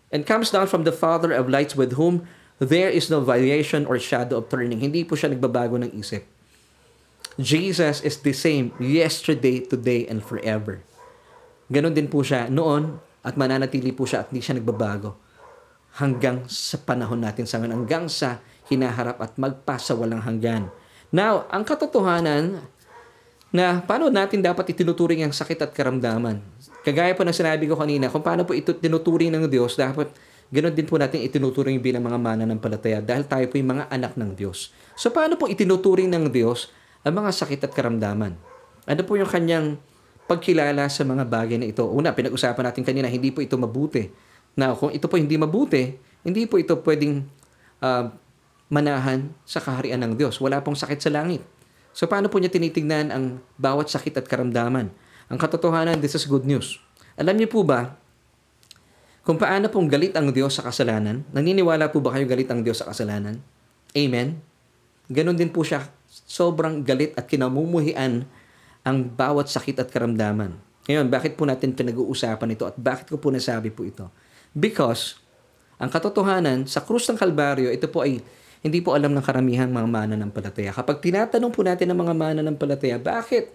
and 0.09 0.25
comes 0.25 0.49
down 0.49 0.65
from 0.65 0.81
the 0.81 0.93
Father 0.93 1.29
of 1.29 1.45
lights 1.45 1.77
with 1.77 1.93
whom 1.93 2.25
There 2.61 2.87
is 2.87 3.09
no 3.09 3.19
variation 3.19 3.83
or 3.89 3.97
shadow 3.97 4.39
of 4.39 4.47
turning. 4.47 4.79
Hindi 4.79 5.03
po 5.03 5.17
siya 5.17 5.33
nagbabago 5.33 5.75
ng 5.81 5.91
isip. 5.97 6.23
Jesus 7.35 7.99
is 8.05 8.21
the 8.21 8.31
same 8.31 8.69
yesterday, 8.77 9.65
today, 9.65 10.05
and 10.05 10.21
forever. 10.21 10.85
Ganon 11.67 11.97
din 11.97 12.05
po 12.05 12.21
siya 12.21 12.47
noon 12.47 13.01
at 13.25 13.35
mananatili 13.35 13.89
po 13.89 14.05
siya 14.05 14.21
at 14.23 14.29
hindi 14.29 14.45
siya 14.45 14.61
nagbabago 14.61 15.17
hanggang 15.97 16.45
sa 16.45 16.77
panahon 16.77 17.25
natin 17.25 17.49
sa 17.49 17.57
ngayon, 17.57 17.83
hanggang 17.83 18.05
sa 18.05 18.37
hinaharap 18.71 19.19
at 19.19 19.35
magpasa 19.35 19.95
walang 19.95 20.23
hanggan. 20.23 20.69
Now, 21.13 21.47
ang 21.51 21.67
katotohanan 21.67 22.63
na 23.53 23.83
paano 23.85 24.09
natin 24.09 24.41
dapat 24.41 24.73
itinuturing 24.73 25.21
ang 25.21 25.33
sakit 25.33 25.61
at 25.61 25.71
karamdaman. 25.71 26.41
Kagaya 26.81 27.13
po 27.13 27.21
ng 27.21 27.35
sinabi 27.35 27.69
ko 27.69 27.77
kanina, 27.77 28.09
kung 28.09 28.25
paano 28.25 28.43
po 28.43 28.57
ito 28.57 28.73
tinuturing 28.73 29.29
ng 29.29 29.45
Diyos, 29.45 29.77
dapat 29.77 30.09
Ganon 30.53 30.69
din 30.69 30.85
po 30.85 31.01
natin 31.01 31.25
itinuturing 31.25 31.81
bilang 31.81 32.05
mga 32.05 32.21
mananampalataya 32.21 33.01
dahil 33.01 33.25
tayo 33.25 33.49
po 33.49 33.57
yung 33.57 33.73
mga 33.73 33.89
anak 33.89 34.13
ng 34.13 34.37
Diyos. 34.37 34.69
So 34.93 35.09
paano 35.09 35.33
po 35.33 35.49
itinuturing 35.49 36.13
ng 36.13 36.29
Diyos 36.29 36.69
ang 37.01 37.17
mga 37.17 37.33
sakit 37.33 37.65
at 37.65 37.73
karamdaman? 37.73 38.37
Ano 38.85 39.01
po 39.01 39.17
yung 39.17 39.25
kanyang 39.25 39.81
pagkilala 40.29 40.85
sa 40.93 41.01
mga 41.01 41.25
bagay 41.25 41.57
na 41.57 41.65
ito? 41.65 41.81
Una, 41.89 42.13
pinag-usapan 42.13 42.69
natin 42.69 42.85
kanina, 42.85 43.09
hindi 43.09 43.33
po 43.33 43.41
ito 43.41 43.57
mabuti. 43.57 44.13
Na 44.53 44.77
kung 44.77 44.93
ito 44.93 45.09
po 45.09 45.17
hindi 45.17 45.33
mabuti, 45.41 45.97
hindi 46.21 46.45
po 46.45 46.61
ito 46.61 46.77
pwedeng 46.85 47.25
uh, 47.81 48.13
manahan 48.71 49.31
sa 49.43 49.59
kaharian 49.59 49.99
ng 50.03 50.13
Diyos. 50.15 50.39
Wala 50.39 50.63
pong 50.63 50.77
sakit 50.77 50.99
sa 50.99 51.11
langit. 51.11 51.43
So 51.93 52.09
paano 52.09 52.27
po 52.27 52.41
niya 52.41 52.49
tinitingnan 52.49 53.13
ang 53.13 53.43
bawat 53.59 53.89
sakit 53.91 54.17
at 54.17 54.25
karamdaman? 54.25 54.89
Ang 55.29 55.37
katotohanan, 55.39 56.01
this 56.01 56.17
is 56.17 56.25
good 56.25 56.43
news. 56.43 56.81
Alam 57.15 57.37
niyo 57.37 57.49
po 57.49 57.61
ba, 57.61 57.95
kung 59.23 59.39
paano 59.39 59.71
pong 59.71 59.87
galit 59.87 60.11
ang 60.19 60.33
Diyos 60.35 60.57
sa 60.57 60.67
kasalanan, 60.67 61.23
naniniwala 61.31 61.87
po 61.93 62.03
ba 62.03 62.11
kayo 62.11 62.27
galit 62.27 62.49
ang 62.51 62.59
Diyos 62.59 62.83
sa 62.83 62.91
kasalanan? 62.91 63.39
Amen? 63.95 64.41
Ganon 65.07 65.37
din 65.37 65.47
po 65.47 65.63
siya, 65.63 65.87
sobrang 66.27 66.83
galit 66.83 67.15
at 67.15 67.29
kinamumuhian 67.29 68.27
ang 68.83 68.97
bawat 69.07 69.47
sakit 69.47 69.79
at 69.79 69.87
karamdaman. 69.87 70.59
Ngayon, 70.83 71.07
bakit 71.07 71.39
po 71.39 71.47
natin 71.47 71.71
pinag-uusapan 71.71 72.51
ito 72.51 72.67
at 72.67 72.75
bakit 72.75 73.07
ko 73.07 73.15
po 73.15 73.31
nasabi 73.31 73.71
po 73.71 73.87
ito? 73.87 74.11
Because, 74.51 75.15
ang 75.79 75.87
katotohanan, 75.87 76.67
sa 76.67 76.83
krus 76.83 77.07
ng 77.07 77.15
Kalbaryo, 77.15 77.71
ito 77.71 77.87
po 77.87 78.03
ay 78.03 78.19
hindi 78.63 78.79
po 78.79 78.95
alam 78.95 79.11
ng 79.11 79.23
karamihan 79.23 79.67
mga 79.67 79.89
mana 79.91 80.15
ng 80.15 80.31
palataya. 80.31 80.71
Kapag 80.71 81.03
tinatanong 81.03 81.51
po 81.51 81.61
natin 81.67 81.91
ng 81.91 81.99
mga 81.99 82.13
mana 82.15 82.39
ng 82.39 82.55
palataya, 82.55 82.95
bakit 82.95 83.51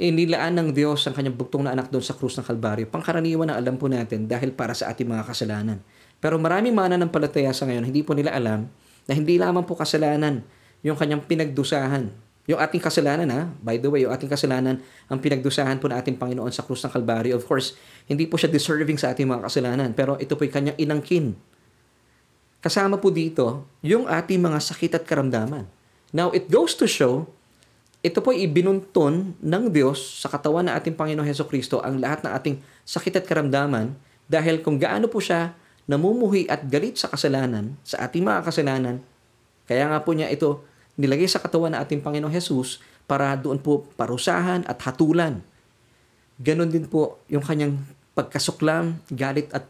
inilaan 0.00 0.56
ng 0.56 0.68
Diyos 0.72 1.04
ang 1.06 1.14
kanyang 1.14 1.36
bugtong 1.36 1.66
na 1.66 1.76
anak 1.76 1.92
doon 1.92 2.00
sa 2.00 2.16
krus 2.16 2.38
ng 2.40 2.46
Kalbaryo. 2.46 2.88
Pangkaraniwan 2.88 3.52
na 3.52 3.60
alam 3.60 3.76
po 3.76 3.90
natin 3.90 4.24
dahil 4.24 4.54
para 4.56 4.72
sa 4.72 4.88
ating 4.88 5.04
mga 5.04 5.28
kasalanan. 5.28 5.78
Pero 6.22 6.40
maraming 6.40 6.72
mana 6.72 6.96
ng 6.96 7.12
palataya 7.12 7.52
sa 7.52 7.68
ngayon, 7.68 7.84
hindi 7.84 8.00
po 8.00 8.16
nila 8.16 8.32
alam 8.32 8.70
na 9.04 9.12
hindi 9.12 9.36
lamang 9.36 9.68
po 9.68 9.76
kasalanan 9.76 10.40
yung 10.80 10.96
kanyang 10.96 11.26
pinagdusahan. 11.28 12.08
Yung 12.48 12.58
ating 12.58 12.82
kasalanan 12.82 13.28
ha, 13.30 13.40
by 13.62 13.78
the 13.78 13.86
way, 13.92 14.02
yung 14.02 14.10
ating 14.10 14.26
kasalanan 14.26 14.80
ang 15.06 15.18
pinagdusahan 15.20 15.78
po 15.78 15.86
na 15.86 16.00
ating 16.00 16.16
Panginoon 16.16 16.50
sa 16.50 16.64
krus 16.64 16.82
ng 16.82 16.90
Kalbaryo. 16.90 17.36
Of 17.36 17.44
course, 17.46 17.76
hindi 18.08 18.24
po 18.26 18.40
siya 18.40 18.50
deserving 18.50 18.96
sa 18.96 19.12
ating 19.12 19.28
mga 19.28 19.46
kasalanan, 19.46 19.92
pero 19.92 20.16
ito 20.18 20.34
po 20.34 20.42
yung 20.48 20.54
kanyang 20.54 20.78
inangkin. 20.80 21.36
Kasama 22.60 23.00
po 23.00 23.08
dito 23.08 23.64
yung 23.80 24.04
ating 24.04 24.40
mga 24.40 24.60
sakit 24.60 25.00
at 25.00 25.04
karamdaman. 25.08 25.64
Now, 26.12 26.28
it 26.36 26.52
goes 26.52 26.76
to 26.76 26.84
show 26.84 27.28
ito 28.00 28.24
po 28.24 28.32
ibinunton 28.32 29.36
ng 29.36 29.64
Diyos 29.68 30.24
sa 30.24 30.32
katawan 30.32 30.64
ng 30.64 30.72
ating 30.72 30.96
Panginoon 30.96 31.28
Heso 31.28 31.44
Kristo 31.44 31.84
ang 31.84 32.00
lahat 32.00 32.24
ng 32.24 32.32
ating 32.32 32.56
sakit 32.88 33.20
at 33.20 33.24
karamdaman 33.28 33.92
dahil 34.24 34.64
kung 34.64 34.80
gaano 34.80 35.04
po 35.04 35.20
siya 35.20 35.52
namumuhi 35.84 36.48
at 36.48 36.64
galit 36.64 36.96
sa 36.96 37.12
kasalanan, 37.12 37.76
sa 37.84 38.00
ating 38.08 38.24
mga 38.24 38.40
kasalanan, 38.48 39.04
kaya 39.68 39.84
nga 39.84 40.00
po 40.00 40.16
niya 40.16 40.32
ito 40.32 40.64
nilagay 40.96 41.28
sa 41.28 41.44
katawan 41.44 41.76
ng 41.76 41.80
ating 41.84 42.00
Panginoong 42.00 42.32
Hesus 42.32 42.80
para 43.04 43.36
doon 43.36 43.60
po 43.60 43.84
parusahan 44.00 44.64
at 44.64 44.80
hatulan. 44.80 45.44
Ganon 46.40 46.72
din 46.72 46.88
po 46.88 47.20
yung 47.28 47.44
kanyang 47.44 47.84
pagkasuklam, 48.16 48.96
galit 49.12 49.52
at 49.52 49.68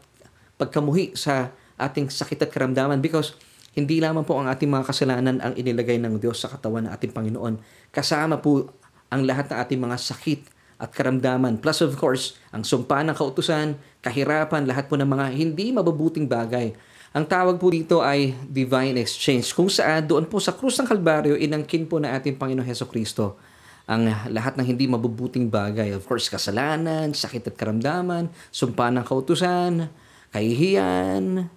pagkamuhi 0.55 1.19
sa 1.19 1.51
ating 1.81 2.13
sakit 2.13 2.45
at 2.45 2.49
karamdaman 2.53 3.01
because 3.01 3.33
hindi 3.71 4.03
lamang 4.03 4.27
po 4.27 4.35
ang 4.35 4.51
ating 4.51 4.67
mga 4.67 4.83
kasalanan 4.83 5.39
ang 5.39 5.53
inilagay 5.55 5.95
ng 5.97 6.19
Diyos 6.19 6.43
sa 6.43 6.51
katawan 6.51 6.85
ng 6.87 6.91
ating 6.91 7.11
Panginoon. 7.15 7.57
Kasama 7.89 8.37
po 8.43 8.67
ang 9.07 9.23
lahat 9.23 9.51
ng 9.51 9.57
ating 9.57 9.79
mga 9.79 9.97
sakit 9.97 10.41
at 10.81 10.91
karamdaman. 10.91 11.61
Plus 11.61 11.79
of 11.79 11.95
course, 11.95 12.35
ang 12.51 12.67
sumpa 12.67 12.99
ng 13.05 13.15
kautusan, 13.15 13.79
kahirapan, 14.03 14.67
lahat 14.67 14.91
po 14.91 14.99
ng 14.99 15.07
mga 15.07 15.25
hindi 15.31 15.71
mabubuting 15.71 16.27
bagay. 16.27 16.75
Ang 17.11 17.27
tawag 17.27 17.59
po 17.59 17.71
dito 17.71 17.99
ay 17.99 18.35
divine 18.47 18.99
exchange 18.99 19.51
kung 19.51 19.67
saan 19.67 20.07
doon 20.07 20.27
po 20.27 20.39
sa 20.39 20.55
krus 20.55 20.79
ng 20.79 20.87
Kalbaryo 20.87 21.35
inangkin 21.35 21.87
po 21.87 21.99
na 21.99 22.15
ating 22.15 22.39
Panginoon 22.39 22.67
Heso 22.67 22.87
Kristo 22.87 23.35
ang 23.83 24.07
lahat 24.31 24.55
ng 24.55 24.63
hindi 24.63 24.87
mabubuting 24.87 25.51
bagay. 25.51 25.91
Of 25.91 26.07
course, 26.07 26.31
kasalanan, 26.31 27.11
sakit 27.11 27.51
at 27.51 27.55
karamdaman, 27.59 28.31
sumpa 28.47 28.87
ng 28.87 29.03
kautusan, 29.03 29.91
kahihiyan, 30.31 31.51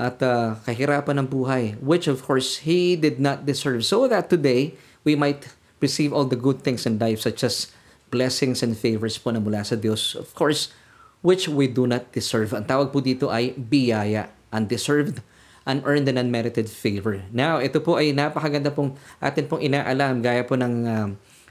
at 0.00 0.16
uh, 0.24 0.56
kahirapan 0.64 1.20
ng 1.20 1.28
buhay, 1.28 1.76
which 1.84 2.08
of 2.08 2.24
course 2.24 2.64
he 2.64 2.96
did 2.96 3.20
not 3.20 3.44
deserve. 3.44 3.84
So 3.84 4.08
that 4.08 4.32
today, 4.32 4.72
we 5.04 5.12
might 5.12 5.52
receive 5.84 6.16
all 6.16 6.24
the 6.24 6.40
good 6.40 6.64
things 6.64 6.88
in 6.88 6.96
life 6.96 7.20
such 7.20 7.44
as 7.44 7.68
blessings 8.08 8.64
and 8.64 8.72
favors 8.72 9.20
po 9.20 9.28
na 9.28 9.44
mula 9.44 9.60
sa 9.60 9.76
Diyos. 9.76 10.16
Of 10.16 10.32
course, 10.32 10.72
which 11.20 11.48
we 11.52 11.68
do 11.68 11.84
not 11.84 12.08
deserve. 12.16 12.56
Ang 12.56 12.64
tawag 12.64 12.96
po 12.96 13.04
dito 13.04 13.28
ay 13.28 13.52
biyaya, 13.52 14.32
undeserved, 14.48 15.20
unearned 15.68 16.08
and 16.08 16.16
unmerited 16.16 16.72
favor. 16.72 17.20
Now, 17.28 17.60
ito 17.60 17.76
po 17.84 18.00
ay 18.00 18.16
napakaganda 18.16 18.72
pong 18.72 18.96
atin 19.20 19.44
pong 19.44 19.60
inaalam 19.60 20.24
gaya 20.24 20.40
po 20.48 20.56
ng 20.56 20.74
um, 20.88 21.08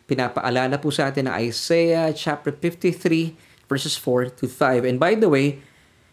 pinapaalala 0.10 0.82
po 0.82 0.90
sa 0.90 1.14
atin 1.14 1.30
ng 1.30 1.36
Isaiah 1.38 2.10
chapter 2.18 2.50
53 2.50 3.38
verses 3.70 3.94
4 3.94 4.42
to 4.42 4.50
5. 4.50 4.90
And 4.90 4.98
by 4.98 5.14
the 5.14 5.30
way, 5.30 5.62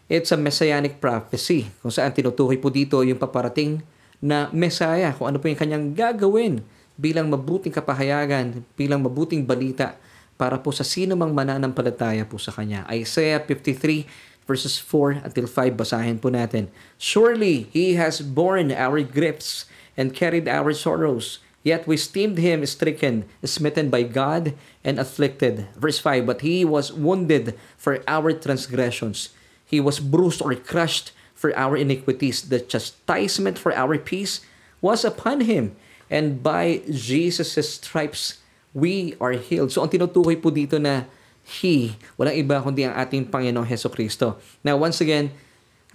It's 0.07 0.31
a 0.31 0.39
messianic 0.39 1.03
prophecy 1.03 1.67
kung 1.83 1.91
saan 1.91 2.15
tinutukoy 2.15 2.55
po 2.63 2.71
dito 2.71 3.03
yung 3.03 3.19
paparating 3.19 3.83
na 4.23 4.47
Messiah, 4.55 5.11
kung 5.11 5.27
ano 5.27 5.35
po 5.35 5.51
yung 5.51 5.59
kanyang 5.59 5.91
gagawin 5.91 6.63
bilang 6.95 7.27
mabuting 7.27 7.75
kapahayagan, 7.75 8.63
bilang 8.79 9.03
mabuting 9.03 9.43
balita 9.43 9.99
para 10.39 10.55
po 10.63 10.71
sa 10.71 10.87
sino 10.87 11.19
mang 11.19 11.35
mananampalataya 11.35 12.23
po 12.23 12.39
sa 12.39 12.55
kanya. 12.55 12.87
Isaiah 12.87 13.43
53 13.43 14.07
verses 14.47 14.79
4 14.79 15.27
until 15.27 15.43
5 15.43 15.75
basahin 15.75 16.23
po 16.23 16.31
natin. 16.31 16.71
Surely 16.95 17.67
he 17.75 17.99
has 17.99 18.23
borne 18.23 18.71
our 18.71 19.03
griefs 19.03 19.67
and 19.99 20.15
carried 20.15 20.47
our 20.47 20.71
sorrows. 20.71 21.43
Yet 21.67 21.83
we 21.83 21.99
esteemed 21.99 22.39
him 22.39 22.63
stricken, 22.63 23.27
smitten 23.43 23.91
by 23.91 24.07
God, 24.07 24.55
and 24.87 24.95
afflicted. 24.95 25.67
Verse 25.75 25.99
5, 25.99 26.23
But 26.23 26.39
he 26.39 26.63
was 26.63 26.95
wounded 26.95 27.59
for 27.75 27.99
our 28.07 28.31
transgressions. 28.31 29.35
He 29.67 29.83
was 29.83 29.99
bruised 29.99 30.39
or 30.39 30.55
crushed 30.55 31.11
for 31.35 31.51
our 31.59 31.75
iniquities. 31.75 32.47
The 32.47 32.63
chastisement 32.63 33.59
for 33.59 33.75
our 33.75 33.99
peace 33.99 34.39
was 34.79 35.03
upon 35.03 35.43
Him. 35.43 35.75
And 36.07 36.39
by 36.39 36.87
Jesus' 36.87 37.59
stripes, 37.75 38.39
we 38.71 39.19
are 39.19 39.35
healed. 39.35 39.75
So 39.75 39.83
ang 39.83 39.91
tinutukoy 39.91 40.39
po 40.39 40.49
dito 40.49 40.79
na 40.79 41.05
He, 41.47 41.95
walang 42.19 42.35
iba 42.35 42.59
kundi 42.59 42.83
ang 42.83 42.95
ating 42.95 43.31
Panginoong 43.31 43.67
Heso 43.67 43.87
Kristo. 43.87 44.35
Now 44.67 44.75
once 44.79 44.99
again, 44.99 45.31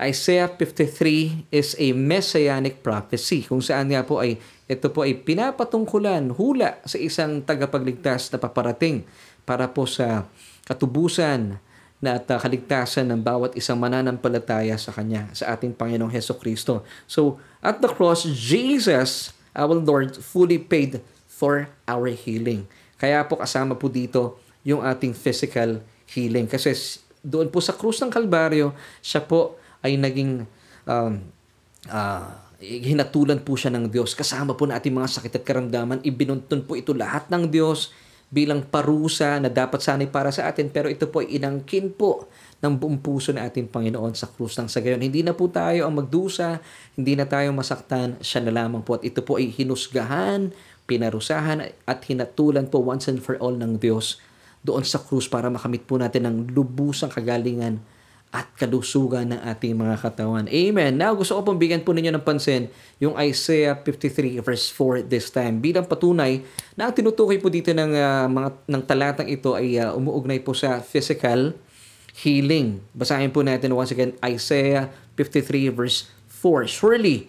Isaiah 0.00 0.48
53 0.48 1.52
is 1.52 1.76
a 1.76 1.92
messianic 1.92 2.80
prophecy 2.80 3.44
kung 3.44 3.60
saan 3.60 3.92
nga 3.92 4.00
po 4.00 4.24
ay 4.24 4.40
ito 4.64 4.88
po 4.88 5.04
ay 5.04 5.20
pinapatungkulan, 5.20 6.32
hula 6.32 6.80
sa 6.88 6.96
isang 6.96 7.44
tagapagligtas 7.44 8.32
na 8.32 8.40
paparating 8.40 9.04
para 9.44 9.68
po 9.68 9.84
sa 9.84 10.24
katubusan 10.64 11.60
na 12.02 12.18
at 12.18 12.26
uh, 12.26 12.36
kaligtasan 12.36 13.06
ng 13.14 13.22
bawat 13.22 13.54
isang 13.54 13.78
mananampalataya 13.78 14.74
sa 14.74 14.90
Kanya, 14.90 15.30
sa 15.30 15.54
ating 15.54 15.70
Panginoong 15.70 16.10
Heso 16.10 16.34
Kristo. 16.34 16.82
So, 17.06 17.38
at 17.62 17.78
the 17.78 17.86
cross, 17.86 18.26
Jesus, 18.26 19.30
our 19.54 19.70
Lord, 19.70 20.18
fully 20.18 20.58
paid 20.58 20.98
for 21.30 21.70
our 21.86 22.10
healing. 22.10 22.66
Kaya 22.98 23.22
po 23.22 23.38
kasama 23.38 23.78
po 23.78 23.86
dito 23.86 24.42
yung 24.66 24.82
ating 24.82 25.14
physical 25.14 25.78
healing. 26.10 26.50
Kasi 26.50 26.74
doon 27.22 27.46
po 27.54 27.62
sa 27.62 27.78
krus 27.78 28.02
ng 28.02 28.10
Kalbaryo, 28.10 28.74
siya 28.98 29.22
po 29.22 29.58
ay 29.82 29.94
naging 29.94 30.42
um, 30.90 31.12
uh, 31.86 32.26
hinatulan 32.62 33.42
po 33.42 33.54
siya 33.58 33.74
ng 33.74 33.90
Diyos. 33.90 34.14
Kasama 34.14 34.54
po 34.54 34.66
na 34.66 34.78
ating 34.78 34.94
mga 34.94 35.18
sakit 35.18 35.38
at 35.38 35.44
karamdaman. 35.46 36.02
Ibinuntun 36.02 36.66
po 36.66 36.78
ito 36.78 36.94
lahat 36.94 37.30
ng 37.30 37.50
Diyos 37.50 37.90
bilang 38.32 38.64
parusa 38.64 39.36
na 39.36 39.52
dapat 39.52 39.84
sanay 39.84 40.08
para 40.08 40.32
sa 40.32 40.48
atin 40.48 40.72
pero 40.72 40.88
ito 40.88 41.04
po 41.04 41.20
ay 41.20 41.36
inangkin 41.36 41.92
po 41.92 42.32
ng 42.64 42.80
buong 42.80 43.04
puso 43.04 43.28
na 43.36 43.44
ating 43.44 43.68
Panginoon 43.68 44.16
sa 44.16 44.24
krus 44.24 44.56
ng 44.56 44.72
sagayon. 44.72 45.04
Hindi 45.04 45.20
na 45.20 45.36
po 45.36 45.52
tayo 45.52 45.84
ang 45.84 46.00
magdusa, 46.00 46.64
hindi 46.96 47.12
na 47.12 47.28
tayo 47.28 47.52
masaktan, 47.52 48.16
siya 48.24 48.40
na 48.40 48.56
lamang 48.56 48.80
po 48.80 48.96
at 48.96 49.04
ito 49.04 49.20
po 49.20 49.36
ay 49.36 49.52
hinusgahan, 49.52 50.48
pinarusahan 50.88 51.60
at 51.84 51.98
hinatulan 52.08 52.72
po 52.72 52.80
once 52.80 53.12
and 53.12 53.20
for 53.20 53.36
all 53.36 53.52
ng 53.52 53.76
Diyos 53.76 54.16
doon 54.64 54.86
sa 54.86 55.02
krus 55.02 55.28
para 55.28 55.52
makamit 55.52 55.84
po 55.84 56.00
natin 56.00 56.24
ang 56.24 56.36
lubusang 56.48 57.12
kagalingan 57.12 57.82
at 58.32 58.48
kalusugan 58.56 59.28
ng 59.28 59.40
ating 59.44 59.76
mga 59.76 60.00
katawan. 60.00 60.48
Amen. 60.48 60.96
Now, 60.96 61.12
gusto 61.12 61.36
ko 61.36 61.44
pong 61.44 61.60
bigyan 61.60 61.84
po 61.84 61.92
ninyo 61.92 62.16
ng 62.16 62.24
pansin 62.24 62.72
yung 62.96 63.12
Isaiah 63.20 63.76
53 63.76 64.40
verse 64.40 64.72
4 64.72 65.04
this 65.04 65.28
time 65.28 65.60
bilang 65.60 65.84
patunay 65.84 66.40
na 66.72 66.88
ang 66.88 66.96
tinutukoy 66.96 67.36
po 67.36 67.52
dito 67.52 67.76
ng, 67.76 67.92
uh, 67.92 68.26
mga, 68.32 68.48
ng 68.72 68.82
talatang 68.88 69.28
ito 69.28 69.52
ay 69.52 69.76
uh, 69.76 69.92
umuugnay 69.92 70.40
po 70.40 70.56
sa 70.56 70.80
physical 70.80 71.52
healing. 72.24 72.80
Basahin 72.96 73.28
po 73.28 73.44
natin 73.44 73.76
once 73.76 73.92
again 73.92 74.16
Isaiah 74.24 74.88
53 75.20 75.68
verse 75.68 76.08
4. 76.24 76.64
Surely, 76.64 77.28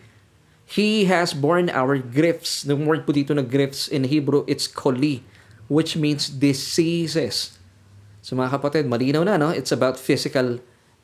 He 0.63 1.11
has 1.11 1.35
borne 1.35 1.67
our 1.69 1.99
griefs. 1.99 2.63
The 2.63 2.79
word 2.79 3.03
po 3.03 3.11
dito 3.11 3.35
na 3.35 3.43
griefs 3.43 3.91
in 3.91 4.07
Hebrew, 4.07 4.47
it's 4.47 4.71
koli, 4.71 5.19
which 5.67 5.99
means 5.99 6.31
diseases. 6.31 7.59
So 8.23 8.39
mga 8.39 8.55
kapatid, 8.55 8.87
malinaw 8.87 9.27
na, 9.27 9.35
no? 9.35 9.51
It's 9.51 9.75
about 9.75 9.99
physical 9.99 10.63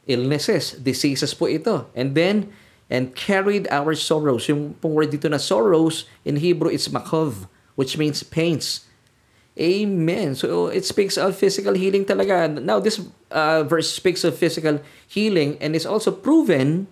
illnesses, 0.10 0.74
diseases 0.82 1.38
po 1.38 1.45
ito. 1.45 1.86
And 1.93 2.18
then, 2.18 2.49
and 2.89 3.14
carried 3.14 3.70
our 3.70 3.93
sorrows. 3.93 4.49
Yung 4.49 4.74
pong 4.82 4.97
word 4.97 5.14
dito 5.14 5.30
na 5.30 5.38
sorrows, 5.38 6.10
in 6.26 6.41
Hebrew, 6.41 6.74
it's 6.74 6.89
makov, 6.89 7.45
which 7.78 7.95
means 7.95 8.26
pains. 8.26 8.89
Amen. 9.60 10.34
So 10.34 10.72
it 10.72 10.88
speaks 10.88 11.20
of 11.20 11.36
physical 11.36 11.76
healing 11.76 12.07
talaga. 12.07 12.47
Now 12.47 12.80
this 12.80 13.03
uh, 13.30 13.68
verse 13.68 13.91
speaks 13.91 14.24
of 14.24 14.39
physical 14.39 14.80
healing 15.03 15.60
and 15.60 15.76
is 15.76 15.84
also 15.84 16.16
proven 16.16 16.88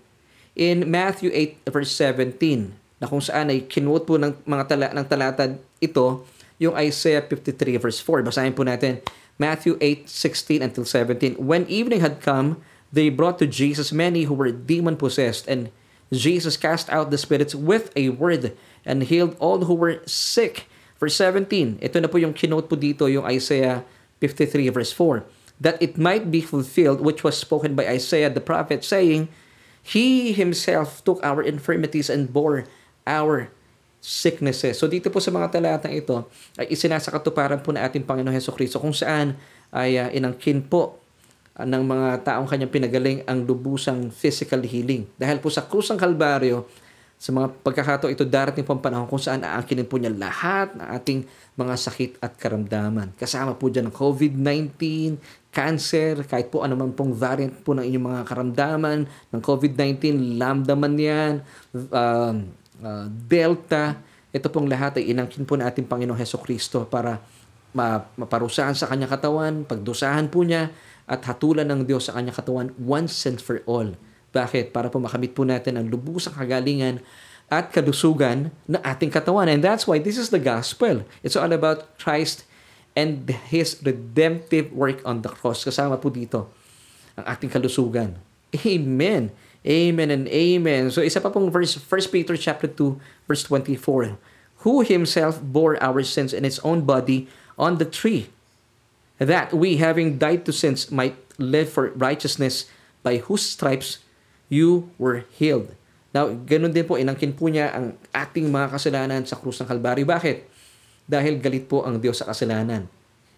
in 0.52 0.84
Matthew 0.92 1.32
8 1.32 1.72
verse 1.72 1.96
17 1.96 2.76
na 3.00 3.08
kung 3.08 3.24
saan 3.24 3.48
ay 3.48 3.72
kinuot 3.72 4.04
po 4.04 4.20
ng 4.20 4.36
mga 4.44 4.64
tala, 4.68 4.88
ng 4.92 5.06
talata 5.08 5.56
ito 5.80 6.28
yung 6.60 6.76
Isaiah 6.76 7.24
53 7.24 7.80
verse 7.80 8.04
4. 8.04 8.28
Basahin 8.28 8.52
po 8.52 8.68
natin 8.68 9.00
Matthew 9.40 9.80
8:16 9.80 10.66
until 10.66 10.84
17. 10.84 11.40
When 11.40 11.64
evening 11.72 12.02
had 12.02 12.20
come, 12.20 12.60
they 12.92 13.10
brought 13.10 13.40
to 13.40 13.48
Jesus 13.48 13.92
many 13.92 14.24
who 14.24 14.34
were 14.34 14.52
demon 14.52 14.96
possessed 14.96 15.48
and 15.48 15.72
Jesus 16.12 16.56
cast 16.56 16.88
out 16.90 17.12
the 17.12 17.20
spirits 17.20 17.54
with 17.54 17.92
a 17.96 18.10
word 18.10 18.56
and 18.88 19.04
healed 19.04 19.36
all 19.40 19.68
who 19.68 19.76
were 19.76 20.00
sick 20.08 20.72
Verse 20.98 21.14
17, 21.22 21.78
ito 21.78 21.98
na 22.02 22.10
po 22.10 22.18
yung 22.18 22.34
kinote 22.34 22.66
po 22.66 22.74
dito, 22.74 23.06
yung 23.06 23.26
Isaiah 23.30 23.86
53 24.22 24.74
verse 24.74 24.90
4. 24.90 25.22
That 25.62 25.78
it 25.78 25.98
might 25.98 26.34
be 26.34 26.42
fulfilled 26.42 27.02
which 27.02 27.22
was 27.22 27.38
spoken 27.38 27.78
by 27.78 27.86
Isaiah 27.86 28.34
the 28.34 28.42
prophet 28.42 28.82
saying, 28.82 29.30
He 29.86 30.34
himself 30.34 31.06
took 31.06 31.22
our 31.22 31.46
infirmities 31.46 32.10
and 32.10 32.34
bore 32.34 32.66
our 33.06 33.54
sicknesses. 34.02 34.82
So 34.82 34.90
dito 34.90 35.14
po 35.14 35.22
sa 35.22 35.30
mga 35.30 35.54
talatang 35.54 35.94
ito 35.94 36.26
ay 36.58 36.74
isinasakatuparan 36.74 37.62
po 37.62 37.74
na 37.74 37.86
ating 37.86 38.06
Panginoon 38.06 38.34
Heso 38.34 38.54
Kristo 38.54 38.82
kung 38.82 38.94
saan 38.94 39.38
ay 39.74 40.02
uh, 40.02 40.10
inangkin 40.10 40.66
po 40.66 40.98
ng 41.58 41.84
mga 41.84 42.10
taong 42.22 42.46
kanyang 42.46 42.70
pinagaling 42.70 43.20
ang 43.26 43.42
lubusang 43.42 44.14
physical 44.14 44.62
healing. 44.62 45.10
Dahil 45.18 45.42
po 45.42 45.50
sa 45.50 45.66
krus 45.66 45.90
ng 45.90 45.98
Kalbaryo, 45.98 46.70
sa 47.18 47.34
mga 47.34 47.50
pagkakataon 47.66 48.14
ito 48.14 48.22
darating 48.30 48.62
po 48.62 48.78
ang 48.78 48.84
panahon 48.86 49.10
kung 49.10 49.18
saan 49.18 49.42
aangkinin 49.42 49.90
po 49.90 49.98
niya 49.98 50.14
lahat 50.14 50.78
ng 50.78 50.86
ating 51.02 51.20
mga 51.58 51.74
sakit 51.74 52.12
at 52.22 52.38
karamdaman. 52.38 53.18
Kasama 53.18 53.58
po 53.58 53.74
dyan 53.74 53.90
ang 53.90 53.96
COVID-19, 53.98 54.78
cancer, 55.50 56.22
kahit 56.30 56.54
po 56.54 56.62
anuman 56.62 56.94
pong 56.94 57.18
variant 57.18 57.58
po 57.66 57.74
ng 57.74 57.82
inyong 57.82 58.06
mga 58.06 58.22
karamdaman 58.22 59.00
ng 59.34 59.42
COVID-19, 59.42 60.38
lambda 60.38 60.78
man 60.78 60.94
yan, 60.94 61.42
uh, 61.74 62.38
uh, 62.86 63.06
delta, 63.10 63.98
ito 64.30 64.48
pong 64.54 64.70
lahat 64.70 65.02
ay 65.02 65.10
inangkin 65.10 65.42
po 65.42 65.58
na 65.58 65.66
ating 65.66 65.90
Panginoong 65.90 66.22
Heso 66.22 66.38
Kristo 66.38 66.86
para 66.86 67.18
maparusahan 68.14 68.78
sa 68.78 68.86
kanyang 68.86 69.18
katawan, 69.18 69.54
pagdusahan 69.66 70.30
po 70.30 70.46
niya, 70.46 70.70
at 71.08 71.24
hatulan 71.24 71.72
ng 71.72 71.88
Diyos 71.88 72.12
sa 72.12 72.20
kanyang 72.20 72.36
katawan 72.36 72.70
once 72.76 73.24
and 73.24 73.40
for 73.40 73.64
all 73.64 73.96
bakit? 74.38 74.76
Para 74.76 74.92
po 74.92 75.00
makamit 75.00 75.34
po 75.34 75.48
natin 75.48 75.80
ang 75.80 75.88
lubusang 75.88 76.36
kagalingan 76.36 77.02
at 77.48 77.72
kadusugan 77.72 78.52
ng 78.68 78.82
ating 78.84 79.10
katawan. 79.10 79.48
And 79.48 79.64
that's 79.64 79.88
why 79.88 79.98
this 79.98 80.20
is 80.20 80.30
the 80.30 80.42
gospel. 80.42 81.08
It's 81.24 81.40
all 81.40 81.50
about 81.50 81.96
Christ 81.98 82.44
and 82.94 83.26
His 83.50 83.80
redemptive 83.80 84.70
work 84.76 85.02
on 85.08 85.24
the 85.24 85.32
cross. 85.32 85.64
Kasama 85.64 85.98
po 85.98 86.12
dito 86.12 86.52
ang 87.16 87.26
ating 87.26 87.50
kalusugan. 87.50 88.20
Amen. 88.54 89.32
Amen 89.68 90.10
and 90.14 90.30
amen. 90.30 90.94
So 90.94 91.02
isa 91.02 91.20
pa 91.20 91.34
pong 91.34 91.50
verse, 91.52 91.76
1 91.76 92.14
Peter 92.14 92.38
chapter 92.38 92.70
2, 92.70 93.28
verse 93.28 93.44
24. 93.48 94.16
Who 94.64 94.86
himself 94.86 95.42
bore 95.42 95.82
our 95.82 96.06
sins 96.06 96.32
in 96.32 96.46
his 96.46 96.62
own 96.62 96.86
body 96.86 97.26
on 97.58 97.82
the 97.82 97.88
tree, 97.90 98.30
that 99.18 99.54
we 99.54 99.82
having 99.82 100.22
died 100.22 100.46
to 100.46 100.54
sins 100.54 100.90
might 100.94 101.18
live 101.38 101.70
for 101.70 101.94
righteousness, 101.98 102.70
by 103.06 103.22
whose 103.24 103.46
stripes 103.46 104.04
you 104.52 104.92
were 105.00 105.24
healed. 105.38 105.72
Now, 106.12 106.28
ganun 106.34 106.74
din 106.74 106.84
po, 106.84 106.98
inangkin 106.98 107.36
po 107.36 107.48
niya 107.48 107.72
ang 107.72 107.86
ating 108.12 108.50
mga 108.50 108.74
kasalanan 108.74 109.22
sa 109.24 109.38
krus 109.38 109.62
ng 109.62 109.70
Kalbaryo. 109.70 110.04
Bakit? 110.08 110.38
Dahil 111.08 111.40
galit 111.40 111.70
po 111.70 111.86
ang 111.86 112.02
Diyos 112.02 112.20
sa 112.20 112.28
kasalanan. 112.28 112.90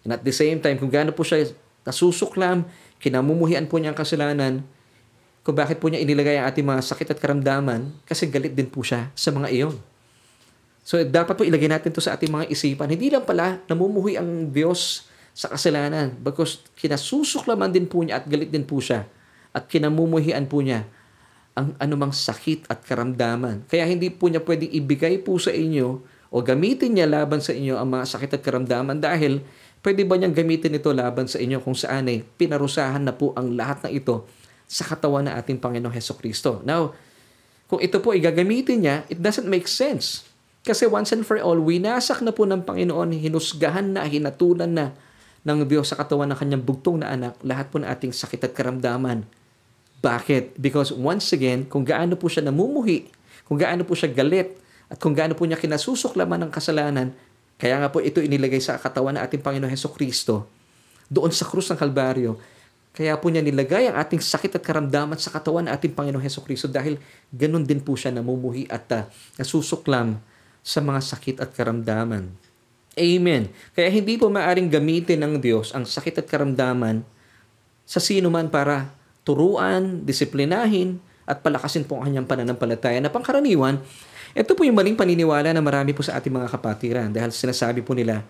And 0.02 0.10
at 0.16 0.24
the 0.24 0.32
same 0.32 0.58
time, 0.64 0.80
kung 0.80 0.88
gaano 0.88 1.12
po 1.12 1.22
siya 1.22 1.52
nasusuklam, 1.84 2.64
kinamumuhian 2.98 3.68
po 3.68 3.76
niya 3.76 3.92
ang 3.92 3.98
kasalanan, 3.98 4.64
kung 5.44 5.56
bakit 5.56 5.76
po 5.76 5.92
niya 5.92 6.00
inilagay 6.00 6.40
ang 6.40 6.46
ating 6.48 6.64
mga 6.64 6.82
sakit 6.84 7.14
at 7.14 7.18
karamdaman, 7.20 7.92
kasi 8.08 8.26
galit 8.26 8.56
din 8.56 8.68
po 8.68 8.80
siya 8.80 9.12
sa 9.12 9.28
mga 9.30 9.48
iyon. 9.52 9.76
So, 10.80 10.96
dapat 11.04 11.36
po 11.36 11.44
ilagay 11.44 11.68
natin 11.68 11.92
to 11.92 12.00
sa 12.00 12.16
ating 12.16 12.32
mga 12.32 12.48
isipan. 12.48 12.88
Hindi 12.88 13.12
lang 13.12 13.28
pala 13.28 13.60
namumuhi 13.68 14.16
ang 14.16 14.48
Diyos 14.48 15.09
sa 15.34 15.48
kasalanan 15.50 16.14
because 16.20 16.60
kinasusuklaman 16.76 17.70
din 17.70 17.86
po 17.86 18.02
niya 18.02 18.22
at 18.22 18.26
galit 18.26 18.50
din 18.50 18.66
po 18.66 18.82
siya 18.82 19.06
at 19.50 19.66
kinamumuhian 19.66 20.46
po 20.46 20.62
niya 20.62 20.86
ang 21.58 21.74
anumang 21.82 22.14
sakit 22.14 22.70
at 22.70 22.86
karamdaman. 22.86 23.66
Kaya 23.66 23.84
hindi 23.84 24.08
po 24.08 24.30
niya 24.30 24.40
pwedeng 24.42 24.70
ibigay 24.70 25.20
po 25.20 25.36
sa 25.36 25.50
inyo 25.50 26.00
o 26.30 26.36
gamitin 26.40 26.94
niya 26.94 27.10
laban 27.10 27.42
sa 27.42 27.50
inyo 27.50 27.74
ang 27.74 27.90
mga 27.90 28.06
sakit 28.06 28.38
at 28.38 28.42
karamdaman 28.42 29.02
dahil 29.02 29.42
pwede 29.82 30.06
ba 30.06 30.14
niyang 30.14 30.36
gamitin 30.36 30.78
ito 30.78 30.94
laban 30.94 31.26
sa 31.26 31.42
inyo 31.42 31.58
kung 31.58 31.74
saan 31.74 32.06
ay 32.06 32.22
pinarusahan 32.22 33.02
na 33.02 33.10
po 33.10 33.34
ang 33.34 33.58
lahat 33.58 33.90
ng 33.90 33.92
ito 33.98 34.30
sa 34.70 34.86
katawan 34.86 35.26
ng 35.26 35.34
ating 35.34 35.58
Panginoong 35.58 35.90
Heso 35.90 36.14
Kristo. 36.14 36.62
Now, 36.62 36.94
kung 37.66 37.82
ito 37.82 37.98
po 37.98 38.14
ay 38.14 38.22
gagamitin 38.22 38.86
niya, 38.86 38.96
it 39.10 39.18
doesn't 39.18 39.50
make 39.50 39.66
sense. 39.66 40.22
Kasi 40.62 40.86
once 40.86 41.10
and 41.10 41.26
for 41.26 41.40
all, 41.42 41.58
winasak 41.58 42.22
na 42.22 42.30
po 42.30 42.46
ng 42.46 42.62
Panginoon, 42.62 43.10
hinusgahan 43.18 43.90
na, 43.90 44.06
hinatulan 44.06 44.70
na 44.70 44.94
ng 45.44 45.64
Diyos 45.64 45.88
sa 45.88 45.96
katawan 45.96 46.28
ng 46.30 46.38
kanyang 46.38 46.62
bugtong 46.64 47.00
na 47.00 47.12
anak, 47.12 47.32
lahat 47.40 47.72
po 47.72 47.80
ng 47.80 47.88
ating 47.88 48.12
sakit 48.12 48.44
at 48.48 48.52
karamdaman 48.52 49.24
bakit? 50.00 50.56
Because 50.56 50.90
once 50.90 51.28
again, 51.36 51.68
kung 51.68 51.84
gaano 51.84 52.16
po 52.16 52.32
siya 52.32 52.48
namumuhi, 52.48 53.12
kung 53.44 53.60
gaano 53.60 53.84
po 53.84 53.92
siya 53.92 54.08
galit, 54.08 54.56
at 54.90 54.96
kung 54.96 55.12
gaano 55.12 55.36
po 55.36 55.44
niya 55.44 55.60
kinasusuklaman 55.60 56.48
ng 56.48 56.50
kasalanan, 56.50 57.12
kaya 57.60 57.76
nga 57.78 57.92
po 57.92 58.00
ito 58.00 58.18
inilagay 58.18 58.58
sa 58.58 58.80
katawan 58.80 59.20
ng 59.20 59.22
ating 59.22 59.44
Panginoon 59.44 59.70
Heso 59.70 59.92
Kristo, 59.92 60.48
doon 61.12 61.30
sa 61.30 61.44
krus 61.44 61.68
ng 61.68 61.78
Kalbaryo, 61.78 62.40
kaya 62.90 63.14
po 63.20 63.30
niya 63.30 63.44
nilagay 63.44 63.86
ang 63.86 64.00
ating 64.02 64.18
sakit 64.18 64.58
at 64.58 64.64
karamdaman 64.64 65.14
sa 65.20 65.30
katawan 65.30 65.68
ng 65.68 65.72
ating 65.76 65.92
Panginoong 65.94 66.24
Heso 66.24 66.42
Kristo 66.42 66.66
dahil 66.66 66.98
ganun 67.30 67.62
din 67.62 67.78
po 67.78 67.94
siya 67.94 68.10
namumuhi 68.10 68.66
at 68.66 68.88
uh, 68.90 69.06
nasusuklam 69.38 70.18
sa 70.64 70.82
mga 70.82 71.00
sakit 71.04 71.36
at 71.38 71.54
karamdaman. 71.54 72.34
Amen. 72.98 73.50
Kaya 73.74 73.88
hindi 73.90 74.18
po 74.18 74.26
maaring 74.26 74.66
gamitin 74.66 75.22
ng 75.22 75.38
Diyos 75.38 75.70
ang 75.70 75.86
sakit 75.86 76.22
at 76.22 76.26
karamdaman 76.26 77.06
sa 77.86 78.02
sino 78.02 78.30
man 78.30 78.50
para 78.50 78.90
turuan, 79.22 80.02
disiplinahin, 80.02 80.98
at 81.30 81.46
palakasin 81.46 81.86
po 81.86 82.02
ang 82.02 82.10
kanyang 82.10 82.26
pananampalataya 82.26 82.98
na 82.98 83.10
pangkaraniwan, 83.10 83.78
ito 84.34 84.54
po 84.54 84.66
yung 84.66 84.78
maling 84.78 84.98
paniniwala 84.98 85.54
na 85.54 85.62
marami 85.62 85.94
po 85.94 86.02
sa 86.02 86.18
ating 86.18 86.30
mga 86.30 86.50
kapatiran 86.50 87.10
dahil 87.10 87.30
sinasabi 87.30 87.82
po 87.82 87.94
nila 87.94 88.26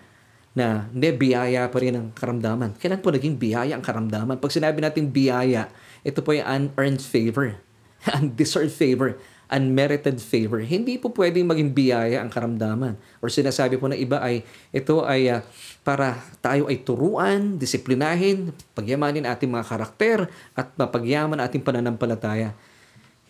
na 0.51 0.89
hindi, 0.91 1.09
biyaya 1.15 1.69
pa 1.71 1.77
rin 1.79 1.95
ang 1.97 2.07
karamdaman. 2.11 2.75
Kailan 2.77 2.99
po 2.99 3.09
naging 3.09 3.39
biyaya 3.39 3.73
ang 3.77 3.85
karamdaman? 3.85 4.37
Pag 4.37 4.51
sinabi 4.51 4.83
natin 4.83 5.07
biyaya, 5.07 5.71
ito 6.03 6.19
po 6.21 6.35
yung 6.35 6.45
unearned 6.45 7.01
favor, 7.01 7.57
undeserved 8.17 8.73
favor, 8.73 9.17
unmerited 9.51 10.17
favor. 10.23 10.63
Hindi 10.63 10.95
po 10.95 11.11
pwedeng 11.11 11.45
maging 11.51 11.75
biyaya 11.75 12.23
ang 12.23 12.31
karamdaman. 12.31 12.95
Or 13.19 13.27
sinasabi 13.27 13.75
po 13.75 13.91
ng 13.91 13.99
iba 13.99 14.23
ay 14.23 14.47
ito 14.71 15.03
ay 15.03 15.27
uh, 15.27 15.43
para 15.83 16.23
tayo 16.39 16.71
ay 16.71 16.79
turuan, 16.81 17.59
disiplinahin, 17.59 18.55
pagyamanin 18.71 19.27
ating 19.27 19.51
mga 19.51 19.67
karakter 19.67 20.17
at 20.55 20.71
mapagyaman 20.79 21.43
ating 21.43 21.61
pananampalataya. 21.61 22.55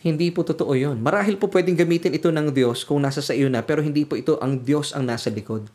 Hindi 0.02 0.30
po 0.30 0.46
totoo 0.46 0.74
yon. 0.78 1.02
Marahil 1.02 1.38
po 1.38 1.50
pwedeng 1.50 1.78
gamitin 1.78 2.14
ito 2.14 2.30
ng 2.30 2.54
Diyos 2.54 2.86
kung 2.86 3.02
nasa 3.02 3.22
sa 3.22 3.34
iyo 3.34 3.50
na, 3.50 3.62
pero 3.62 3.82
hindi 3.82 4.06
po 4.06 4.18
ito 4.18 4.38
ang 4.42 4.62
Diyos 4.62 4.94
ang 4.94 5.06
nasa 5.06 5.30
likod. 5.30 5.70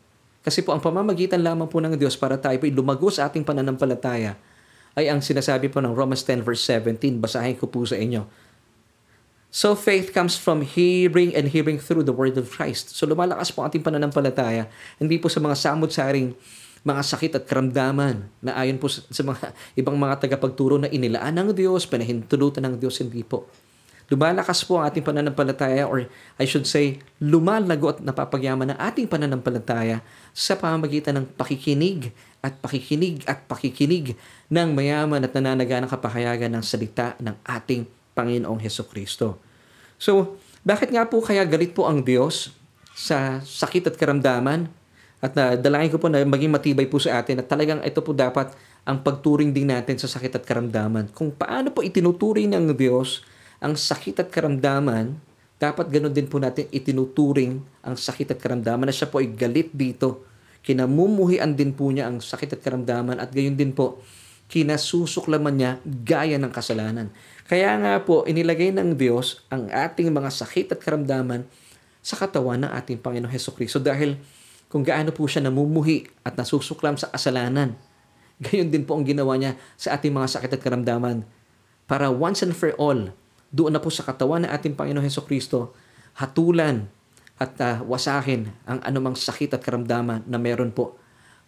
Kasi 0.47 0.63
po 0.63 0.71
ang 0.71 0.83
pamamagitan 0.83 1.43
lamang 1.43 1.67
po 1.67 1.83
ng 1.83 1.99
Diyos 1.99 2.15
para 2.15 2.39
tayo 2.39 2.55
po 2.59 2.71
lumago 2.71 3.11
sa 3.11 3.27
ating 3.27 3.43
pananampalataya 3.43 4.39
ay 4.97 5.13
ang 5.13 5.21
sinasabi 5.21 5.69
po 5.69 5.85
ng 5.85 5.93
Romans 5.93 6.25
10 6.25 6.41
verse 6.41 6.65
17. 6.65 7.21
Basahin 7.21 7.55
ko 7.59 7.69
po 7.69 7.85
sa 7.85 8.01
inyo. 8.01 8.46
So 9.57 9.73
faith 9.73 10.13
comes 10.13 10.37
from 10.37 10.61
hearing 10.61 11.33
and 11.33 11.49
hearing 11.49 11.81
through 11.81 12.05
the 12.05 12.13
word 12.13 12.37
of 12.37 12.53
Christ. 12.53 12.93
So 12.93 13.09
lumalakas 13.09 13.49
po 13.49 13.65
ang 13.65 13.73
ating 13.73 13.81
pananampalataya, 13.81 14.69
hindi 15.01 15.17
po 15.17 15.33
sa 15.33 15.41
mga 15.41 15.57
samot-saring 15.57 16.37
mga 16.85 17.03
sakit 17.03 17.33
at 17.41 17.49
karamdaman 17.49 18.29
na 18.45 18.53
ayon 18.53 18.77
po 18.77 18.93
sa, 18.93 19.01
mga 19.25 19.57
ibang 19.81 19.97
mga 19.97 20.29
tagapagturo 20.29 20.77
na 20.77 20.93
inilaan 20.93 21.33
ng 21.33 21.57
Diyos, 21.57 21.89
panahintulutan 21.89 22.69
ng 22.69 22.77
Diyos, 22.77 23.01
hindi 23.01 23.25
po. 23.25 23.49
Lumalakas 24.13 24.61
po 24.61 24.77
ang 24.77 24.93
ating 24.93 25.01
pananampalataya 25.01 25.89
or 25.89 26.05
I 26.37 26.45
should 26.45 26.69
say, 26.69 27.01
lumalago 27.17 27.97
at 27.97 28.05
napapagyaman 28.05 28.77
ng 28.77 28.79
ating 28.79 29.09
pananampalataya 29.09 30.05
sa 30.37 30.61
pamamagitan 30.61 31.17
ng 31.17 31.33
pakikinig 31.33 32.13
at 32.45 32.61
pakikinig 32.61 33.25
at 33.25 33.49
pakikinig 33.49 34.21
ng 34.53 34.69
mayaman 34.77 35.25
at 35.25 35.33
nananaganang 35.33 35.89
kapahayagan 35.89 36.53
ng 36.53 36.63
salita 36.63 37.17
ng 37.25 37.41
ating 37.41 37.89
Panginoong 38.13 38.61
Heso 38.61 38.85
Kristo. 38.85 39.46
So, 39.97 40.37
bakit 40.67 40.93
nga 40.93 41.07
po 41.09 41.23
kaya 41.25 41.47
galit 41.47 41.73
po 41.73 41.89
ang 41.89 42.05
Diyos 42.05 42.53
sa 42.97 43.41
sakit 43.45 43.93
at 43.93 43.97
karamdaman 44.01 44.69
at 45.21 45.33
na 45.33 45.57
dalangin 45.57 45.93
ko 45.93 45.99
po 46.01 46.09
na 46.13 46.25
maging 46.25 46.53
matibay 46.53 46.85
po 46.89 47.01
sa 47.01 47.21
atin 47.21 47.41
at 47.41 47.49
talagang 47.49 47.81
ito 47.81 48.01
po 48.05 48.13
dapat 48.13 48.53
ang 48.87 49.03
pagturing 49.03 49.51
din 49.51 49.73
natin 49.73 49.97
sa 49.99 50.07
sakit 50.07 50.39
at 50.39 50.45
karamdaman. 50.45 51.11
Kung 51.11 51.33
paano 51.33 51.73
po 51.73 51.81
itinuturing 51.83 52.53
ng 52.53 52.77
Diyos 52.77 53.25
ang 53.59 53.75
sakit 53.75 54.23
at 54.23 54.29
karamdaman, 54.29 55.17
dapat 55.57 55.89
ganun 55.89 56.13
din 56.13 56.29
po 56.29 56.37
natin 56.37 56.69
itinuturing 56.69 57.65
ang 57.81 57.97
sakit 57.97 58.37
at 58.37 58.39
karamdaman 58.39 58.87
na 58.87 58.95
siya 58.95 59.09
po 59.09 59.25
ay 59.25 59.33
galit 59.33 59.73
dito. 59.73 60.29
Kinamumuhian 60.61 61.57
din 61.57 61.73
po 61.73 61.89
niya 61.89 62.13
ang 62.13 62.21
sakit 62.21 62.59
at 62.59 62.61
karamdaman 62.61 63.17
at 63.17 63.33
gayon 63.33 63.57
din 63.57 63.73
po 63.73 64.05
kinasusuklaman 64.47 65.55
niya 65.59 65.71
gaya 65.83 66.39
ng 66.39 66.53
kasalanan. 66.55 67.11
Kaya 67.47 67.79
nga 67.79 68.03
po, 68.03 68.27
inilagay 68.27 68.75
ng 68.75 68.99
Diyos 68.99 69.47
ang 69.55 69.71
ating 69.71 70.11
mga 70.11 70.31
sakit 70.35 70.75
at 70.75 70.83
karamdaman 70.83 71.47
sa 72.03 72.19
katawan 72.19 72.67
ng 72.67 72.71
ating 72.75 72.99
Panginoong 72.99 73.31
Heso 73.31 73.55
Kristo 73.55 73.79
dahil 73.79 74.19
kung 74.67 74.83
gaano 74.83 75.15
po 75.15 75.31
siya 75.31 75.47
namumuhi 75.47 76.11
at 76.27 76.35
nasusuklam 76.35 76.99
sa 76.99 77.07
kasalanan. 77.15 77.79
Gayon 78.43 78.71
din 78.71 78.83
po 78.83 78.99
ang 78.99 79.07
ginawa 79.07 79.39
niya 79.39 79.55
sa 79.79 79.95
ating 79.95 80.11
mga 80.11 80.39
sakit 80.39 80.59
at 80.59 80.61
karamdaman 80.63 81.23
para 81.87 82.11
once 82.11 82.43
and 82.43 82.51
for 82.51 82.75
all, 82.83 83.15
doon 83.55 83.71
na 83.71 83.79
po 83.79 83.95
sa 83.95 84.03
katawan 84.03 84.43
ng 84.43 84.51
ating 84.51 84.75
Panginoong 84.75 85.07
Heso 85.07 85.23
Kristo, 85.23 85.71
hatulan 86.19 86.91
at 87.39 87.55
uh, 87.63 87.79
wasakin 87.87 88.51
ang 88.67 88.83
anumang 88.83 89.15
sakit 89.15 89.55
at 89.55 89.63
karamdaman 89.63 90.27
na 90.27 90.39
meron 90.43 90.75
po 90.75 90.99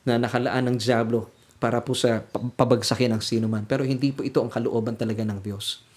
na 0.07 0.15
nakalaan 0.15 0.71
ng 0.71 0.77
Diablo 0.79 1.27
para 1.59 1.83
po 1.83 1.99
sa 1.99 2.23
pabagsakin 2.31 3.19
ng 3.19 3.23
sino 3.23 3.51
man. 3.51 3.67
Pero 3.67 3.83
hindi 3.83 4.15
po 4.15 4.23
ito 4.23 4.39
ang 4.39 4.47
kalooban 4.47 4.95
talaga 4.95 5.27
ng 5.27 5.43
Diyos. 5.43 5.88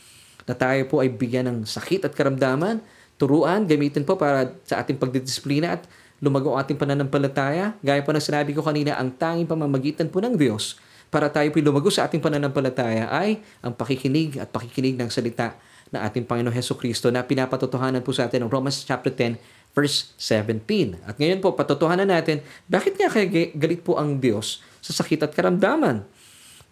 Na 0.46 0.54
tayo 0.58 0.82
po 0.90 1.02
ay 1.02 1.10
bigyan 1.14 1.50
ng 1.50 1.58
sakit 1.66 2.08
at 2.08 2.14
karamdaman 2.14 2.82
turuan, 3.22 3.70
gamitin 3.70 4.02
po 4.02 4.18
para 4.18 4.50
sa 4.66 4.82
ating 4.82 4.98
pagdidisiplina 4.98 5.78
at 5.78 5.86
lumago 6.18 6.58
ang 6.58 6.66
ating 6.66 6.78
pananampalataya. 6.78 7.78
Gaya 7.86 8.02
po 8.02 8.10
ng 8.10 8.24
sinabi 8.24 8.58
ko 8.58 8.66
kanina, 8.66 8.98
ang 8.98 9.14
tanging 9.14 9.46
pamamagitan 9.46 10.10
po 10.10 10.18
ng 10.18 10.34
Diyos 10.34 10.82
para 11.14 11.30
tayo 11.30 11.46
po 11.54 11.62
lumago 11.62 11.94
sa 11.94 12.10
ating 12.10 12.24
pananampalataya 12.24 13.14
ay 13.14 13.44
ang 13.62 13.78
pakikinig 13.78 14.42
at 14.42 14.50
pakikinig 14.50 14.98
ng 14.98 15.12
salita 15.14 15.54
na 15.92 16.08
ating 16.08 16.24
Panginoon 16.24 16.56
Heso 16.56 16.74
Kristo 16.80 17.12
na 17.12 17.22
pinapatotohanan 17.22 18.02
po 18.02 18.16
sa 18.16 18.26
atin 18.26 18.48
ng 18.48 18.50
Romans 18.50 18.82
chapter 18.88 19.12
10 19.12 19.38
verse 19.76 20.16
17. 20.18 21.04
At 21.04 21.20
ngayon 21.20 21.44
po, 21.44 21.52
patotohanan 21.56 22.08
natin, 22.08 22.44
bakit 22.68 22.96
nga 22.96 23.12
kaya 23.12 23.28
galit 23.56 23.84
po 23.84 24.00
ang 24.00 24.20
Diyos 24.20 24.64
sa 24.80 24.96
sakit 24.96 25.28
at 25.28 25.32
karamdaman? 25.36 26.04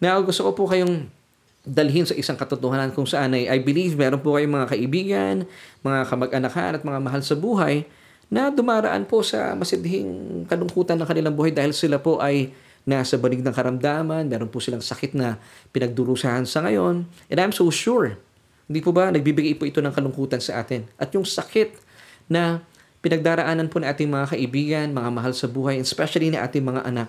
Now, 0.00 0.20
gusto 0.24 0.48
ko 0.48 0.52
po 0.56 0.64
kayong 0.68 1.08
dalhin 1.60 2.08
sa 2.08 2.16
isang 2.16 2.40
katotohanan 2.40 2.92
kung 2.96 3.04
saan 3.04 3.36
ay 3.36 3.44
I 3.48 3.60
believe 3.60 3.96
meron 3.96 4.20
po 4.24 4.36
kayong 4.36 4.56
mga 4.56 4.68
kaibigan, 4.72 5.34
mga 5.84 6.00
kamag-anakan 6.08 6.72
at 6.80 6.82
mga 6.82 7.00
mahal 7.04 7.20
sa 7.20 7.36
buhay 7.36 7.84
na 8.32 8.48
dumaraan 8.48 9.04
po 9.04 9.20
sa 9.20 9.52
masidhing 9.58 10.46
kalungkutan 10.46 10.96
ng 10.96 11.08
kanilang 11.08 11.34
buhay 11.34 11.50
dahil 11.52 11.74
sila 11.74 11.98
po 12.00 12.22
ay 12.22 12.54
nasa 12.88 13.20
banig 13.20 13.44
ng 13.44 13.52
karamdaman, 13.52 14.24
meron 14.24 14.48
po 14.48 14.62
silang 14.62 14.80
sakit 14.80 15.12
na 15.12 15.36
pinagdurusahan 15.74 16.48
sa 16.48 16.64
ngayon. 16.64 17.04
And 17.28 17.38
I'm 17.38 17.52
so 17.52 17.68
sure, 17.68 18.16
hindi 18.70 18.80
po 18.80 18.94
ba, 18.94 19.12
nagbibigay 19.12 19.58
po 19.58 19.68
ito 19.68 19.84
ng 19.84 19.92
kalungkutan 19.92 20.40
sa 20.40 20.64
atin. 20.64 20.88
At 20.96 21.12
yung 21.12 21.28
sakit 21.28 21.76
na 22.30 22.64
pinagdaraanan 23.04 23.68
po 23.68 23.82
ng 23.82 23.88
ating 23.90 24.08
mga 24.08 24.26
kaibigan, 24.32 24.86
mga 24.96 25.10
mahal 25.12 25.32
sa 25.36 25.44
buhay, 25.50 25.76
especially 25.82 26.32
na 26.32 26.46
ating 26.46 26.64
mga 26.64 26.86
anak, 26.88 27.08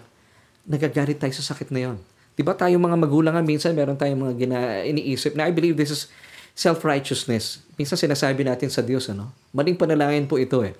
nagagalit 0.68 1.22
tayo 1.22 1.32
sa 1.32 1.54
sakit 1.56 1.72
na 1.72 1.80
yon. 1.88 1.98
Di 2.42 2.50
ba 2.50 2.58
tayo 2.58 2.74
mga 2.82 2.98
magulang 2.98 3.38
nga, 3.38 3.46
minsan 3.46 3.78
meron 3.78 3.94
tayong 3.94 4.18
mga 4.18 4.34
gina, 4.34 4.58
iniisip 4.82 5.38
na 5.38 5.46
I 5.46 5.54
believe 5.54 5.78
this 5.78 5.94
is 5.94 6.10
self-righteousness. 6.58 7.62
Minsan 7.78 8.02
sinasabi 8.02 8.42
natin 8.42 8.74
sa 8.74 8.82
Diyos, 8.82 9.06
ano? 9.14 9.30
Maling 9.54 9.78
panalangin 9.78 10.26
po 10.26 10.42
ito 10.42 10.66
eh. 10.66 10.74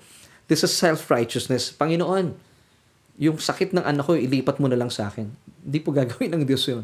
This 0.50 0.66
is 0.66 0.74
self-righteousness. 0.74 1.70
Panginoon, 1.78 2.34
yung 3.14 3.38
sakit 3.38 3.78
ng 3.78 3.86
anak 3.86 4.10
ko, 4.10 4.18
ilipat 4.18 4.58
mo 4.58 4.66
na 4.66 4.74
lang 4.74 4.90
sa 4.90 5.06
akin. 5.06 5.30
Hindi 5.62 5.78
po 5.78 5.94
gagawin 5.94 6.34
ng 6.34 6.42
Diyos 6.42 6.66
yun. 6.66 6.82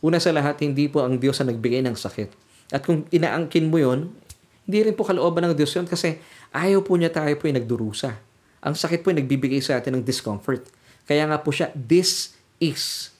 Una 0.00 0.16
sa 0.16 0.32
lahat, 0.32 0.64
hindi 0.64 0.88
po 0.88 1.04
ang 1.04 1.20
Diyos 1.20 1.36
ang 1.44 1.52
nagbigay 1.52 1.84
ng 1.84 1.92
sakit. 1.92 2.32
At 2.72 2.88
kung 2.88 3.04
inaangkin 3.12 3.68
mo 3.68 3.76
yon, 3.76 4.16
hindi 4.64 4.78
rin 4.80 4.96
po 4.96 5.04
kalooban 5.04 5.44
ng 5.44 5.52
Diyos 5.52 5.76
yun 5.76 5.84
kasi 5.84 6.16
ayaw 6.56 6.80
po 6.80 6.96
niya 6.96 7.12
tayo 7.12 7.36
po 7.36 7.52
yung 7.52 7.60
nagdurusa. 7.60 8.16
Ang 8.64 8.80
sakit 8.80 9.04
po 9.04 9.12
yung 9.12 9.20
nagbibigay 9.20 9.60
sa 9.60 9.76
atin 9.76 10.00
ng 10.00 10.08
discomfort. 10.08 10.64
Kaya 11.04 11.28
nga 11.28 11.36
po 11.36 11.52
siya, 11.52 11.68
this 11.76 12.32
is 12.56 13.12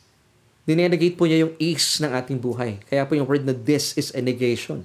Dinenegate 0.67 1.15
po 1.15 1.31
niya 1.31 1.47
yung 1.47 1.55
is 1.63 2.03
ng 2.03 2.11
ating 2.11 2.43
buhay. 2.43 2.83
Kaya 2.91 3.07
po 3.07 3.15
yung 3.15 3.31
word 3.31 3.47
na 3.47 3.55
this 3.55 3.95
is 3.95 4.11
a 4.13 4.21
negation. 4.21 4.83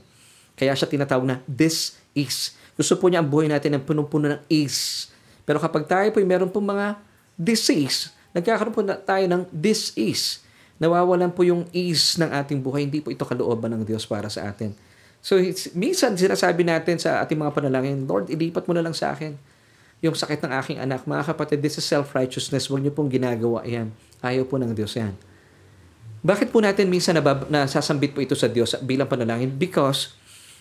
Kaya 0.53 0.77
siya 0.77 0.86
tinatawag 0.86 1.25
na 1.25 1.41
this 1.49 1.97
is. 2.13 2.53
Gusto 2.77 3.01
po 3.01 3.09
niya 3.09 3.25
ang 3.25 3.29
buhay 3.29 3.49
natin 3.49 3.73
ng 3.75 3.84
punong-puno 3.84 4.38
ng 4.38 4.41
is. 4.45 5.09
Pero 5.41 5.57
kapag 5.57 5.89
tayo 5.89 6.05
po 6.13 6.21
meron 6.21 6.53
po 6.53 6.61
mga 6.61 7.01
disease, 7.34 8.13
nagkakaroon 8.38 8.75
po 8.77 8.86
na 8.86 8.93
tayo 8.93 9.25
ng 9.25 9.49
this 9.49 9.89
is. 9.97 10.45
Nawawalan 10.77 11.34
po 11.34 11.41
yung 11.41 11.65
is 11.73 12.17
ng 12.17 12.29
ating 12.29 12.61
buhay. 12.61 12.86
Hindi 12.86 13.01
po 13.01 13.09
ito 13.09 13.25
kalooban 13.25 13.73
ng 13.73 13.82
Diyos 13.82 14.05
para 14.05 14.29
sa 14.29 14.49
atin. 14.49 14.77
So, 15.21 15.38
minsan 15.77 16.17
sinasabi 16.17 16.65
natin 16.65 16.97
sa 16.97 17.21
ating 17.21 17.38
mga 17.38 17.53
panalangin, 17.53 18.09
Lord, 18.09 18.34
ilipat 18.34 18.65
mo 18.65 18.73
na 18.73 18.82
lang 18.82 18.93
sa 18.93 19.13
akin 19.13 19.38
yung 20.01 20.17
sakit 20.17 20.41
ng 20.41 20.51
aking 20.57 20.77
anak. 20.82 21.05
Mga 21.05 21.29
kapatid, 21.29 21.61
this 21.61 21.77
is 21.77 21.86
self-righteousness. 21.86 22.65
Huwag 22.69 22.82
niyo 22.82 22.93
pong 22.93 23.13
ginagawa 23.13 23.61
yan. 23.61 23.93
Ayaw 24.25 24.49
po 24.49 24.57
ng 24.57 24.73
Diyos 24.73 24.97
yan. 24.97 25.13
Bakit 26.22 26.53
po 26.53 26.61
natin 26.61 26.86
minsan 26.86 27.17
nabab- 27.17 27.49
nasasambit 27.49 28.13
po 28.13 28.22
ito 28.22 28.38
sa 28.38 28.45
Diyos 28.45 28.78
bilang 28.86 29.09
panalangin? 29.09 29.49
Because 29.57 30.13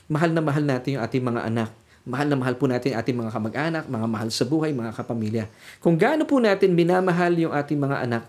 mahal 0.09 0.33
na 0.33 0.41
mahal 0.41 0.65
natin 0.65 0.97
yung 0.97 1.05
ating 1.05 1.21
mga 1.21 1.53
anak. 1.53 1.71
Mahal 2.09 2.33
na 2.33 2.37
mahal 2.41 2.57
po 2.57 2.65
natin 2.65 2.97
ating 2.97 3.13
mga 3.13 3.29
kamag-anak, 3.29 3.85
mga 3.85 4.07
mahal 4.09 4.33
sa 4.33 4.49
buhay, 4.49 4.73
mga 4.73 4.97
kapamilya. 4.97 5.45
Kung 5.85 6.01
gaano 6.01 6.25
po 6.25 6.41
natin 6.41 6.73
minamahal 6.73 7.37
yung 7.37 7.53
ating 7.53 7.77
mga 7.77 8.09
anak 8.09 8.25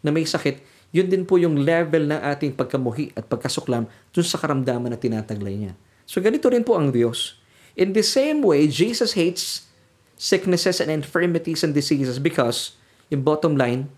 na 0.00 0.08
may 0.08 0.24
sakit, 0.24 0.64
yun 0.88 1.04
din 1.12 1.28
po 1.28 1.36
yung 1.36 1.60
level 1.60 2.08
ng 2.08 2.20
ating 2.32 2.56
pagkamuhi 2.56 3.12
at 3.12 3.28
pagkasuklam 3.28 3.84
dun 4.08 4.24
sa 4.24 4.40
karamdaman 4.40 4.88
na 4.88 4.96
tinataglay 4.96 5.52
niya. 5.52 5.72
So 6.08 6.24
ganito 6.24 6.48
rin 6.48 6.64
po 6.64 6.80
ang 6.80 6.96
Diyos. 6.96 7.36
In 7.76 7.92
the 7.92 8.00
same 8.00 8.40
way, 8.40 8.72
Jesus 8.72 9.12
hates 9.12 9.68
sicknesses 10.16 10.80
and 10.80 10.88
infirmities 10.88 11.60
and 11.60 11.76
diseases 11.76 12.16
because, 12.16 12.78
in 13.12 13.20
bottom 13.20 13.52
line, 13.52 13.92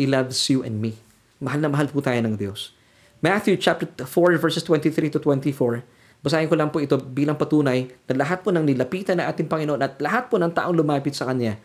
He 0.00 0.08
loves 0.08 0.48
you 0.48 0.64
and 0.64 0.80
me. 0.80 1.05
Mahal 1.36 1.60
na 1.60 1.68
mahal 1.68 1.88
po 1.92 2.00
tayo 2.00 2.16
ng 2.24 2.36
Diyos. 2.36 2.72
Matthew 3.20 3.60
chapter 3.60 3.88
4 3.88 4.40
verses 4.40 4.64
23 4.64 5.12
to 5.12 5.20
24. 5.20 5.84
Basahin 6.24 6.48
ko 6.48 6.56
lang 6.56 6.72
po 6.72 6.80
ito 6.80 6.96
bilang 6.96 7.36
patunay 7.36 7.92
na 8.08 8.24
lahat 8.24 8.40
po 8.40 8.48
ng 8.50 8.64
nilapitan 8.64 9.20
na 9.20 9.28
ating 9.28 9.46
Panginoon 9.46 9.80
at 9.84 10.00
lahat 10.00 10.32
po 10.32 10.40
ng 10.40 10.48
taong 10.48 10.72
lumapit 10.72 11.12
sa 11.12 11.28
Kanya, 11.28 11.60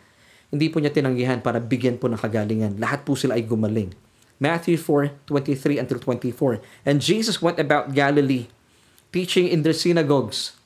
hindi 0.51 0.67
po 0.67 0.84
niya 0.84 0.91
tinanggihan 0.91 1.39
para 1.39 1.63
bigyan 1.63 1.95
po 1.95 2.11
ng 2.11 2.19
kagalingan. 2.19 2.76
Lahat 2.76 3.07
po 3.07 3.15
sila 3.15 3.39
ay 3.39 3.47
gumaling. 3.47 3.95
Matthew 4.41 4.76
4, 4.76 5.24
23 5.30 5.80
until 5.80 5.99
24. 6.01 6.59
And 6.84 6.99
Jesus 6.99 7.39
went 7.39 7.55
about 7.55 7.95
Galilee, 7.95 8.51
teaching 9.15 9.47
in 9.47 9.63
their 9.63 9.76
synagogues, 9.76 10.59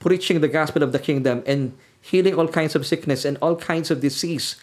preaching 0.00 0.40
the 0.40 0.48
gospel 0.48 0.80
of 0.80 0.96
the 0.96 1.02
kingdom, 1.02 1.44
and 1.44 1.76
healing 2.00 2.38
all 2.38 2.48
kinds 2.48 2.72
of 2.72 2.88
sickness 2.88 3.28
and 3.28 3.36
all 3.44 3.58
kinds 3.58 3.92
of 3.92 4.00
disease 4.00 4.56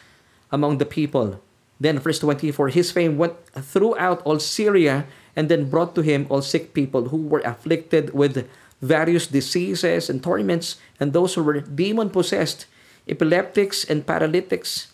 among 0.49 0.81
the 0.81 0.87
people. 0.89 1.37
Then, 1.79 1.99
verse 1.99 2.19
24, 2.19 2.71
his 2.71 2.91
fame 2.91 3.19
went 3.19 3.35
throughout 3.51 4.23
all 4.23 4.39
Syria 4.39 5.05
and 5.35 5.51
then 5.51 5.67
brought 5.67 5.93
to 5.95 6.01
him 6.01 6.25
all 6.31 6.41
sick 6.41 6.71
people 6.71 7.11
who 7.11 7.27
were 7.27 7.43
afflicted 7.43 8.15
with 8.15 8.47
various 8.79 9.27
diseases 9.27 10.07
and 10.07 10.23
torments, 10.23 10.79
and 10.99 11.11
those 11.11 11.35
who 11.35 11.43
were 11.43 11.59
demon 11.59 12.09
possessed, 12.09 12.67
epileptics, 13.07 13.83
and 13.83 14.07
paralytics. 14.07 14.91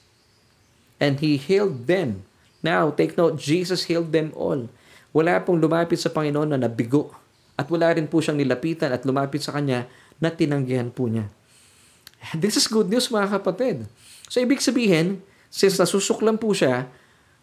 And 1.01 1.19
he 1.21 1.37
healed 1.37 1.85
them. 1.85 2.25
Now, 2.61 2.93
take 2.93 3.17
note, 3.17 3.41
Jesus 3.41 3.89
healed 3.89 4.13
them 4.13 4.33
all. 4.37 4.69
Wala 5.11 5.41
pong 5.41 5.59
lumapit 5.59 5.97
sa 5.97 6.13
Panginoon 6.13 6.53
na 6.53 6.61
nabigo. 6.61 7.13
At 7.57 7.69
wala 7.69 7.93
rin 7.93 8.07
po 8.07 8.21
siyang 8.21 8.37
nilapitan 8.37 8.93
at 8.93 9.03
lumapit 9.03 9.41
sa 9.41 9.53
Kanya 9.53 9.89
na 10.21 10.29
tinanggihan 10.29 10.93
po 10.93 11.09
niya. 11.09 11.29
This 12.37 12.57
is 12.57 12.69
good 12.69 12.87
news 12.87 13.09
mga 13.09 13.41
kapatid. 13.41 13.89
So, 14.29 14.39
ibig 14.39 14.61
sabihin, 14.61 15.25
Since 15.51 15.77
nasusuklan 15.83 16.39
po 16.39 16.55
siya 16.55 16.87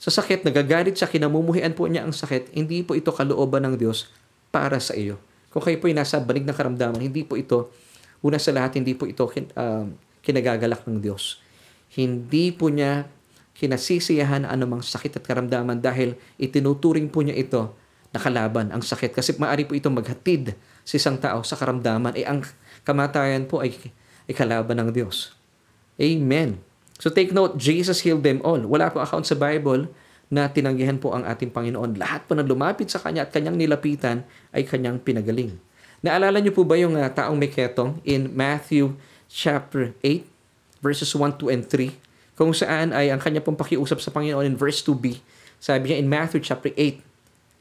sa 0.00 0.09
sakit, 0.09 0.46
nagagalit 0.48 0.96
siya, 0.96 1.11
kinamumuhian 1.11 1.76
po 1.76 1.84
niya 1.90 2.09
ang 2.09 2.14
sakit, 2.14 2.56
hindi 2.56 2.80
po 2.86 2.96
ito 2.96 3.12
kalooban 3.12 3.68
ng 3.68 3.74
Diyos 3.76 4.09
para 4.48 4.80
sa 4.80 4.96
iyo. 4.96 5.20
Kung 5.52 5.61
kayo 5.61 5.76
po 5.76 5.90
ay 5.90 5.94
nasa 5.98 6.16
banig 6.22 6.46
ng 6.46 6.56
karamdaman, 6.56 7.02
hindi 7.02 7.26
po 7.26 7.36
ito, 7.36 7.68
una 8.24 8.40
sa 8.40 8.54
lahat, 8.54 8.80
hindi 8.80 8.94
po 8.94 9.11
ito 9.11 9.26
uh, 9.28 9.84
kinagagalak 10.22 10.86
ng 10.86 11.02
Diyos. 11.02 11.42
Hindi 11.92 12.54
po 12.54 12.70
niya 12.72 13.11
kinasisiyahan 13.59 14.46
anumang 14.46 14.86
sakit 14.86 15.18
at 15.18 15.24
karamdaman 15.26 15.82
dahil 15.82 16.14
itinuturing 16.38 17.11
po 17.11 17.26
niya 17.26 17.34
ito 17.34 17.74
na 18.14 18.22
kalaban 18.22 18.70
ang 18.70 18.86
sakit. 18.86 19.11
Kasi 19.11 19.34
maaari 19.34 19.66
po 19.66 19.74
ito 19.74 19.90
maghatid 19.90 20.54
sa 20.86 20.94
isang 20.94 21.18
tao 21.18 21.42
sa 21.42 21.59
karamdaman. 21.59 22.14
Eh 22.14 22.22
ang 22.22 22.46
kamatayan 22.86 23.50
po 23.50 23.59
ay, 23.59 23.74
ay 24.30 24.34
kalaban 24.36 24.78
ng 24.78 24.94
Diyos. 24.94 25.34
Amen. 25.98 26.68
So 26.99 27.09
take 27.09 27.30
note, 27.30 27.57
Jesus 27.57 28.03
healed 28.03 28.26
them 28.26 28.42
all. 28.42 28.59
Wala 28.66 28.90
po 28.90 28.99
account 28.99 29.24
sa 29.24 29.38
Bible 29.38 29.86
na 30.28 30.51
tinanggihan 30.51 30.99
po 30.99 31.14
ang 31.14 31.24
ating 31.24 31.55
Panginoon. 31.55 31.96
Lahat 31.96 32.26
po 32.26 32.34
na 32.36 32.44
lumapit 32.44 32.90
sa 32.90 33.01
Kanya 33.01 33.24
at 33.24 33.30
Kanyang 33.32 33.57
nilapitan 33.57 34.26
ay 34.53 34.66
Kanyang 34.66 35.01
pinagaling. 35.01 35.57
Naalala 36.05 36.42
niyo 36.42 36.53
po 36.53 36.62
ba 36.66 36.78
yung 36.78 36.99
uh, 36.99 37.09
taong 37.09 37.38
may 37.38 37.51
ketong 37.51 37.99
in 38.05 38.30
Matthew 38.30 38.94
chapter 39.26 39.94
8 40.05 40.26
verses 40.78 41.11
1, 41.11 41.40
2, 41.42 41.55
and 41.55 41.64
3 41.66 42.38
kung 42.38 42.55
saan 42.55 42.94
ay 42.94 43.11
ang 43.11 43.18
kanya 43.18 43.42
pong 43.42 43.59
pakiusap 43.59 43.99
sa 43.99 44.14
Panginoon 44.14 44.46
in 44.46 44.55
verse 44.55 44.78
2b. 44.86 45.18
Sabi 45.59 45.90
niya 45.90 45.99
in 45.99 46.07
Matthew 46.07 46.38
chapter 46.38 46.70
8 46.70 47.03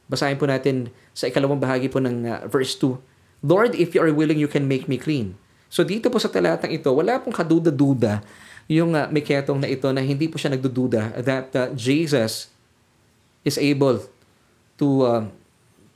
Basahin 0.08 0.40
po 0.40 0.48
natin 0.48 0.88
sa 1.12 1.28
ikalawang 1.28 1.60
bahagi 1.60 1.92
po 1.92 2.00
ng 2.00 2.24
uh, 2.24 2.48
verse 2.48 2.80
2. 2.80 2.96
Lord, 3.44 3.76
if 3.76 3.92
you 3.92 4.00
are 4.00 4.10
willing, 4.10 4.40
you 4.40 4.48
can 4.48 4.66
make 4.66 4.88
me 4.88 4.96
clean. 4.96 5.36
So 5.68 5.84
dito 5.84 6.08
po 6.08 6.16
sa 6.16 6.32
talatang 6.32 6.72
ito, 6.72 6.88
wala 6.96 7.20
pong 7.20 7.36
kaduda-duda 7.36 8.24
yung 8.68 8.96
uh, 8.96 9.08
Miketong 9.08 9.64
na 9.64 9.68
ito 9.72 9.88
na 9.96 10.04
hindi 10.04 10.28
po 10.28 10.36
siya 10.36 10.52
nagdududa 10.52 11.24
that 11.24 11.48
uh, 11.56 11.72
Jesus 11.72 12.52
is 13.48 13.56
able 13.56 14.04
to 14.76 14.88
uh, 15.08 15.24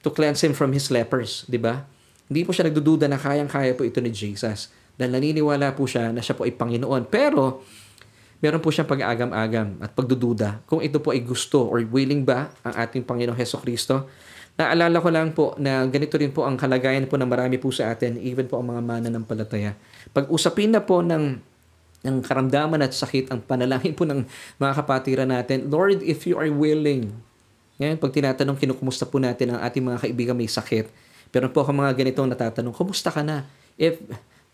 to 0.01 0.09
cleanse 0.09 0.41
him 0.41 0.55
from 0.55 0.73
his 0.73 0.89
lepers, 0.89 1.45
di 1.45 1.61
ba? 1.61 1.85
Hindi 2.31 2.47
po 2.47 2.55
siya 2.55 2.71
nagdududa 2.71 3.11
na 3.11 3.19
kayang-kaya 3.19 3.75
po 3.75 3.83
ito 3.85 3.99
ni 4.01 4.09
Jesus. 4.09 4.71
Dahil 4.95 5.11
naniniwala 5.13 5.75
po 5.75 5.85
siya 5.85 6.09
na 6.15 6.23
siya 6.23 6.33
po 6.33 6.47
ay 6.47 6.55
Panginoon. 6.55 7.11
Pero, 7.11 7.61
meron 8.41 8.63
po 8.63 8.73
siyang 8.73 8.89
pag-agam-agam 8.89 9.77
at 9.83 9.93
pagdududa 9.93 10.65
kung 10.65 10.81
ito 10.81 10.97
po 10.97 11.13
ay 11.13 11.21
gusto 11.21 11.67
or 11.69 11.83
willing 11.85 12.25
ba 12.25 12.49
ang 12.65 12.73
ating 12.73 13.05
Panginoong 13.05 13.37
Heso 13.37 13.61
Kristo. 13.61 14.09
Naalala 14.57 14.97
ko 14.99 15.09
lang 15.13 15.31
po 15.31 15.45
na 15.61 15.85
ganito 15.87 16.17
rin 16.17 16.33
po 16.33 16.43
ang 16.47 16.55
kalagayan 16.55 17.05
po 17.07 17.15
ng 17.15 17.29
marami 17.29 17.55
po 17.59 17.71
sa 17.71 17.93
atin, 17.93 18.19
even 18.19 18.49
po 18.49 18.59
ang 18.59 18.73
mga 18.73 18.81
mananampalataya. 18.83 19.77
Pag 20.11 20.27
usapin 20.31 20.73
na 20.73 20.81
po 20.81 21.03
ng, 21.03 21.39
ng 22.01 22.21
karamdaman 22.25 22.81
at 22.81 22.93
sakit, 22.93 23.29
ang 23.29 23.39
panalangin 23.41 23.93
po 23.93 24.05
ng 24.05 24.25
mga 24.57 24.73
kapatiran 24.73 25.29
natin, 25.29 25.69
Lord, 25.69 26.01
if 26.01 26.25
you 26.25 26.37
are 26.37 26.49
willing, 26.49 27.13
ngayon, 27.77 27.97
pag 27.97 28.11
tinatanong, 28.13 28.57
kinukumusta 28.57 29.05
po 29.05 29.17
natin 29.17 29.57
ang 29.57 29.59
ating 29.65 29.81
mga 29.81 29.97
kaibigan 30.05 30.37
may 30.37 30.49
sakit. 30.49 30.89
Pero 31.33 31.49
po 31.49 31.65
ako 31.65 31.73
mga 31.73 31.93
ganitong 31.97 32.29
natatanong, 32.29 32.73
kumusta 32.73 33.09
ka 33.09 33.25
na? 33.25 33.45
If 33.77 33.97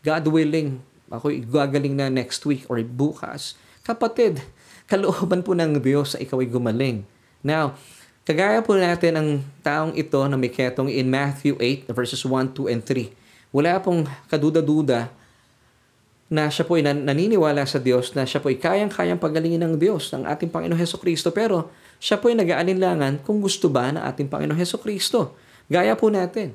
God 0.03 0.27
willing, 0.31 0.79
ako 1.07 1.31
gagaling 1.47 1.95
na 1.95 2.07
next 2.11 2.43
week 2.47 2.67
or 2.67 2.79
bukas, 2.83 3.55
Kapatid, 3.87 4.43
kalooban 4.83 5.39
po 5.39 5.55
ng 5.55 5.79
Diyos 5.79 6.11
sa 6.11 6.19
ikaw 6.19 6.43
ay 6.43 6.51
gumaling. 6.51 7.07
Now, 7.39 7.79
kagaya 8.27 8.59
po 8.59 8.75
natin 8.75 9.15
ang 9.15 9.29
taong 9.63 9.95
ito 9.95 10.19
na 10.27 10.35
may 10.35 10.51
ketong 10.51 10.91
in 10.91 11.07
Matthew 11.07 11.55
8 11.55 11.95
verses 11.95 12.19
1, 12.19 12.51
2, 12.51 12.67
and 12.67 12.83
3. 12.83 13.07
Wala 13.55 13.79
pong 13.79 14.03
kaduda-duda 14.27 15.07
na 16.27 16.51
siya 16.51 16.67
po 16.67 16.75
ay 16.75 16.83
naniniwala 16.83 17.63
sa 17.63 17.79
Diyos 17.79 18.11
na 18.11 18.27
siya 18.27 18.43
po 18.43 18.51
ay 18.51 18.59
kayang-kayang 18.59 19.19
pagalingin 19.19 19.63
ng 19.63 19.79
Diyos, 19.79 20.11
ng 20.11 20.27
ating 20.27 20.51
Panginoon 20.51 20.75
Heso 20.75 20.99
Kristo. 20.99 21.31
Pero 21.31 21.71
siya 22.03 22.19
po 22.19 22.27
ay 22.27 22.35
nag-aalinlangan 22.35 23.23
kung 23.23 23.39
gusto 23.39 23.71
ba 23.71 23.87
ng 23.95 24.03
ating 24.03 24.27
Panginoon 24.27 24.59
Heso 24.59 24.75
Kristo. 24.75 25.39
Gaya 25.71 25.95
po 25.95 26.11
natin. 26.11 26.51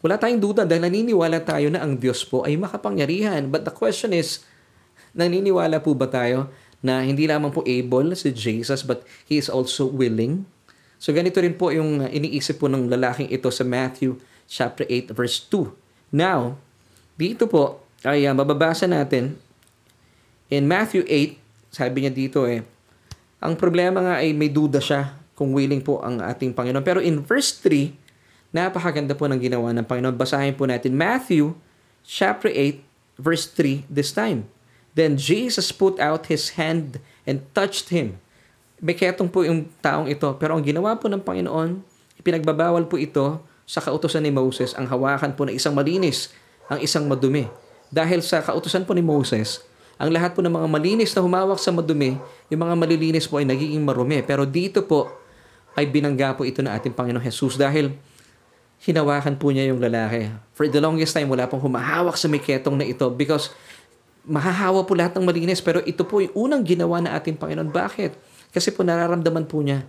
Wala 0.00 0.16
tayong 0.16 0.40
duda 0.40 0.64
dahil 0.64 0.88
naniniwala 0.88 1.44
tayo 1.44 1.68
na 1.68 1.84
ang 1.84 2.00
Diyos 2.00 2.24
po 2.24 2.48
ay 2.48 2.56
makapangyarihan. 2.56 3.52
But 3.52 3.68
the 3.68 3.74
question 3.76 4.16
is, 4.16 4.40
naniniwala 5.12 5.84
po 5.84 5.92
ba 5.92 6.08
tayo 6.08 6.48
na 6.80 7.04
hindi 7.04 7.28
lamang 7.28 7.52
po 7.52 7.60
able 7.68 8.16
si 8.16 8.32
Jesus 8.32 8.80
but 8.80 9.04
he 9.28 9.36
is 9.36 9.52
also 9.52 9.84
willing. 9.84 10.48
So 10.96 11.12
ganito 11.12 11.36
rin 11.44 11.52
po 11.52 11.68
yung 11.68 12.08
iniisip 12.08 12.60
po 12.60 12.72
ng 12.72 12.88
lalaking 12.88 13.28
ito 13.28 13.52
sa 13.52 13.64
Matthew 13.68 14.16
chapter 14.48 14.88
8 14.88 15.12
verse 15.12 15.44
2. 15.52 15.68
Now, 16.08 16.56
dito 17.20 17.44
po 17.44 17.84
ay 18.04 18.24
uh, 18.24 18.32
mababasa 18.32 18.88
natin 18.88 19.36
in 20.48 20.64
Matthew 20.66 21.04
8, 21.04 21.36
sabi 21.70 21.96
niya 22.04 22.12
dito 22.12 22.44
eh, 22.48 22.64
ang 23.40 23.56
problema 23.56 24.04
nga 24.04 24.14
ay 24.20 24.36
may 24.36 24.52
duda 24.52 24.82
siya 24.82 25.16
kung 25.32 25.56
willing 25.56 25.80
po 25.80 26.04
ang 26.04 26.20
ating 26.20 26.52
Panginoon. 26.52 26.84
Pero 26.84 27.00
in 27.00 27.24
verse 27.24 27.56
3, 27.64 27.96
napakaganda 28.52 29.16
po 29.16 29.24
ng 29.24 29.40
ginawa 29.40 29.72
ng 29.72 29.86
Panginoon. 29.86 30.12
Basahin 30.12 30.52
po 30.52 30.68
natin 30.68 30.92
Matthew 30.92 31.56
chapter 32.04 32.52
8 32.52 32.84
verse 33.16 33.48
3 33.48 33.88
this 33.88 34.12
time. 34.12 34.44
Then 34.92 35.16
Jesus 35.16 35.70
put 35.70 35.96
out 36.02 36.28
his 36.28 36.60
hand 36.60 37.00
and 37.24 37.40
touched 37.56 37.88
him. 37.88 38.20
May 38.80 38.96
ketong 38.96 39.32
po 39.32 39.46
yung 39.46 39.68
taong 39.80 40.10
ito. 40.10 40.28
Pero 40.36 40.56
ang 40.56 40.64
ginawa 40.64 40.96
po 41.00 41.08
ng 41.08 41.22
Panginoon, 41.22 41.80
ipinagbabawal 42.20 42.84
po 42.90 43.00
ito 43.00 43.40
sa 43.64 43.78
kautosan 43.78 44.26
ni 44.26 44.34
Moses 44.34 44.74
ang 44.74 44.90
hawakan 44.90 45.32
po 45.38 45.46
ng 45.46 45.54
isang 45.54 45.72
malinis, 45.72 46.34
ang 46.66 46.82
isang 46.82 47.06
madumi. 47.06 47.46
Dahil 47.90 48.22
sa 48.22 48.38
kautosan 48.38 48.86
po 48.86 48.94
ni 48.94 49.02
Moses, 49.02 49.66
ang 50.00 50.08
lahat 50.14 50.32
po 50.32 50.40
ng 50.40 50.48
mga 50.48 50.68
malinis 50.70 51.12
na 51.12 51.20
humawak 51.20 51.60
sa 51.60 51.74
madumi, 51.74 52.16
yung 52.48 52.62
mga 52.64 52.74
malilinis 52.78 53.28
po 53.28 53.36
ay 53.36 53.44
nagiging 53.44 53.84
marumi. 53.84 54.24
Pero 54.24 54.48
dito 54.48 54.80
po 54.80 55.12
ay 55.76 55.84
binangga 55.90 56.32
po 56.32 56.48
ito 56.48 56.64
ng 56.64 56.72
ating 56.72 56.96
Panginoong 56.96 57.20
Jesus 57.20 57.60
dahil 57.60 57.92
hinawakan 58.80 59.36
po 59.36 59.52
niya 59.52 59.68
yung 59.68 59.82
lalaki. 59.82 60.32
For 60.56 60.64
the 60.70 60.80
longest 60.80 61.12
time, 61.12 61.28
wala 61.28 61.44
pong 61.44 61.60
humahawak 61.60 62.16
sa 62.16 62.32
miketong 62.32 62.80
na 62.80 62.86
ito 62.88 63.04
because 63.12 63.52
mahahawa 64.24 64.88
po 64.88 64.96
lahat 64.96 65.20
ng 65.20 65.24
malinis 65.26 65.60
pero 65.60 65.84
ito 65.84 66.06
po 66.06 66.24
yung 66.24 66.32
unang 66.48 66.62
ginawa 66.64 67.02
na 67.04 67.12
ating 67.18 67.36
Panginoon. 67.36 67.68
Bakit? 67.68 68.16
Kasi 68.56 68.72
po 68.72 68.80
nararamdaman 68.80 69.44
po 69.44 69.60
niya 69.60 69.84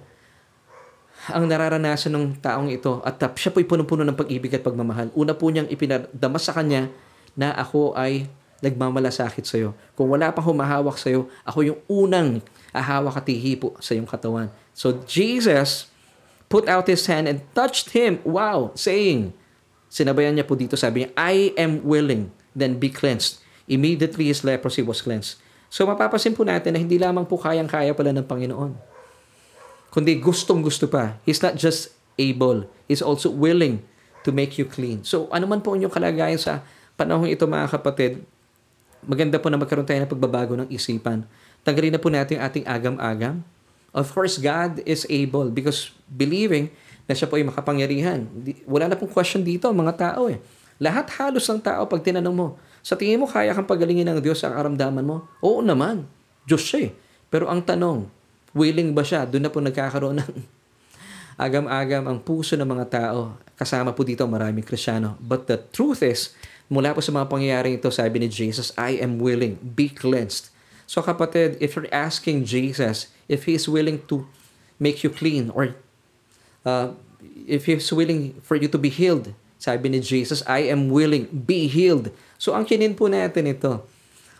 ang 1.29 1.45
nararanasan 1.45 2.11
ng 2.11 2.25
taong 2.41 2.67
ito 2.73 2.97
at 3.05 3.21
siya 3.37 3.53
po'y 3.53 3.63
punong-puno 3.63 4.01
ng 4.01 4.17
pag-ibig 4.17 4.51
at 4.57 4.65
pagmamahal. 4.65 5.13
Una 5.13 5.37
po 5.37 5.47
niyang 5.53 5.69
ipinadama 5.69 6.41
sa 6.41 6.51
kanya 6.51 6.89
na 7.35 7.55
ako 7.55 7.95
ay 7.95 8.27
nagmamalasakit 8.61 9.43
sa 9.43 9.57
iyo. 9.57 9.73
Kung 9.97 10.13
wala 10.13 10.29
pang 10.29 10.45
humahawak 10.45 10.95
sa 10.95 11.09
iyo, 11.09 11.27
ako 11.41 11.59
yung 11.65 11.79
unang 11.89 12.39
ahawak 12.71 13.19
at 13.19 13.27
hihipo 13.27 13.75
sa 13.81 13.97
iyong 13.97 14.07
katawan. 14.07 14.47
So 14.71 15.01
Jesus 15.09 15.89
put 16.47 16.69
out 16.69 16.85
his 16.85 17.03
hand 17.09 17.25
and 17.25 17.41
touched 17.57 17.91
him. 17.91 18.21
Wow! 18.21 18.71
Saying, 18.77 19.33
sinabayan 19.91 20.37
niya 20.37 20.45
po 20.47 20.53
dito, 20.55 20.77
sabi 20.77 21.03
niya, 21.03 21.09
I 21.17 21.51
am 21.57 21.81
willing, 21.83 22.29
then 22.53 22.77
be 22.77 22.87
cleansed. 22.93 23.41
Immediately 23.65 24.29
his 24.29 24.45
leprosy 24.45 24.85
was 24.85 25.01
cleansed. 25.01 25.41
So 25.71 25.87
mapapasin 25.87 26.35
po 26.35 26.43
natin 26.43 26.75
na 26.75 26.79
hindi 26.83 26.99
lamang 26.99 27.23
po 27.23 27.39
kayang-kaya 27.39 27.95
pala 27.95 28.11
ng 28.11 28.27
Panginoon. 28.27 28.75
Kundi 29.91 30.19
gustong-gusto 30.19 30.87
pa. 30.91 31.19
He's 31.23 31.39
not 31.39 31.55
just 31.55 31.95
able. 32.19 32.67
He's 32.87 33.03
also 33.03 33.31
willing 33.31 33.83
to 34.27 34.35
make 34.35 34.59
you 34.59 34.67
clean. 34.67 35.03
So 35.07 35.31
ano 35.31 35.47
man 35.47 35.63
po 35.63 35.73
inyong 35.73 35.91
kalagayan 35.91 36.39
sa 36.39 36.63
panahon 37.01 37.25
ito 37.25 37.49
mga 37.49 37.65
kapatid, 37.73 38.21
maganda 39.01 39.41
po 39.41 39.49
na 39.49 39.57
magkaroon 39.57 39.89
tayo 39.89 40.05
ng 40.05 40.11
pagbabago 40.13 40.53
ng 40.53 40.69
isipan. 40.69 41.25
Tanggalin 41.65 41.97
na 41.97 42.01
po 42.01 42.13
natin 42.13 42.37
yung 42.37 42.45
ating 42.45 42.65
agam-agam. 42.69 43.41
Of 43.89 44.13
course, 44.13 44.37
God 44.37 44.85
is 44.85 45.09
able 45.09 45.49
because 45.49 45.89
believing 46.05 46.69
na 47.09 47.17
siya 47.17 47.25
po 47.25 47.41
ay 47.41 47.43
makapangyarihan. 47.49 48.29
Wala 48.69 48.93
na 48.93 48.95
pong 48.95 49.09
question 49.09 49.41
dito, 49.41 49.65
mga 49.73 49.97
tao 49.97 50.29
eh. 50.29 50.37
Lahat 50.77 51.09
halos 51.17 51.45
ng 51.49 51.61
tao, 51.61 51.89
pag 51.89 52.01
tinanong 52.05 52.33
mo, 52.37 52.47
sa 52.81 52.97
tingin 52.97 53.21
mo, 53.21 53.29
kaya 53.29 53.53
kang 53.53 53.65
pagalingin 53.65 54.05
ng 54.09 54.21
Diyos 54.21 54.41
ang 54.45 54.57
karamdaman 54.57 55.05
mo? 55.05 55.25
Oo 55.41 55.61
naman. 55.61 56.05
Diyos 56.45 56.65
siya 56.65 56.89
eh. 56.89 56.91
Pero 57.29 57.49
ang 57.49 57.61
tanong, 57.61 58.09
willing 58.53 58.93
ba 58.93 59.05
siya? 59.05 59.25
Doon 59.25 59.45
na 59.45 59.51
po 59.53 59.61
nagkakaroon 59.61 60.17
ng 60.21 60.33
agam-agam 61.45 62.09
ang 62.09 62.17
puso 62.21 62.57
ng 62.57 62.65
mga 62.65 62.85
tao. 62.89 63.37
Kasama 63.53 63.93
po 63.93 64.01
dito 64.01 64.25
maraming 64.25 64.65
Krisyano. 64.65 65.17
But 65.21 65.45
the 65.45 65.61
truth 65.61 66.01
is, 66.01 66.33
mula 66.71 66.95
po 66.95 67.03
sa 67.03 67.11
mga 67.11 67.27
pangyayaring 67.27 67.75
ito, 67.75 67.91
sabi 67.91 68.23
ni 68.23 68.31
Jesus, 68.31 68.71
I 68.79 68.95
am 69.03 69.19
willing, 69.19 69.59
be 69.59 69.91
cleansed. 69.91 70.47
So 70.87 71.03
kapatid, 71.03 71.59
if 71.59 71.75
you're 71.75 71.91
asking 71.91 72.47
Jesus 72.47 73.11
if 73.27 73.43
He 73.43 73.59
is 73.59 73.67
willing 73.67 73.99
to 74.07 74.23
make 74.79 75.03
you 75.03 75.11
clean 75.11 75.51
or 75.51 75.75
uh, 76.63 76.95
if 77.43 77.67
He's 77.67 77.91
willing 77.91 78.39
for 78.39 78.55
you 78.55 78.71
to 78.71 78.79
be 78.79 78.87
healed, 78.87 79.35
sabi 79.59 79.91
ni 79.91 79.99
Jesus, 79.99 80.39
I 80.47 80.71
am 80.71 80.87
willing, 80.87 81.27
be 81.27 81.67
healed. 81.67 82.09
So 82.39 82.55
ang 82.55 82.63
kinin 82.63 82.95
po 82.95 83.11
natin 83.11 83.51
ito. 83.51 83.83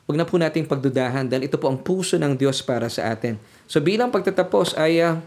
Huwag 0.07 0.17
na 0.17 0.25
po 0.25 0.39
nating 0.39 0.65
pagdudahan 0.65 1.27
dahil 1.27 1.45
ito 1.45 1.59
po 1.59 1.67
ang 1.67 1.77
puso 1.77 2.15
ng 2.15 2.33
Diyos 2.33 2.63
para 2.63 2.87
sa 2.87 3.11
atin. 3.11 3.35
So 3.67 3.83
bilang 3.83 4.09
pagtatapos 4.09 4.73
ay 4.79 5.03
uh, 5.03 5.19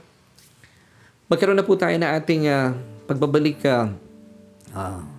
magkaroon 1.29 1.57
na 1.57 1.65
po 1.65 1.77
tayo 1.77 1.95
na 2.01 2.17
ating 2.17 2.49
uh, 2.49 2.75
pagbabalik 3.07 3.61
uh, 3.65 3.93
uh, 4.73 5.14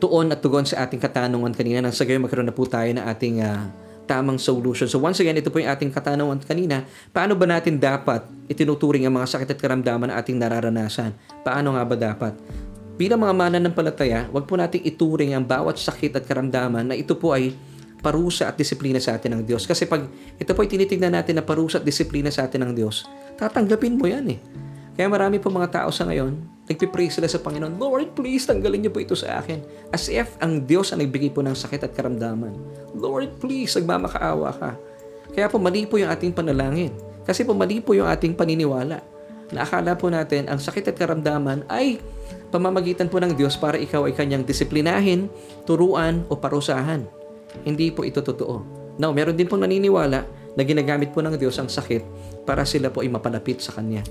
tuon 0.00 0.32
at 0.32 0.40
tugon 0.40 0.64
sa 0.64 0.88
ating 0.88 0.98
katanungan 0.98 1.52
kanina. 1.52 1.84
Nang 1.84 1.92
sa 1.92 2.08
gayon 2.08 2.24
magkaroon 2.24 2.48
na 2.48 2.56
po 2.56 2.64
tayo 2.64 2.88
na 2.96 3.06
ating 3.12 3.44
uh, 3.44 3.68
tamang 4.10 4.40
solution. 4.42 4.90
So 4.90 4.98
once 4.98 5.22
again, 5.22 5.38
ito 5.38 5.54
po 5.54 5.62
yung 5.62 5.70
ating 5.70 5.94
katanungan 5.94 6.42
kanina. 6.42 6.82
Paano 7.14 7.38
ba 7.38 7.46
natin 7.46 7.78
dapat 7.78 8.26
itinuturing 8.50 9.06
ang 9.06 9.14
mga 9.14 9.38
sakit 9.38 9.54
at 9.54 9.58
karamdaman 9.62 10.10
na 10.10 10.18
ating 10.18 10.34
nararanasan? 10.34 11.14
Paano 11.46 11.78
nga 11.78 11.86
ba 11.86 11.94
dapat? 11.94 12.34
Bilang 12.98 13.22
mga 13.22 13.32
mananampalataya, 13.32 14.26
wag 14.34 14.44
po 14.50 14.58
nating 14.58 14.82
ituring 14.82 15.32
ang 15.32 15.46
bawat 15.46 15.78
sakit 15.78 16.18
at 16.18 16.24
karamdaman 16.26 16.90
na 16.90 16.98
ito 16.98 17.14
po 17.14 17.32
ay 17.32 17.54
parusa 18.00 18.48
at 18.50 18.56
disiplina 18.58 18.98
sa 18.98 19.14
atin 19.14 19.38
ng 19.38 19.42
Diyos. 19.46 19.64
Kasi 19.68 19.86
pag 19.86 20.04
ito 20.36 20.50
po 20.56 20.60
ay 20.64 20.68
tinitignan 20.68 21.14
natin 21.14 21.38
na 21.38 21.44
parusa 21.46 21.78
at 21.78 21.86
disiplina 21.86 22.28
sa 22.28 22.48
atin 22.48 22.66
ng 22.66 22.72
Diyos, 22.74 23.06
tatanggapin 23.38 23.94
mo 23.94 24.04
yan 24.04 24.36
eh. 24.36 24.38
Kaya 24.98 25.06
marami 25.06 25.40
po 25.40 25.48
mga 25.48 25.80
tao 25.80 25.88
sa 25.88 26.04
ngayon, 26.04 26.36
nagpipray 26.70 27.10
sila 27.10 27.26
sa 27.26 27.42
Panginoon, 27.42 27.82
Lord, 27.82 28.14
please, 28.14 28.46
tanggalin 28.46 28.86
niyo 28.86 28.94
po 28.94 29.02
ito 29.02 29.18
sa 29.18 29.42
akin. 29.42 29.58
As 29.90 30.06
if 30.06 30.38
ang 30.38 30.62
Diyos 30.62 30.94
ang 30.94 31.02
nagbigay 31.02 31.34
po 31.34 31.42
ng 31.42 31.58
sakit 31.58 31.90
at 31.90 31.92
karamdaman. 31.98 32.54
Lord, 32.94 33.42
please, 33.42 33.74
nagmamakaawa 33.74 34.54
ka. 34.54 34.70
Kaya 35.34 35.50
po 35.50 35.58
mali 35.58 35.82
po 35.90 35.98
yung 35.98 36.14
ating 36.14 36.30
panalangin. 36.30 36.94
Kasi 37.26 37.42
po 37.42 37.58
mali 37.58 37.82
po 37.82 37.90
yung 37.98 38.06
ating 38.06 38.38
paniniwala. 38.38 39.02
Naakala 39.50 39.98
po 39.98 40.06
natin 40.14 40.46
ang 40.46 40.62
sakit 40.62 40.94
at 40.94 40.96
karamdaman 40.96 41.66
ay 41.66 41.98
pamamagitan 42.54 43.10
po 43.10 43.18
ng 43.18 43.34
Diyos 43.34 43.58
para 43.58 43.74
ikaw 43.74 44.06
ay 44.06 44.14
kanyang 44.14 44.46
disiplinahin, 44.46 45.26
turuan 45.66 46.22
o 46.30 46.38
parusahan. 46.38 47.02
Hindi 47.66 47.90
po 47.90 48.06
ito 48.06 48.22
totoo. 48.22 48.62
Now, 48.94 49.10
meron 49.10 49.34
din 49.34 49.50
pong 49.50 49.66
naniniwala 49.66 50.22
na 50.54 50.62
ginagamit 50.62 51.10
po 51.10 51.18
ng 51.18 51.34
Diyos 51.34 51.58
ang 51.58 51.66
sakit 51.66 52.06
para 52.46 52.62
sila 52.62 52.94
po 52.94 53.02
ay 53.02 53.10
mapalapit 53.10 53.58
sa 53.58 53.74
Kanya. 53.74 54.06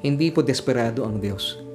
Hindi 0.00 0.32
po 0.32 0.40
desperado 0.40 1.04
ang 1.04 1.20
Diyos. 1.20 1.69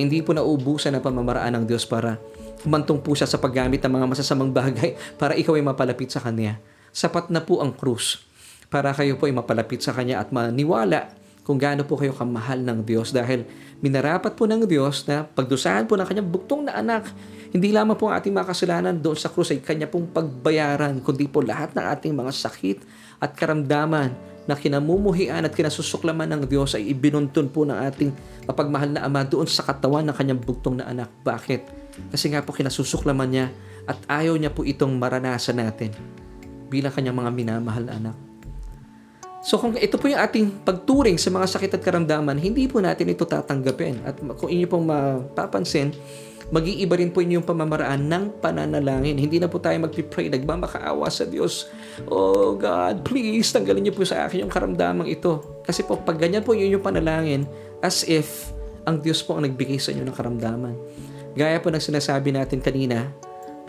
Hindi 0.00 0.24
po 0.24 0.32
nauubusan 0.32 0.96
ang 0.96 1.04
pamamaraan 1.04 1.60
ng 1.60 1.64
Diyos 1.68 1.84
para 1.84 2.16
humantong 2.64 3.04
po 3.04 3.12
siya 3.12 3.28
sa 3.28 3.36
paggamit 3.36 3.84
ng 3.84 3.92
mga 3.92 4.06
masasamang 4.08 4.52
bagay 4.52 4.96
para 5.20 5.36
ikaw 5.36 5.56
ay 5.56 5.64
mapalapit 5.64 6.08
sa 6.08 6.24
Kanya. 6.24 6.56
Sapat 6.88 7.28
na 7.28 7.44
po 7.44 7.60
ang 7.60 7.76
krus 7.76 8.24
para 8.72 8.96
kayo 8.96 9.20
po 9.20 9.28
ay 9.28 9.34
mapalapit 9.36 9.84
sa 9.84 9.92
Kanya 9.92 10.24
at 10.24 10.32
maniwala 10.32 11.12
kung 11.44 11.56
gaano 11.56 11.82
po 11.84 11.98
kayo 11.98 12.14
kamahal 12.14 12.62
ng 12.62 12.84
Diyos 12.84 13.10
dahil 13.10 13.44
minarapat 13.80 14.36
po 14.36 14.44
ng 14.44 14.64
Diyos 14.68 15.08
na 15.08 15.24
pagdusahan 15.24 15.88
po 15.88 15.96
ng 15.96 16.06
kanyang 16.06 16.28
buktong 16.28 16.68
na 16.68 16.78
anak. 16.78 17.10
Hindi 17.50 17.74
lamang 17.74 17.98
po 17.98 18.06
ang 18.06 18.20
ating 18.20 18.30
mga 18.30 18.54
kasalanan 18.54 18.94
doon 19.00 19.18
sa 19.18 19.32
krus 19.32 19.50
ay 19.50 19.58
kanya 19.58 19.90
pong 19.90 20.12
pagbayaran, 20.14 21.00
kundi 21.02 21.26
po 21.26 21.42
lahat 21.42 21.74
ng 21.74 21.82
ating 21.82 22.14
mga 22.14 22.30
sakit 22.30 22.78
at 23.18 23.34
karamdaman 23.34 24.29
na 24.50 24.58
kinamumuhian 24.58 25.46
at 25.46 25.54
kinasusuklaman 25.54 26.26
ng 26.26 26.42
Diyos 26.50 26.74
ay 26.74 26.90
ibinuntun 26.90 27.46
po 27.54 27.62
ng 27.62 27.78
ating 27.78 28.10
mapagmahal 28.50 28.90
na 28.90 29.06
Ama 29.06 29.22
doon 29.22 29.46
sa 29.46 29.62
katawan 29.62 30.02
ng 30.10 30.16
kanyang 30.18 30.42
bugtong 30.42 30.82
na 30.82 30.90
anak. 30.90 31.06
Bakit? 31.22 31.62
Kasi 32.10 32.34
nga 32.34 32.42
po 32.42 32.50
kinasusuklaman 32.50 33.30
niya 33.30 33.46
at 33.86 34.02
ayaw 34.10 34.34
niya 34.34 34.50
po 34.50 34.66
itong 34.66 34.98
maranasan 34.98 35.62
natin 35.62 35.94
bilang 36.66 36.90
kanyang 36.90 37.18
mga 37.22 37.30
minamahal 37.30 37.86
na 37.86 37.94
anak. 37.94 38.16
So 39.40 39.56
kung 39.56 39.72
ito 39.72 39.96
po 39.96 40.04
yung 40.04 40.20
ating 40.20 40.66
pagturing 40.68 41.16
sa 41.16 41.32
mga 41.32 41.48
sakit 41.48 41.80
at 41.80 41.82
karamdaman, 41.82 42.36
hindi 42.36 42.68
po 42.68 42.76
natin 42.84 43.08
ito 43.08 43.24
tatanggapin. 43.24 44.04
At 44.04 44.20
kung 44.20 44.52
inyo 44.52 44.68
pong 44.68 44.84
mapapansin, 44.84 45.96
mag-iiba 46.50 46.98
rin 46.98 47.14
po 47.14 47.22
inyong 47.22 47.46
pamamaraan 47.46 48.02
ng 48.10 48.24
pananalangin. 48.42 49.16
Hindi 49.16 49.38
na 49.38 49.46
po 49.46 49.62
tayo 49.62 49.78
magpipray, 49.82 50.30
nagmamakaawa 50.30 51.06
sa 51.06 51.26
Diyos. 51.26 51.70
Oh 52.10 52.58
God, 52.58 53.06
please, 53.06 53.54
tanggalin 53.54 53.86
niyo 53.86 53.94
po 53.94 54.02
sa 54.02 54.26
akin 54.26 54.46
yung 54.46 54.52
karamdamang 54.52 55.06
ito. 55.06 55.62
Kasi 55.62 55.86
po, 55.86 55.98
pag 55.98 56.18
ganyan 56.18 56.42
po 56.42 56.52
yun 56.52 56.74
yung 56.74 56.84
panalangin, 56.84 57.46
as 57.80 58.02
if 58.04 58.50
ang 58.84 58.98
Diyos 58.98 59.22
po 59.22 59.38
ang 59.38 59.46
nagbigay 59.46 59.78
sa 59.78 59.94
inyo 59.94 60.04
ng 60.04 60.16
karamdaman. 60.16 60.74
Gaya 61.38 61.62
po 61.62 61.70
ng 61.70 61.80
sinasabi 61.80 62.34
natin 62.34 62.58
kanina, 62.58 63.08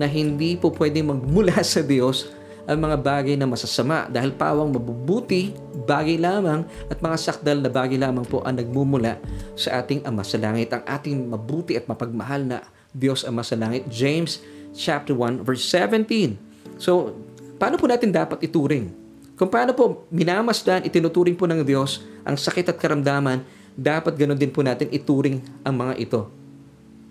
na 0.01 0.09
hindi 0.09 0.57
po 0.57 0.73
pwedeng 0.73 1.13
magmula 1.13 1.61
sa 1.61 1.85
Diyos 1.85 2.33
ang 2.71 2.79
mga 2.79 2.97
bagay 3.03 3.35
na 3.35 3.43
masasama 3.43 4.07
dahil 4.07 4.31
pawang 4.31 4.71
mabubuti, 4.71 5.51
bagay 5.83 6.15
lamang 6.15 6.63
at 6.87 7.03
mga 7.03 7.17
sakdal 7.19 7.59
na 7.59 7.67
bagay 7.67 7.99
lamang 7.99 8.23
po 8.23 8.39
ang 8.47 8.55
nagmumula 8.55 9.19
sa 9.59 9.83
ating 9.83 10.07
Ama 10.07 10.23
sa 10.23 10.39
Langit, 10.39 10.71
ang 10.71 10.79
ating 10.87 11.19
mabuti 11.27 11.75
at 11.75 11.83
mapagmahal 11.91 12.47
na 12.47 12.63
Diyos 12.95 13.27
Ama 13.27 13.43
sa 13.43 13.59
Langit. 13.59 13.91
James 13.91 14.39
chapter 14.71 15.11
1 15.11 15.43
verse 15.43 15.67
17. 15.67 16.39
So, 16.79 17.11
paano 17.59 17.75
po 17.75 17.91
natin 17.91 18.15
dapat 18.15 18.39
ituring? 18.39 18.87
Kung 19.35 19.51
paano 19.51 19.75
po 19.75 20.07
minamasdan, 20.07 20.87
itinuturing 20.87 21.35
po 21.35 21.51
ng 21.51 21.67
Diyos 21.67 21.99
ang 22.23 22.39
sakit 22.39 22.71
at 22.71 22.79
karamdaman, 22.79 23.43
dapat 23.75 24.15
ganun 24.15 24.39
din 24.39 24.53
po 24.53 24.63
natin 24.63 24.87
ituring 24.95 25.43
ang 25.67 25.75
mga 25.75 25.93
ito. 25.99 26.31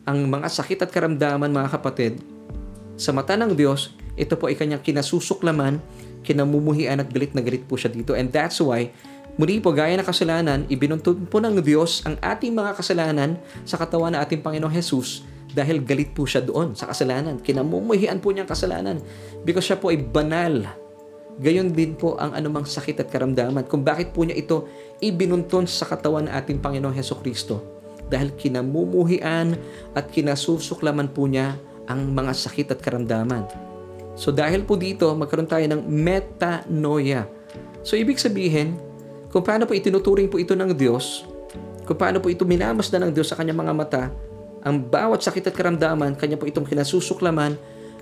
Ang 0.08 0.24
mga 0.24 0.48
sakit 0.48 0.88
at 0.88 0.90
karamdaman, 0.94 1.52
mga 1.52 1.68
kapatid, 1.68 2.24
sa 2.96 3.12
mata 3.12 3.36
ng 3.36 3.52
Diyos, 3.52 3.92
ito 4.20 4.36
po 4.36 4.52
ay 4.52 4.56
kanyang 4.60 4.84
kinasusuklaman, 4.84 5.80
kinamumuhian 6.20 7.00
at 7.00 7.08
galit 7.08 7.32
na 7.32 7.40
galit 7.40 7.64
po 7.64 7.80
siya 7.80 7.88
dito. 7.88 8.12
And 8.12 8.28
that's 8.28 8.60
why, 8.60 8.92
muli 9.40 9.58
po, 9.64 9.72
gaya 9.72 9.96
ng 9.96 10.04
kasalanan, 10.04 10.68
ibinuntun 10.68 11.24
po 11.24 11.40
ng 11.40 11.56
Diyos 11.64 12.04
ang 12.04 12.20
ating 12.20 12.52
mga 12.52 12.76
kasalanan 12.76 13.40
sa 13.64 13.80
katawan 13.80 14.12
ng 14.12 14.20
ating 14.20 14.44
Panginoong 14.44 14.76
Jesus 14.76 15.24
dahil 15.50 15.82
galit 15.82 16.14
po 16.14 16.28
siya 16.28 16.44
doon 16.44 16.76
sa 16.76 16.86
kasalanan. 16.86 17.40
Kinamumuhian 17.40 18.22
po 18.22 18.30
niya 18.30 18.46
ang 18.46 18.50
kasalanan 18.52 18.96
because 19.42 19.66
siya 19.66 19.80
po 19.80 19.90
ay 19.90 19.98
banal. 19.98 20.68
Gayon 21.40 21.72
din 21.72 21.96
po 21.96 22.20
ang 22.20 22.36
anumang 22.36 22.68
sakit 22.68 23.00
at 23.00 23.08
karamdaman 23.08 23.64
kung 23.64 23.80
bakit 23.80 24.12
po 24.12 24.28
niya 24.28 24.36
ito 24.36 24.68
ibinuntun 25.00 25.64
sa 25.64 25.88
katawan 25.88 26.28
ng 26.28 26.34
ating 26.36 26.58
Panginoong 26.60 26.92
Heso 26.92 27.16
Kristo. 27.16 27.64
Dahil 28.10 28.34
kinamumuhian 28.34 29.56
at 29.94 30.10
kinasusuklaman 30.10 31.14
po 31.14 31.24
niya 31.30 31.56
ang 31.88 32.10
mga 32.12 32.34
sakit 32.34 32.74
at 32.74 32.82
karamdaman. 32.82 33.69
So 34.18 34.34
dahil 34.34 34.66
po 34.66 34.74
dito, 34.76 35.10
magkaroon 35.14 35.48
tayo 35.48 35.64
ng 35.66 35.82
metanoia. 35.86 37.26
So 37.82 37.96
ibig 37.96 38.20
sabihin, 38.20 38.76
kung 39.30 39.46
paano 39.46 39.64
po 39.64 39.72
itinuturing 39.72 40.28
po 40.28 40.36
ito 40.36 40.52
ng 40.52 40.74
Diyos, 40.74 41.24
kung 41.86 41.98
paano 41.98 42.22
po 42.22 42.30
ito 42.30 42.46
minamasdan 42.46 43.08
ng 43.08 43.12
Diyos 43.14 43.30
sa 43.30 43.38
kanyang 43.38 43.66
mga 43.66 43.74
mata, 43.74 44.02
ang 44.60 44.76
bawat 44.78 45.24
sakit 45.24 45.48
at 45.50 45.54
karamdaman, 45.56 46.14
kanya 46.18 46.36
po 46.36 46.44
itong 46.44 46.68
kinasusuklaman 46.68 47.56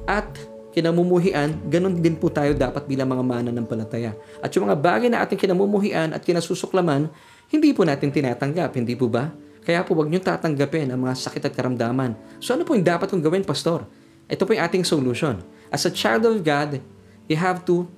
at 0.09 0.27
kinamumuhian, 0.75 1.55
ganun 1.71 1.97
din 1.99 2.19
po 2.19 2.29
tayo 2.29 2.53
dapat 2.53 2.85
bilang 2.87 3.09
mga 3.09 3.25
mananampalataya. 3.25 4.13
At 4.43 4.53
yung 4.55 4.69
mga 4.69 4.77
bagay 4.79 5.09
na 5.09 5.23
ating 5.23 5.39
kinamumuhian 5.39 6.13
at 6.13 6.23
kinasusuklaman, 6.23 7.09
hindi 7.49 7.73
po 7.73 7.87
natin 7.87 8.13
tinatanggap, 8.13 8.77
hindi 8.77 8.93
po 8.93 9.09
ba? 9.09 9.33
Kaya 9.65 9.85
po 9.85 9.97
wag 9.97 10.09
niyong 10.09 10.25
tatanggapin 10.25 10.89
ang 10.89 11.01
mga 11.05 11.15
sakit 11.17 11.49
at 11.49 11.53
karamdaman. 11.53 12.17
So 12.41 12.57
ano 12.57 12.65
po 12.65 12.73
yung 12.73 12.85
dapat 12.85 13.09
kong 13.09 13.21
gawin, 13.21 13.45
Pastor? 13.45 13.85
Ito 14.29 14.45
po 14.45 14.57
yung 14.57 14.65
ating 14.65 14.85
solution. 14.85 15.41
As 15.73 15.85
a 15.85 15.93
child 15.93 16.25
of 16.25 16.45
God, 16.45 16.81
you 17.29 17.37
have 17.37 17.65
to 17.67 17.89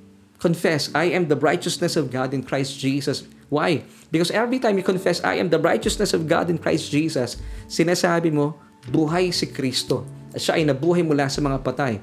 confess, 0.41 0.91
I 0.95 1.13
am 1.13 1.29
the 1.29 1.37
righteousness 1.37 1.95
of 1.95 2.11
God 2.11 2.35
in 2.35 2.43
Christ 2.43 2.79
Jesus. 2.81 3.23
Why? 3.51 3.85
Because 4.11 4.31
every 4.31 4.59
time 4.59 4.79
you 4.79 4.87
confess, 4.87 5.23
I 5.23 5.37
am 5.37 5.51
the 5.51 5.59
righteousness 5.59 6.15
of 6.15 6.27
God 6.27 6.51
in 6.51 6.59
Christ 6.59 6.91
Jesus, 6.91 7.37
sinasabi 7.67 8.33
mo, 8.33 8.57
buhay 8.89 9.35
si 9.35 9.47
Kristo. 9.47 10.07
At 10.31 10.41
siya 10.41 10.57
ay 10.59 10.65
nabuhay 10.65 11.03
mula 11.03 11.27
sa 11.27 11.43
mga 11.43 11.59
patay. 11.63 11.99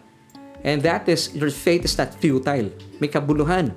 And 0.63 0.83
that 0.83 1.07
is, 1.07 1.31
your 1.31 1.51
faith 1.51 1.87
is 1.87 1.95
not 1.95 2.15
futile. 2.19 2.69
May 2.99 3.07
kabuluhan. 3.07 3.71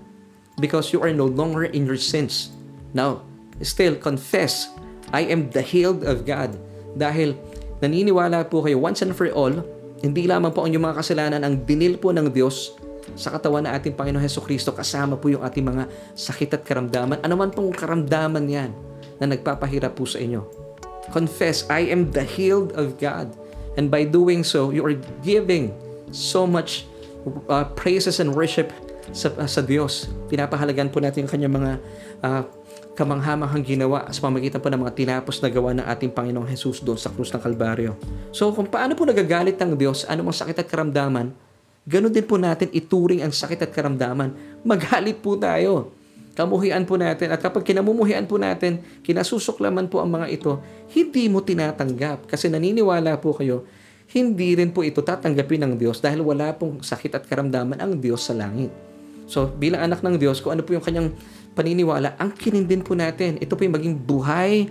Because 0.59 0.93
you 0.93 1.01
are 1.01 1.15
no 1.15 1.25
longer 1.25 1.65
in 1.65 1.87
your 1.87 1.97
sins. 1.97 2.51
Now, 2.93 3.23
still, 3.63 3.95
confess, 3.95 4.69
I 5.15 5.31
am 5.31 5.55
the 5.55 5.63
healed 5.63 6.03
of 6.03 6.27
God. 6.27 6.59
Dahil 6.99 7.39
naniniwala 7.79 8.51
po 8.51 8.67
kayo 8.67 8.83
once 8.83 9.01
and 9.01 9.15
for 9.15 9.31
all 9.31 9.55
hindi 10.01 10.25
lamang 10.25 10.53
po 10.53 10.65
ang 10.65 10.73
inyong 10.73 10.87
mga 10.91 10.97
kasalanan 10.97 11.41
ang 11.45 11.55
dinil 11.65 12.01
po 12.01 12.13
ng 12.13 12.33
Diyos 12.33 12.77
sa 13.17 13.33
katawan 13.35 13.69
ng 13.69 13.73
ating 13.77 13.95
Panginoon 13.97 14.23
Heso 14.23 14.41
Kristo 14.41 14.73
kasama 14.73 15.21
po 15.21 15.29
yung 15.29 15.45
ating 15.45 15.65
mga 15.65 15.85
sakit 16.17 16.57
at 16.57 16.63
karamdaman. 16.65 17.21
Ano 17.21 17.37
man 17.37 17.53
pong 17.53 17.73
karamdaman 17.75 18.45
yan 18.49 18.71
na 19.21 19.29
nagpapahirap 19.29 19.93
po 19.93 20.09
sa 20.09 20.17
inyo. 20.17 20.47
Confess, 21.11 21.67
I 21.69 21.91
am 21.91 22.15
the 22.15 22.25
healed 22.25 22.73
of 22.79 22.97
God. 22.97 23.35
And 23.77 23.93
by 23.93 24.07
doing 24.07 24.47
so, 24.47 24.71
you 24.71 24.83
are 24.87 24.97
giving 25.21 25.75
so 26.15 26.47
much 26.47 26.87
uh, 27.51 27.67
praises 27.77 28.23
and 28.23 28.33
worship 28.33 28.73
sa, 29.13 29.35
uh, 29.37 29.47
sa 29.47 29.61
Diyos. 29.61 30.09
Pinapahalagan 30.31 30.89
po 30.89 31.03
natin 31.03 31.27
yung 31.27 31.33
kanyang 31.33 31.55
mga 31.55 31.73
uh, 32.23 32.43
kamanghamanghang 33.01 33.65
ginawa 33.65 34.05
sa 34.13 34.21
pamagitan 34.29 34.61
po 34.61 34.69
ng 34.69 34.85
mga 34.85 34.93
tinapos 34.93 35.41
na 35.41 35.49
gawa 35.49 35.73
ng 35.73 35.89
ating 35.89 36.13
Panginoong 36.13 36.45
Jesus 36.53 36.85
doon 36.85 37.01
sa 37.01 37.09
krus 37.09 37.33
ng 37.33 37.41
Kalbaryo. 37.41 37.97
So 38.29 38.53
kung 38.53 38.69
paano 38.69 38.93
po 38.93 39.09
nagagalit 39.09 39.57
ng 39.57 39.73
Diyos, 39.73 40.05
anumang 40.05 40.37
sakit 40.37 40.61
at 40.61 40.69
karamdaman, 40.69 41.33
ganun 41.89 42.13
din 42.13 42.29
po 42.29 42.37
natin 42.37 42.69
ituring 42.77 43.25
ang 43.25 43.33
sakit 43.33 43.65
at 43.65 43.73
karamdaman. 43.73 44.37
Magalit 44.61 45.25
po 45.25 45.41
tayo. 45.41 45.97
Kamuhian 46.37 46.85
po 46.85 47.01
natin. 47.01 47.33
At 47.33 47.41
kapag 47.41 47.65
kinamumuhian 47.65 48.29
po 48.29 48.37
natin, 48.37 48.85
kinasusuklaman 49.01 49.89
po 49.89 50.05
ang 50.05 50.13
mga 50.13 50.29
ito, 50.29 50.61
hindi 50.93 51.27
mo 51.33 51.41
tinatanggap. 51.41 52.29
Kasi 52.29 52.53
naniniwala 52.53 53.17
po 53.17 53.33
kayo, 53.33 53.65
hindi 54.13 54.61
rin 54.61 54.77
po 54.77 54.85
ito 54.85 55.01
tatanggapin 55.01 55.65
ng 55.65 55.73
Diyos 55.81 56.05
dahil 56.05 56.21
wala 56.21 56.53
pong 56.53 56.85
sakit 56.85 57.17
at 57.17 57.25
karamdaman 57.25 57.81
ang 57.81 57.97
Diyos 57.97 58.29
sa 58.29 58.37
langit. 58.37 58.71
So, 59.31 59.47
bilang 59.47 59.87
anak 59.87 60.03
ng 60.03 60.19
Diyos, 60.19 60.43
kung 60.43 60.59
ano 60.59 60.67
po 60.67 60.75
yung 60.75 60.83
kanyang 60.83 61.15
paniniwala, 61.55 62.17
ang 62.17 62.35
kinin 62.35 62.67
po 62.83 62.95
natin. 62.95 63.39
Ito 63.43 63.55
po 63.55 63.67
yung 63.67 63.77
maging 63.77 63.97
buhay 64.01 64.71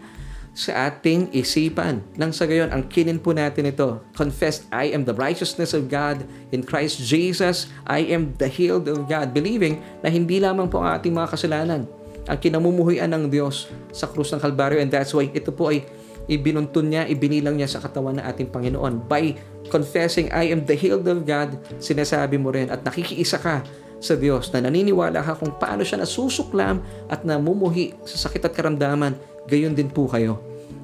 sa 0.55 0.91
ating 0.91 1.31
isipan. 1.31 2.03
Nang 2.19 2.35
sa 2.35 2.43
gayon, 2.43 2.73
ang 2.73 2.87
kinin 2.89 3.21
po 3.21 3.31
natin 3.31 3.69
ito. 3.69 4.01
Confess, 4.17 4.67
I 4.73 4.91
am 4.91 5.07
the 5.07 5.15
righteousness 5.15 5.71
of 5.71 5.87
God 5.87 6.25
in 6.51 6.65
Christ 6.65 6.99
Jesus. 6.99 7.71
I 7.87 8.03
am 8.11 8.35
the 8.35 8.49
healed 8.49 8.89
of 8.91 9.07
God. 9.07 9.31
Believing 9.31 9.79
na 10.03 10.11
hindi 10.11 10.41
lamang 10.41 10.67
po 10.67 10.83
ang 10.83 10.99
ating 10.99 11.15
mga 11.15 11.31
kasalanan 11.31 11.87
ang 12.29 12.37
kinamumuhian 12.37 13.09
ng 13.09 13.25
Diyos 13.25 13.65
sa 13.89 14.05
krus 14.05 14.29
ng 14.29 14.37
Kalbaryo 14.37 14.77
and 14.77 14.93
that's 14.93 15.09
why 15.17 15.25
ito 15.33 15.49
po 15.49 15.73
ay 15.73 15.81
ibinuntun 16.29 16.93
niya, 16.93 17.09
ibinilang 17.09 17.57
niya 17.57 17.65
sa 17.65 17.81
katawan 17.81 18.21
ng 18.21 18.25
ating 18.29 18.53
Panginoon. 18.53 19.09
By 19.09 19.33
confessing, 19.73 20.29
I 20.29 20.53
am 20.53 20.61
the 20.61 20.77
healed 20.77 21.09
of 21.09 21.25
God, 21.25 21.57
sinasabi 21.81 22.37
mo 22.37 22.53
rin 22.53 22.69
at 22.69 22.85
nakikiisa 22.85 23.41
ka 23.41 23.65
sa 23.99 24.15
Diyos 24.15 24.47
na 24.55 24.63
naniniwala 24.63 25.19
ka 25.19 25.35
kung 25.35 25.51
paano 25.59 25.83
siya 25.83 25.99
nasusuklam 25.99 26.79
at 27.11 27.27
namumuhi 27.27 27.95
sa 28.07 28.27
sakit 28.27 28.47
at 28.47 28.55
karamdaman, 28.55 29.15
gayon 29.45 29.75
din 29.75 29.91
po 29.91 30.07
kayo. 30.07 30.39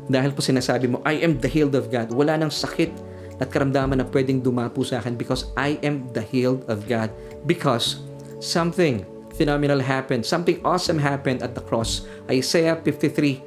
Dahil 0.06 0.36
po 0.36 0.44
sinasabi 0.44 0.92
mo, 0.92 1.02
I 1.02 1.24
am 1.24 1.40
the 1.42 1.50
healed 1.50 1.74
of 1.74 1.90
God. 1.90 2.14
Wala 2.14 2.38
nang 2.38 2.54
sakit 2.54 2.92
at 3.42 3.50
karamdaman 3.50 4.00
na 4.00 4.08
pwedeng 4.08 4.44
dumapo 4.44 4.86
sa 4.86 5.02
akin 5.02 5.18
because 5.18 5.50
I 5.58 5.82
am 5.82 6.08
the 6.14 6.22
healed 6.22 6.68
of 6.70 6.86
God. 6.86 7.10
Because 7.50 8.06
something 8.38 9.04
phenomenal 9.34 9.82
happened. 9.82 10.24
Something 10.24 10.62
awesome 10.64 11.02
happened 11.02 11.44
at 11.44 11.58
the 11.58 11.64
cross. 11.64 12.08
Isaiah 12.30 12.78
53 12.80 13.42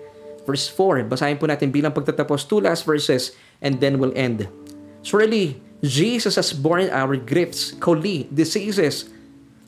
verse 0.44 0.68
4. 0.72 1.08
Basahin 1.08 1.36
po 1.36 1.48
natin 1.48 1.72
bilang 1.72 1.92
pagtatapos. 1.92 2.48
Two 2.48 2.60
last 2.64 2.84
verses 2.84 3.36
and 3.60 3.80
then 3.80 4.00
we'll 4.00 4.16
end. 4.16 4.48
Surely, 5.04 5.60
Jesus 5.80 6.34
has 6.34 6.50
borne 6.50 6.90
our 6.90 7.14
griefs, 7.14 7.70
coli, 7.78 8.26
diseases, 8.34 9.08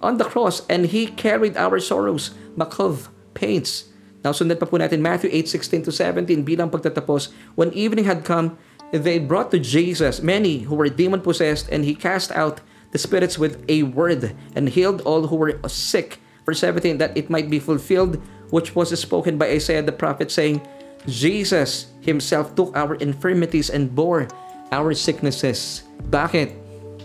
on 0.01 0.17
the 0.19 0.25
cross 0.27 0.65
and 0.69 0.89
He 0.89 1.07
carried 1.07 1.57
our 1.57 1.79
sorrows, 1.79 2.33
makov, 2.57 3.09
pains. 3.33 3.89
Now, 4.21 4.37
sundan 4.37 4.61
pa 4.61 4.69
po 4.69 4.77
natin 4.77 5.01
Matthew 5.01 5.33
8:16 5.33 5.89
to 5.89 5.93
17 5.93 6.45
bilang 6.45 6.69
pagtatapos. 6.69 7.33
When 7.57 7.73
evening 7.73 8.05
had 8.05 8.25
come, 8.25 8.61
they 8.93 9.17
brought 9.17 9.49
to 9.55 9.61
Jesus 9.63 10.21
many 10.21 10.69
who 10.69 10.77
were 10.77 10.93
demon-possessed, 10.93 11.73
and 11.73 11.89
he 11.89 11.97
cast 11.97 12.29
out 12.37 12.61
the 12.93 13.01
spirits 13.01 13.39
with 13.39 13.63
a 13.71 13.87
word 13.87 14.37
and 14.53 14.69
healed 14.69 15.01
all 15.09 15.31
who 15.31 15.37
were 15.39 15.57
sick. 15.71 16.19
Verse 16.45 16.61
17, 16.61 16.99
that 16.99 17.17
it 17.17 17.31
might 17.31 17.49
be 17.49 17.63
fulfilled, 17.63 18.21
which 18.51 18.75
was 18.75 18.93
spoken 18.99 19.39
by 19.39 19.49
Isaiah 19.55 19.81
the 19.81 19.95
prophet, 19.95 20.29
saying, 20.29 20.61
Jesus 21.07 21.89
himself 22.05 22.53
took 22.59 22.77
our 22.77 22.99
infirmities 23.01 23.71
and 23.71 23.95
bore 23.95 24.29
our 24.69 24.93
sicknesses. 24.93 25.87
Bakit? 26.11 26.53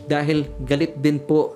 Dahil 0.09 0.49
galit 0.65 0.99
din 0.99 1.21
po 1.21 1.55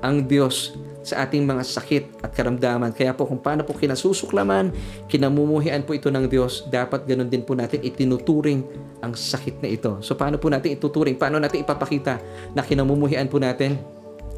ang 0.00 0.24
Diyos 0.24 0.76
sa 1.00 1.24
ating 1.24 1.48
mga 1.48 1.64
sakit 1.64 2.04
at 2.20 2.36
karamdaman. 2.36 2.92
Kaya 2.92 3.16
po 3.16 3.24
kung 3.24 3.40
paano 3.40 3.64
po 3.64 3.72
kinasusuklaman, 3.72 4.68
kinamumuhian 5.08 5.80
po 5.80 5.96
ito 5.96 6.12
ng 6.12 6.28
Diyos, 6.28 6.68
dapat 6.68 7.08
ganun 7.08 7.32
din 7.32 7.40
po 7.40 7.56
natin 7.56 7.80
itinuturing 7.80 8.60
ang 9.00 9.16
sakit 9.16 9.64
na 9.64 9.68
ito. 9.72 9.96
So 10.04 10.12
paano 10.12 10.36
po 10.36 10.52
natin 10.52 10.76
ituturing? 10.76 11.16
Paano 11.16 11.40
natin 11.40 11.64
ipapakita 11.64 12.20
na 12.52 12.60
kinamumuhian 12.60 13.32
po 13.32 13.40
natin 13.40 13.80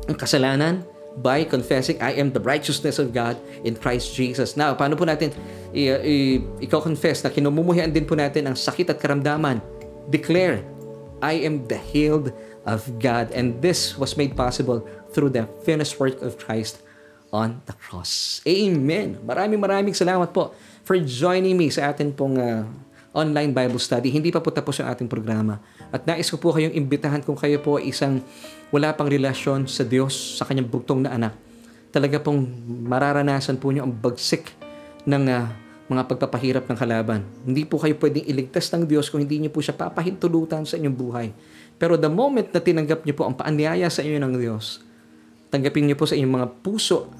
ang 0.06 0.14
kasalanan? 0.14 0.86
By 1.12 1.44
confessing, 1.44 2.00
I 2.00 2.16
am 2.16 2.32
the 2.32 2.40
righteousness 2.40 2.96
of 2.96 3.12
God 3.12 3.36
in 3.68 3.76
Christ 3.76 4.16
Jesus. 4.16 4.56
Now, 4.56 4.72
paano 4.72 4.96
po 4.96 5.04
natin 5.04 5.28
i-confess 5.76 7.20
na 7.20 7.28
kinamumuhian 7.28 7.92
din 7.92 8.08
po 8.08 8.16
natin 8.16 8.48
ang 8.48 8.56
sakit 8.56 8.88
at 8.88 8.96
karamdaman? 8.96 9.60
Declare, 10.08 10.64
I 11.20 11.44
am 11.44 11.68
the 11.68 11.76
healed 11.76 12.32
of 12.64 12.88
God. 12.96 13.28
And 13.36 13.60
this 13.60 13.92
was 14.00 14.16
made 14.16 14.32
possible 14.40 14.88
through 15.12 15.30
the 15.32 15.44
finished 15.62 16.00
work 16.00 16.18
of 16.24 16.40
Christ 16.40 16.80
on 17.32 17.64
the 17.64 17.76
cross. 17.76 18.44
Amen. 18.44 19.16
Maraming 19.24 19.60
maraming 19.60 19.96
salamat 19.96 20.32
po 20.32 20.52
for 20.84 21.00
joining 21.00 21.56
me 21.56 21.72
sa 21.72 21.92
atin 21.92 22.12
pong 22.12 22.36
uh, 22.36 22.68
online 23.12 23.52
Bible 23.52 23.80
study. 23.80 24.12
Hindi 24.12 24.32
pa 24.32 24.40
po 24.40 24.52
tapos 24.52 24.80
ang 24.80 24.92
ating 24.92 25.08
programa. 25.08 25.60
At 25.92 26.04
nais 26.08 26.28
ko 26.28 26.40
po 26.40 26.52
kayong 26.52 26.76
imbitahan 26.76 27.20
kung 27.24 27.36
kayo 27.36 27.60
po 27.60 27.80
isang 27.80 28.24
wala 28.72 28.92
pang 28.96 29.08
relasyon 29.08 29.68
sa 29.68 29.84
Diyos, 29.84 30.40
sa 30.40 30.48
kanyang 30.48 30.68
bugtong 30.68 31.04
na 31.04 31.12
anak. 31.12 31.32
Talaga 31.92 32.20
pong 32.20 32.48
mararanasan 32.88 33.60
po 33.60 33.68
niyo 33.68 33.84
ang 33.84 33.92
bagsik 33.92 34.48
ng 35.04 35.24
uh, 35.28 35.44
mga 35.92 36.08
pagpapahirap 36.08 36.64
ng 36.64 36.78
kalaban. 36.78 37.20
Hindi 37.44 37.68
po 37.68 37.76
kayo 37.76 37.92
pwedeng 38.00 38.24
iligtas 38.24 38.72
ng 38.72 38.88
Diyos 38.88 39.12
kung 39.12 39.20
hindi 39.20 39.44
niyo 39.44 39.52
po 39.52 39.60
siya 39.60 39.76
papahintulutan 39.76 40.64
sa 40.64 40.80
inyong 40.80 40.96
buhay. 40.96 41.28
Pero 41.76 42.00
the 42.00 42.08
moment 42.08 42.48
na 42.48 42.60
tinanggap 42.64 43.04
niyo 43.04 43.12
po 43.12 43.28
ang 43.28 43.36
paanyaya 43.36 43.92
sa 43.92 44.00
inyo 44.00 44.16
ng 44.16 44.34
Diyos, 44.40 44.80
tanggapin 45.53 45.84
niyo 45.84 46.00
po 46.00 46.09
sa 46.09 46.16
inyong 46.16 46.34
mga 46.40 46.48
puso 46.64 47.12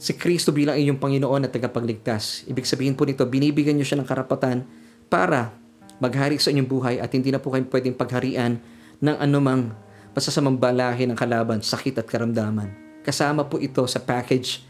si 0.00 0.16
Kristo 0.16 0.50
bilang 0.50 0.74
inyong 0.74 0.98
Panginoon 0.98 1.46
at 1.46 1.52
tagapagligtas. 1.52 2.48
Ibig 2.48 2.64
sabihin 2.64 2.96
po 2.96 3.04
nito, 3.04 3.22
binibigyan 3.28 3.76
niyo 3.76 3.86
siya 3.86 4.00
ng 4.00 4.08
karapatan 4.08 4.64
para 5.12 5.52
maghari 6.00 6.40
sa 6.40 6.50
inyong 6.50 6.66
buhay 6.66 6.94
at 6.98 7.12
hindi 7.12 7.30
na 7.30 7.38
po 7.38 7.54
kayo 7.54 7.62
pwedeng 7.68 7.94
pagharian 7.94 8.58
ng 8.98 9.16
anumang 9.20 9.70
masasamang 10.16 10.58
balahin 10.58 11.12
ng 11.12 11.18
kalaban, 11.18 11.62
sakit 11.62 12.02
at 12.02 12.08
karamdaman. 12.08 12.72
Kasama 13.06 13.46
po 13.46 13.62
ito 13.62 13.84
sa 13.86 14.02
package 14.02 14.64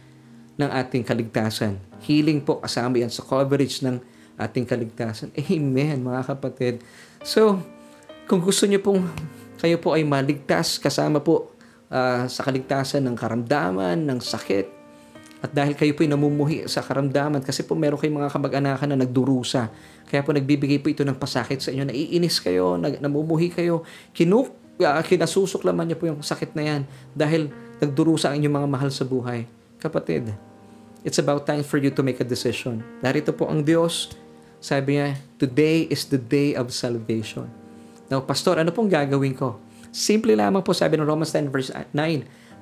ng 0.58 0.68
ating 0.68 1.06
kaligtasan. 1.06 1.80
Healing 2.04 2.44
po 2.44 2.60
kasama 2.60 3.00
yan 3.00 3.08
sa 3.08 3.24
coverage 3.24 3.80
ng 3.80 3.96
ating 4.36 4.68
kaligtasan. 4.68 5.32
Amen, 5.38 6.02
mga 6.02 6.22
kapatid. 6.34 6.84
So, 7.24 7.62
kung 8.26 8.44
gusto 8.44 8.68
niyo 8.68 8.84
pong 8.84 9.08
kayo 9.62 9.78
po 9.78 9.94
ay 9.94 10.02
maligtas 10.02 10.76
kasama 10.76 11.22
po 11.22 11.51
uh, 11.92 12.24
sa 12.24 12.40
kaligtasan 12.42 13.04
ng 13.04 13.14
karamdaman, 13.14 14.08
ng 14.08 14.18
sakit, 14.18 14.80
at 15.42 15.50
dahil 15.50 15.74
kayo 15.74 15.92
po 15.92 16.06
ay 16.06 16.10
namumuhi 16.10 16.58
sa 16.70 16.80
karamdaman, 16.80 17.42
kasi 17.42 17.66
po 17.66 17.74
meron 17.74 17.98
kayong 17.98 18.24
mga 18.24 18.30
kamag-anakan 18.30 18.88
na 18.94 18.98
nagdurusa, 19.04 19.68
kaya 20.08 20.22
po 20.24 20.32
nagbibigay 20.32 20.80
po 20.80 20.88
ito 20.88 21.02
ng 21.02 21.18
pasakit 21.18 21.58
sa 21.60 21.74
inyo, 21.74 21.90
naiinis 21.90 22.38
kayo, 22.38 22.78
nag, 22.78 23.02
namumuhi 23.02 23.50
kayo, 23.50 23.82
kinuk, 24.14 24.54
uh, 24.80 25.02
kinasusuklaman 25.02 25.90
niyo 25.90 25.96
po 25.98 26.06
yung 26.08 26.22
sakit 26.22 26.54
na 26.54 26.62
yan 26.62 26.82
dahil 27.12 27.50
nagdurusa 27.82 28.30
ang 28.30 28.38
inyong 28.38 28.56
mga 28.62 28.68
mahal 28.70 28.90
sa 28.94 29.02
buhay. 29.02 29.44
Kapatid, 29.82 30.30
it's 31.02 31.18
about 31.18 31.42
time 31.42 31.66
for 31.66 31.82
you 31.82 31.90
to 31.90 32.06
make 32.06 32.22
a 32.22 32.26
decision. 32.26 32.78
Narito 33.02 33.34
po 33.34 33.50
ang 33.50 33.66
Diyos, 33.66 34.14
sabi 34.62 34.94
niya, 35.02 35.18
today 35.42 35.90
is 35.90 36.06
the 36.06 36.22
day 36.22 36.54
of 36.54 36.70
salvation. 36.70 37.50
Now, 38.06 38.22
Pastor, 38.22 38.62
ano 38.62 38.70
pong 38.70 38.86
gagawin 38.86 39.34
ko? 39.34 39.58
Simple 39.92 40.32
lamang 40.32 40.64
po 40.64 40.72
sabi 40.72 40.96
ng 40.96 41.04
Romans 41.04 41.28
10 41.30 41.52
verse 41.52 41.68
9, 41.68 41.92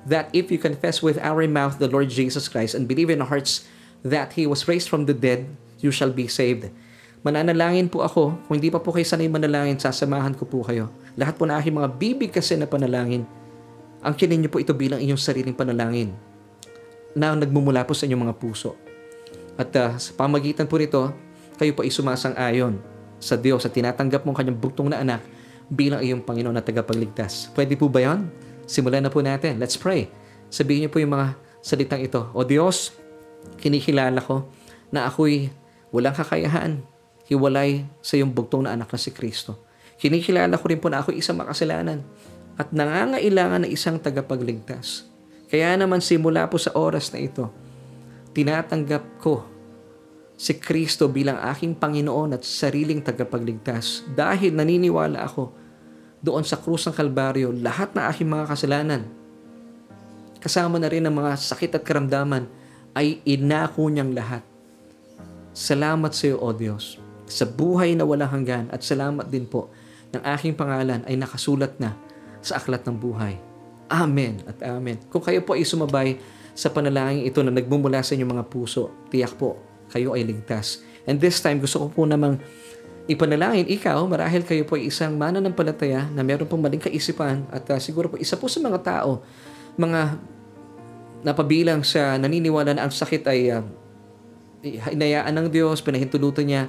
that 0.05 0.27
if 0.35 0.49
you 0.49 0.59
confess 0.59 0.99
with 0.99 1.15
our 1.21 1.45
mouth 1.47 1.79
the 1.79 1.87
Lord 1.87 2.11
Jesus 2.11 2.51
Christ 2.51 2.73
and 2.73 2.89
believe 2.89 3.07
in 3.07 3.23
our 3.23 3.29
hearts 3.31 3.65
that 4.03 4.35
He 4.35 4.43
was 4.43 4.67
raised 4.67 4.91
from 4.91 5.07
the 5.07 5.15
dead, 5.15 5.47
you 5.79 5.95
shall 5.95 6.11
be 6.11 6.27
saved. 6.27 6.69
Mananalangin 7.21 7.87
po 7.87 8.01
ako. 8.01 8.35
Kung 8.49 8.57
hindi 8.57 8.73
pa 8.73 8.81
po 8.81 8.89
kayo 8.89 9.05
sanay 9.05 9.29
manalangin, 9.29 9.77
sasamahan 9.77 10.33
ko 10.33 10.49
po 10.49 10.65
kayo. 10.65 10.89
Lahat 11.13 11.37
po 11.37 11.45
na 11.45 11.61
aking 11.61 11.77
mga 11.77 11.89
bibig 11.95 12.33
kasi 12.33 12.57
na 12.57 12.65
panalangin, 12.65 13.29
ang 14.01 14.17
kinin 14.17 14.41
po 14.49 14.57
ito 14.57 14.73
bilang 14.73 14.97
inyong 14.97 15.21
sariling 15.21 15.53
panalangin 15.53 16.09
na 17.13 17.37
nagmumula 17.37 17.85
po 17.85 17.93
sa 17.93 18.09
inyong 18.09 18.25
mga 18.25 18.35
puso. 18.41 18.73
At 19.53 19.69
uh, 19.77 19.93
sa 20.01 20.11
pamagitan 20.17 20.65
po 20.65 20.81
nito, 20.81 21.13
kayo 21.61 21.77
po 21.77 21.85
ay 21.85 21.93
sumasang-ayon 21.93 22.81
sa 23.21 23.37
Diyos 23.37 23.61
at 23.69 23.77
tinatanggap 23.77 24.25
mo 24.25 24.33
ang 24.33 24.37
kanyang 24.41 24.57
bugtong 24.57 24.89
na 24.89 25.05
anak 25.05 25.21
bilang 25.71 26.03
iyong 26.03 26.27
Panginoon 26.27 26.51
na 26.51 26.63
tagapagligtas. 26.63 27.47
Pwede 27.55 27.79
po 27.79 27.87
ba 27.87 28.03
yan? 28.03 28.27
Simulan 28.67 29.07
na 29.07 29.11
po 29.11 29.23
natin. 29.23 29.55
Let's 29.55 29.79
pray. 29.79 30.11
Sabihin 30.51 30.85
niyo 30.85 30.91
po 30.91 30.99
yung 30.99 31.15
mga 31.15 31.39
salitang 31.63 32.03
ito. 32.03 32.27
O 32.35 32.43
Diyos, 32.43 32.91
kinikilala 33.63 34.19
ko 34.19 34.51
na 34.91 35.07
ako'y 35.07 35.47
walang 35.95 36.11
kakayahan, 36.11 36.83
hiwalay 37.31 37.87
sa 38.03 38.19
iyong 38.19 38.35
bugtong 38.35 38.67
na 38.67 38.75
anak 38.75 38.91
na 38.91 38.99
si 38.99 39.15
Kristo. 39.15 39.63
Kinikilala 39.95 40.59
ko 40.59 40.67
rin 40.67 40.83
po 40.83 40.91
na 40.91 40.99
ako'y 40.99 41.23
isang 41.23 41.39
makasalanan 41.39 42.03
at 42.59 42.75
nangangailangan 42.75 43.63
ng 43.63 43.71
isang 43.71 43.95
tagapagligtas. 43.95 45.07
Kaya 45.47 45.71
naman 45.79 46.03
simula 46.03 46.51
po 46.51 46.59
sa 46.59 46.75
oras 46.75 47.15
na 47.15 47.23
ito, 47.23 47.47
tinatanggap 48.35 49.03
ko 49.23 49.47
si 50.35 50.57
Kristo 50.57 51.07
bilang 51.07 51.39
aking 51.39 51.77
Panginoon 51.77 52.35
at 52.35 52.43
sariling 52.43 52.99
tagapagligtas 52.99 54.03
dahil 54.11 54.57
naniniwala 54.57 55.21
ako 55.27 55.60
doon 56.21 56.45
sa 56.45 56.57
krus 56.57 56.85
ng 56.85 56.95
Kalbaryo 56.95 57.49
lahat 57.49 57.97
na 57.97 58.07
aking 58.07 58.29
mga 58.29 58.45
kasalanan. 58.49 59.01
Kasama 60.41 60.77
na 60.81 60.89
rin 60.89 61.05
ang 61.05 61.13
mga 61.17 61.37
sakit 61.37 61.77
at 61.77 61.83
karamdaman 61.85 62.49
ay 62.97 63.21
inako 63.25 63.89
niyang 63.89 64.13
lahat. 64.13 64.45
Salamat 65.51 66.15
sa 66.15 66.31
iyo, 66.31 66.37
O 66.39 66.53
Diyos, 66.55 66.97
sa 67.27 67.43
buhay 67.43 67.93
na 67.93 68.07
walang 68.07 68.31
hanggan 68.31 68.71
at 68.71 68.81
salamat 68.81 69.27
din 69.27 69.45
po 69.45 69.69
ng 70.15 70.23
aking 70.23 70.55
pangalan 70.55 71.03
ay 71.05 71.15
nakasulat 71.19 71.75
na 71.77 71.95
sa 72.41 72.57
aklat 72.57 72.83
ng 72.87 72.97
buhay. 72.97 73.35
Amen 73.91 74.39
at 74.47 74.63
amen. 74.63 74.97
Kung 75.11 75.19
kayo 75.19 75.43
po 75.43 75.53
ay 75.55 75.67
sumabay 75.67 76.15
sa 76.55 76.71
panalangin 76.71 77.27
ito 77.27 77.39
na 77.43 77.51
nagmumula 77.51 77.99
sa 78.03 78.15
inyong 78.15 78.39
mga 78.39 78.45
puso, 78.47 78.91
tiyak 79.11 79.35
po, 79.35 79.59
kayo 79.91 80.15
ay 80.15 80.23
ligtas. 80.23 80.83
And 81.07 81.19
this 81.19 81.43
time, 81.43 81.59
gusto 81.59 81.83
ko 81.83 81.87
po 81.91 82.01
namang 82.07 82.39
ipanalangin, 83.09 83.65
ikaw, 83.65 84.05
marahil 84.05 84.45
kayo 84.45 84.65
po 84.65 84.77
ay 84.77 84.89
isang 84.89 85.17
mananampalataya 85.17 86.09
na 86.13 86.21
meron 86.21 86.45
pong 86.45 86.61
maling 86.61 86.81
kaisipan 86.81 87.45
at 87.49 87.65
uh, 87.71 87.79
siguro 87.81 88.11
po 88.11 88.17
isa 88.21 88.37
po 88.37 88.45
sa 88.45 88.61
mga 88.61 88.79
tao, 88.81 89.25
mga 89.77 90.17
napabilang 91.21 91.81
sa 91.85 92.17
naniniwala 92.17 92.77
na 92.77 92.85
ang 92.85 92.93
sakit 92.93 93.23
ay 93.29 93.53
uh, 93.53 93.65
hinayaan 94.61 95.33
ng 95.33 95.47
Diyos, 95.49 95.81
pinahintulutan 95.81 96.45
niya 96.45 96.63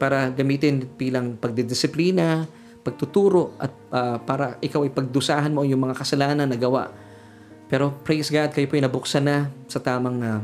para 0.00 0.32
gamitin 0.32 0.88
bilang 0.96 1.36
pagdidisiplina, 1.36 2.48
pagtuturo 2.84 3.56
at 3.60 3.72
uh, 3.92 4.16
para 4.20 4.56
ikaw 4.60 4.84
ay 4.84 4.92
pagdusahan 4.92 5.52
mo 5.52 5.64
yung 5.64 5.84
mga 5.84 5.96
kasalanan 5.96 6.48
na 6.48 6.56
gawa. 6.56 6.92
Pero 7.68 7.96
praise 8.04 8.28
God, 8.28 8.52
kayo 8.52 8.68
po 8.68 8.76
ay 8.76 8.84
nabuksan 8.84 9.24
na 9.24 9.48
sa 9.68 9.80
tamang 9.80 10.20
uh, 10.20 10.40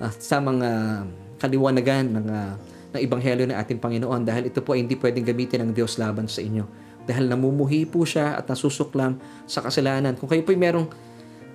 uh, 0.00 0.12
tamang 0.16 0.60
uh, 0.64 1.04
kaliwanagan 1.36 2.08
ng 2.08 2.26
uh, 2.28 2.52
ng 2.92 3.00
Ebanghelyo 3.00 3.48
ng 3.48 3.56
ating 3.56 3.80
Panginoon 3.80 4.22
dahil 4.22 4.52
ito 4.52 4.60
po 4.60 4.76
ay 4.76 4.84
hindi 4.84 4.94
pwedeng 5.00 5.24
gamitin 5.24 5.64
ng 5.66 5.70
Diyos 5.72 5.96
laban 5.96 6.28
sa 6.28 6.44
inyo. 6.44 6.64
Dahil 7.08 7.26
namumuhi 7.26 7.88
po 7.88 8.06
siya 8.06 8.38
at 8.38 8.46
nasusuklam 8.46 9.18
sa 9.48 9.64
kasalanan. 9.64 10.14
Kung 10.14 10.30
kayo 10.30 10.44
po 10.46 10.54
ay 10.54 10.60
merong 10.60 10.86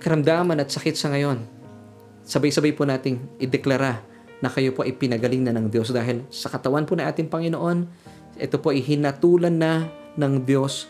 karamdaman 0.02 0.60
at 0.60 0.68
sakit 0.68 0.98
sa 0.98 1.08
ngayon, 1.14 1.40
sabay-sabay 2.26 2.76
po 2.76 2.84
nating 2.84 3.16
ideklara 3.40 4.02
na 4.38 4.52
kayo 4.52 4.70
po 4.74 4.84
ay 4.84 4.94
pinagaling 4.94 5.42
na 5.42 5.54
ng 5.56 5.72
Diyos 5.72 5.90
dahil 5.90 6.22
sa 6.28 6.52
katawan 6.52 6.84
po 6.84 6.94
ng 6.94 7.06
ating 7.06 7.32
Panginoon, 7.32 7.88
ito 8.38 8.56
po 8.60 8.70
ay 8.70 8.84
hinatulan 8.84 9.54
na 9.56 9.88
ng 10.14 10.44
Diyos 10.44 10.86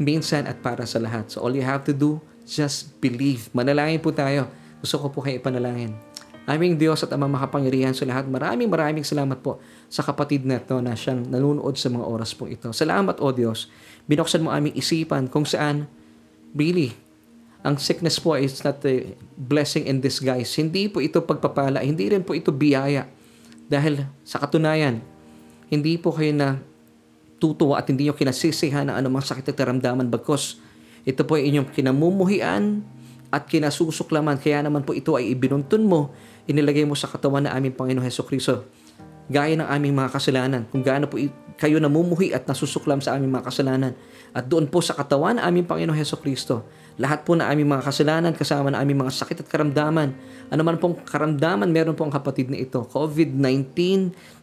minsan 0.00 0.44
at 0.48 0.60
para 0.60 0.84
sa 0.84 1.00
lahat. 1.00 1.28
So 1.32 1.44
all 1.44 1.52
you 1.52 1.64
have 1.64 1.84
to 1.88 1.92
do, 1.96 2.20
just 2.46 2.96
believe. 3.02 3.48
Manalangin 3.52 4.00
po 4.00 4.12
tayo. 4.12 4.48
Gusto 4.80 5.00
ko 5.02 5.06
po 5.12 5.18
kayo 5.24 5.40
ipanalangin. 5.40 6.05
Aming 6.46 6.78
Diyos 6.78 7.02
at 7.02 7.10
Amang 7.10 7.34
makapangyarihan 7.34 7.90
sa 7.90 8.06
lahat, 8.06 8.30
maraming 8.30 8.70
maraming 8.70 9.02
salamat 9.02 9.42
po 9.42 9.58
sa 9.90 10.06
kapatid 10.06 10.46
na 10.46 10.62
ito 10.62 10.78
na 10.78 10.94
siyang 10.94 11.26
nanunood 11.26 11.74
sa 11.74 11.90
mga 11.90 12.06
oras 12.06 12.30
po 12.38 12.46
ito. 12.46 12.70
Salamat 12.70 13.18
o 13.18 13.34
Diyos. 13.34 13.66
Binuksan 14.06 14.46
mo 14.46 14.54
aming 14.54 14.78
isipan 14.78 15.26
kung 15.26 15.42
saan, 15.42 15.90
really, 16.54 16.94
ang 17.66 17.82
sickness 17.82 18.22
po 18.22 18.38
is 18.38 18.62
not 18.62 18.78
a 18.86 19.18
blessing 19.34 19.90
in 19.90 19.98
disguise. 19.98 20.54
Hindi 20.54 20.86
po 20.86 21.02
ito 21.02 21.18
pagpapala, 21.18 21.82
hindi 21.82 22.06
rin 22.06 22.22
po 22.22 22.30
ito 22.30 22.54
biyaya 22.54 23.10
Dahil 23.66 24.06
sa 24.22 24.38
katunayan, 24.38 25.02
hindi 25.66 25.98
po 25.98 26.14
kayo 26.14 26.30
na 26.30 26.62
tutuwa 27.42 27.82
at 27.82 27.90
hindi 27.90 28.06
nyo 28.06 28.14
kinasisihan 28.14 28.86
ng 28.86 28.94
anumang 28.94 29.26
sakit 29.26 29.50
at 29.50 29.58
karamdaman 29.58 30.06
bagkos 30.06 30.62
ito 31.06 31.22
po 31.22 31.38
ay 31.38 31.46
inyong 31.54 31.70
kinamumuhian 31.70 32.82
at 33.30 33.46
kinasusuklaman. 33.46 34.42
Kaya 34.42 34.66
naman 34.66 34.82
po 34.82 34.90
ito 34.90 35.14
ay 35.14 35.30
ibinuntun 35.34 35.86
mo, 35.86 36.10
inilagay 36.46 36.86
mo 36.86 36.94
sa 36.94 37.10
katawan 37.10 37.44
na 37.46 37.54
aming 37.54 37.74
Panginoon 37.74 38.06
Heso 38.06 38.26
Kristo. 38.26 38.66
Gaya 39.26 39.58
ng 39.58 39.66
aming 39.66 39.94
mga 39.94 40.10
kasalanan. 40.14 40.62
Kung 40.70 40.86
gaano 40.86 41.10
po 41.10 41.18
kayo 41.56 41.82
namumuhi 41.82 42.30
at 42.30 42.46
nasusuklam 42.46 43.02
sa 43.02 43.18
aming 43.18 43.34
mga 43.34 43.50
kasalanan. 43.50 43.92
At 44.30 44.46
doon 44.46 44.70
po 44.70 44.78
sa 44.78 44.94
katawan 44.94 45.40
na 45.40 45.48
aming 45.48 45.66
Panginoon 45.66 45.98
Heso 45.98 46.18
Kristo 46.18 46.62
lahat 46.96 47.28
po 47.28 47.36
na 47.36 47.52
aming 47.52 47.68
mga 47.68 47.84
kasalanan 47.84 48.32
kasama 48.32 48.72
na 48.72 48.80
aming 48.80 49.04
mga 49.04 49.12
sakit 49.12 49.44
at 49.44 49.48
karamdaman. 49.52 50.16
Ano 50.48 50.62
man 50.64 50.80
pong 50.80 51.04
karamdaman, 51.04 51.68
meron 51.68 51.92
po 51.92 52.08
ang 52.08 52.12
kapatid 52.12 52.48
na 52.48 52.56
ito. 52.56 52.88
COVID-19 52.88 53.68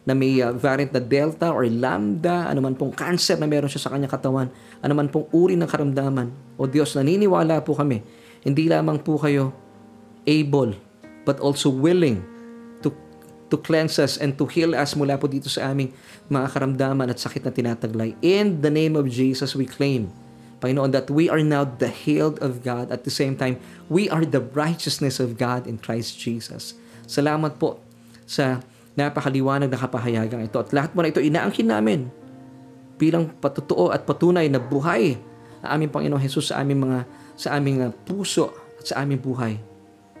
na 0.06 0.14
may 0.14 0.38
uh, 0.38 0.54
variant 0.54 0.94
na 0.94 1.02
Delta 1.02 1.50
or 1.50 1.66
Lambda, 1.66 2.46
ano 2.46 2.62
man 2.62 2.78
pong 2.78 2.94
cancer 2.94 3.34
na 3.42 3.50
meron 3.50 3.66
siya 3.66 3.82
sa 3.82 3.90
kanyang 3.90 4.14
katawan, 4.14 4.48
ano 4.78 4.92
man 4.94 5.10
pong 5.10 5.26
uri 5.34 5.58
ng 5.58 5.66
karamdaman. 5.66 6.30
O 6.54 6.70
Diyos, 6.70 6.94
naniniwala 6.94 7.58
po 7.66 7.74
kami. 7.74 8.06
Hindi 8.46 8.70
lamang 8.70 9.02
po 9.02 9.18
kayo 9.18 9.50
able, 10.22 10.78
but 11.24 11.40
also 11.40 11.72
willing 11.72 12.20
to 12.80 12.92
to 13.48 13.56
cleanse 13.60 14.00
us 14.00 14.20
and 14.20 14.36
to 14.36 14.44
heal 14.48 14.76
us 14.76 14.96
mula 14.96 15.16
po 15.20 15.28
dito 15.28 15.48
sa 15.48 15.72
aming 15.72 15.92
mga 16.28 16.46
karamdaman 16.52 17.08
at 17.08 17.20
sakit 17.20 17.44
na 17.44 17.52
tinataglay. 17.52 18.16
In 18.24 18.64
the 18.64 18.72
name 18.72 18.96
of 18.96 19.08
Jesus, 19.08 19.52
we 19.52 19.68
claim 19.68 20.12
Panginoon, 20.64 20.96
that 20.96 21.12
we 21.12 21.28
are 21.28 21.44
now 21.44 21.68
the 21.68 21.92
healed 21.92 22.40
of 22.40 22.64
God. 22.64 22.88
At 22.88 23.04
the 23.04 23.12
same 23.12 23.36
time, 23.36 23.60
we 23.92 24.08
are 24.08 24.24
the 24.24 24.40
righteousness 24.40 25.20
of 25.20 25.36
God 25.36 25.68
in 25.68 25.76
Christ 25.76 26.16
Jesus. 26.16 26.72
Salamat 27.04 27.60
po 27.60 27.84
sa 28.24 28.64
napakaliwanag 28.96 29.68
na 29.68 29.76
kapahayagang 29.76 30.48
ito. 30.48 30.56
At 30.56 30.72
lahat 30.72 30.96
mo 30.96 31.04
na 31.04 31.12
ito 31.12 31.20
inaangkin 31.20 31.68
namin 31.68 32.08
bilang 32.96 33.28
patutuo 33.44 33.92
at 33.92 34.08
patunay 34.08 34.48
na 34.48 34.56
buhay 34.56 35.20
na 35.60 35.76
aming 35.76 35.92
Panginoon 35.92 36.22
Jesus 36.24 36.48
sa 36.48 36.64
aming 36.64 36.80
mga 36.88 36.98
sa 37.36 37.60
aming 37.60 37.84
uh, 37.84 37.92
puso 38.08 38.54
at 38.80 38.88
sa 38.88 39.04
aming 39.04 39.20
buhay. 39.20 39.60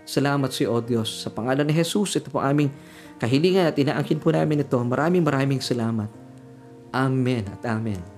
Salamat 0.04 0.52
sa 0.52 0.60
iyo, 0.64 0.76
O 0.76 0.84
Diyos. 0.84 1.08
Sa 1.08 1.32
pangalan 1.32 1.64
ni 1.64 1.72
Jesus, 1.72 2.20
ito 2.20 2.28
po 2.28 2.44
aming 2.44 2.68
kahilingan 3.16 3.72
at 3.72 3.76
inaangkin 3.80 4.20
po 4.20 4.30
namin 4.30 4.62
ito. 4.62 4.76
Maraming 4.76 5.24
maraming 5.24 5.60
salamat. 5.64 6.12
Amen 6.92 7.48
at 7.50 7.64
Amen. 7.66 8.13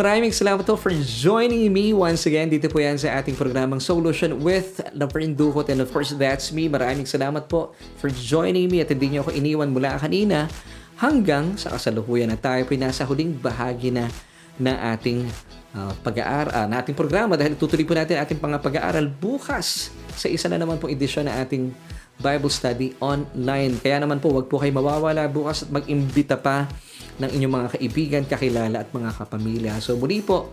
Maraming 0.00 0.32
salamat 0.32 0.64
po 0.64 0.80
for 0.80 0.96
joining 0.96 1.68
me 1.68 1.92
once 1.92 2.24
again. 2.24 2.48
Dito 2.48 2.72
po 2.72 2.80
yan 2.80 2.96
sa 2.96 3.20
ating 3.20 3.36
programang 3.36 3.84
Solution 3.84 4.40
with 4.40 4.80
Laverne 4.96 5.36
Duhot. 5.36 5.68
And 5.68 5.84
of 5.84 5.92
course, 5.92 6.16
that's 6.16 6.56
me. 6.56 6.72
Maraming 6.72 7.04
salamat 7.04 7.52
po 7.52 7.76
for 8.00 8.08
joining 8.08 8.72
me 8.72 8.80
at 8.80 8.88
hindi 8.88 9.12
niyo 9.12 9.28
ako 9.28 9.36
iniwan 9.36 9.68
mula 9.68 10.00
kanina 10.00 10.48
hanggang 10.96 11.52
sa 11.60 11.76
kasalukuyan 11.76 12.32
na 12.32 12.40
tayo 12.40 12.64
po 12.64 12.72
nasa 12.80 13.04
huling 13.04 13.36
bahagi 13.44 13.92
na 13.92 14.08
na 14.56 14.96
ating 14.96 15.28
uh, 15.76 15.92
pag-aaral, 16.00 16.48
uh, 16.48 16.64
na 16.64 16.80
ating 16.80 16.96
programa 16.96 17.36
dahil 17.36 17.60
tutuloy 17.60 17.84
po 17.84 17.92
natin 17.92 18.24
ating 18.24 18.40
pang 18.40 18.56
pag-aaral 18.56 19.04
bukas 19.04 19.92
sa 20.16 20.32
isa 20.32 20.48
na 20.48 20.56
naman 20.56 20.80
pong 20.80 20.96
edisyon 20.96 21.28
na 21.28 21.44
ating 21.44 21.76
Bible 22.16 22.48
Study 22.48 22.96
online. 23.04 23.76
Kaya 23.76 24.00
naman 24.00 24.16
po, 24.16 24.32
wag 24.32 24.48
po 24.48 24.64
kayo 24.64 24.72
mawawala 24.72 25.28
bukas 25.28 25.68
at 25.68 25.68
mag-imbita 25.68 26.40
pa 26.40 26.72
ng 27.20 27.30
inyong 27.36 27.54
mga 27.54 27.68
kaibigan, 27.76 28.22
kakilala 28.24 28.80
at 28.80 28.88
mga 28.90 29.10
kapamilya. 29.12 29.76
So 29.84 30.00
muli 30.00 30.24
po, 30.24 30.48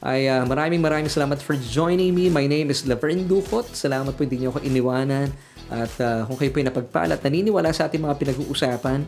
ay 0.00 0.28
uh, 0.28 0.44
maraming 0.48 0.80
maraming 0.80 1.12
salamat 1.12 1.40
for 1.40 1.56
joining 1.56 2.12
me. 2.16 2.32
My 2.32 2.48
name 2.48 2.72
is 2.72 2.84
Laverne 2.88 3.24
Ducot. 3.28 3.68
Salamat 3.72 4.16
po 4.16 4.24
hindi 4.24 4.40
niyo 4.44 4.56
ako 4.56 4.64
iniwanan. 4.64 5.28
At 5.68 5.92
uh, 6.00 6.24
kung 6.28 6.36
kayo 6.40 6.50
po 6.52 6.58
ay 6.62 6.66
napagpala 6.68 7.12
at 7.18 7.22
naniniwala 7.24 7.72
sa 7.72 7.88
ating 7.90 8.00
mga 8.00 8.16
pinag-uusapan, 8.16 9.02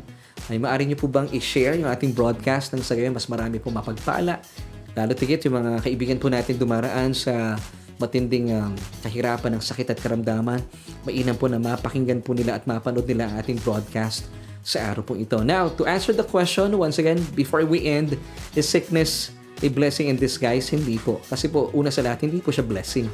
ay 0.48 0.56
maaari 0.56 0.88
niyo 0.88 0.98
po 0.98 1.06
bang 1.11 1.28
i-share 1.34 1.76
yung 1.76 1.90
ating 1.90 2.14
broadcast 2.14 2.72
nang 2.72 2.82
sa 2.82 2.96
gayon 2.96 3.12
mas 3.12 3.28
marami 3.28 3.61
po 3.61 3.68
mapagpala. 3.68 4.40
Lalo 4.96 5.12
tigit 5.14 5.44
yung 5.46 5.61
mga 5.61 5.84
kaibigan 5.84 6.18
po 6.18 6.26
natin 6.32 6.59
dumaraan 6.59 7.14
sa 7.14 7.54
matinding 7.98 8.54
um, 8.54 8.72
kahirapan 9.02 9.59
ng 9.59 9.62
sakit 9.62 9.94
at 9.94 9.98
karamdaman. 9.98 10.62
Mainam 11.06 11.36
po 11.38 11.50
na 11.50 11.59
mapakinggan 11.59 12.22
po 12.22 12.34
nila 12.34 12.59
at 12.59 12.66
mapanood 12.66 13.06
nila 13.06 13.30
ang 13.30 13.34
ating 13.42 13.59
broadcast 13.62 14.26
sa 14.62 14.92
araw 14.92 15.02
pong 15.04 15.24
ito. 15.24 15.40
Now, 15.40 15.72
to 15.78 15.88
answer 15.88 16.12
the 16.12 16.26
question, 16.26 16.76
once 16.76 17.00
again, 17.00 17.20
before 17.32 17.64
we 17.64 17.88
end, 17.88 18.18
is 18.54 18.68
sickness 18.68 19.32
a 19.62 19.68
blessing 19.72 20.12
in 20.12 20.16
disguise? 20.16 20.70
Hindi 20.70 21.00
po. 21.00 21.22
Kasi 21.26 21.48
po, 21.48 21.72
una 21.74 21.90
sa 21.90 22.04
lahat, 22.04 22.28
hindi 22.28 22.38
po 22.42 22.52
siya 22.52 22.66
blessing. 22.66 23.09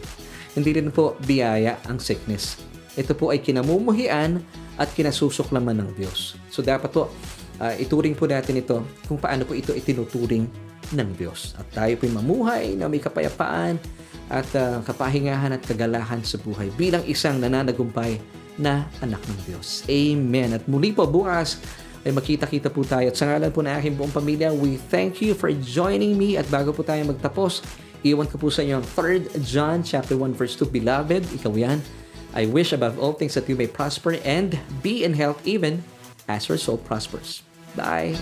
Hindi 0.55 0.71
rin 0.77 0.91
po 0.91 1.19
biyaya 1.25 1.81
ang 1.89 1.99
sickness. 1.99 2.61
Ito 2.95 3.15
po 3.15 3.35
ay 3.35 3.43
kinamumuhian 3.43 4.39
at 4.79 4.89
kinasusuklaman 4.95 5.83
ng 5.83 5.91
Diyos. 5.99 6.39
So, 6.51 6.63
dapat 6.63 6.91
po, 6.95 7.11
uh, 7.59 7.75
ituring 7.79 8.15
po 8.15 8.27
natin 8.27 8.59
ito 8.59 8.83
kung 9.07 9.19
paano 9.19 9.47
po 9.47 9.55
ito 9.55 9.75
itinuturing 9.75 10.47
ng 10.95 11.09
Diyos. 11.17 11.57
At 11.59 11.67
tayo 11.75 11.95
po'y 11.99 12.13
mamuhay 12.13 12.77
na 12.79 12.91
may 12.91 13.03
kapayapaan 13.03 13.79
at 14.29 14.49
uh, 14.57 14.81
kapahingahan 14.85 15.53
at 15.53 15.63
kagalahan 15.65 16.21
sa 16.25 16.41
buhay 16.41 16.73
bilang 16.75 17.05
isang 17.05 17.41
nananagumpay 17.41 18.17
na 18.61 18.87
anak 19.03 19.21
ng 19.27 19.39
Diyos. 19.51 19.83
Amen. 19.91 20.55
At 20.55 20.65
muli 20.71 20.95
po 20.95 21.07
bukas 21.07 21.59
ay 22.05 22.13
makita-kita 22.13 22.69
po 22.69 22.85
tayo. 22.85 23.09
At 23.09 23.17
sa 23.17 23.27
ngalan 23.27 23.51
po 23.51 23.65
ng 23.65 23.75
aking 23.75 23.95
buong 23.97 24.13
pamilya, 24.13 24.53
we 24.53 24.77
thank 24.93 25.25
you 25.25 25.33
for 25.33 25.51
joining 25.51 26.15
me. 26.15 26.37
At 26.37 26.47
bago 26.53 26.71
po 26.71 26.85
tayo 26.85 27.01
magtapos, 27.09 27.65
iwan 28.05 28.29
ko 28.29 28.37
po 28.37 28.53
sa 28.53 28.61
inyo 28.61 28.79
ang 28.79 28.87
3 28.87 29.41
John 29.41 29.81
chapter 29.81 30.15
1 30.15 30.37
verse 30.37 30.55
2. 30.61 30.69
Beloved, 30.69 31.25
ikaw 31.41 31.53
yan. 31.57 31.81
I 32.35 32.51
wish 32.51 32.75
above 32.75 32.99
all 32.99 33.15
things 33.15 33.39
that 33.39 33.47
you 33.47 33.55
may 33.55 33.71
prosper 33.71 34.19
and 34.27 34.59
be 34.83 35.07
in 35.07 35.15
health 35.15 35.41
even 35.47 35.87
as 36.27 36.51
your 36.51 36.59
soul 36.59 36.77
prospers. 36.77 37.47
Bye! 37.79 38.19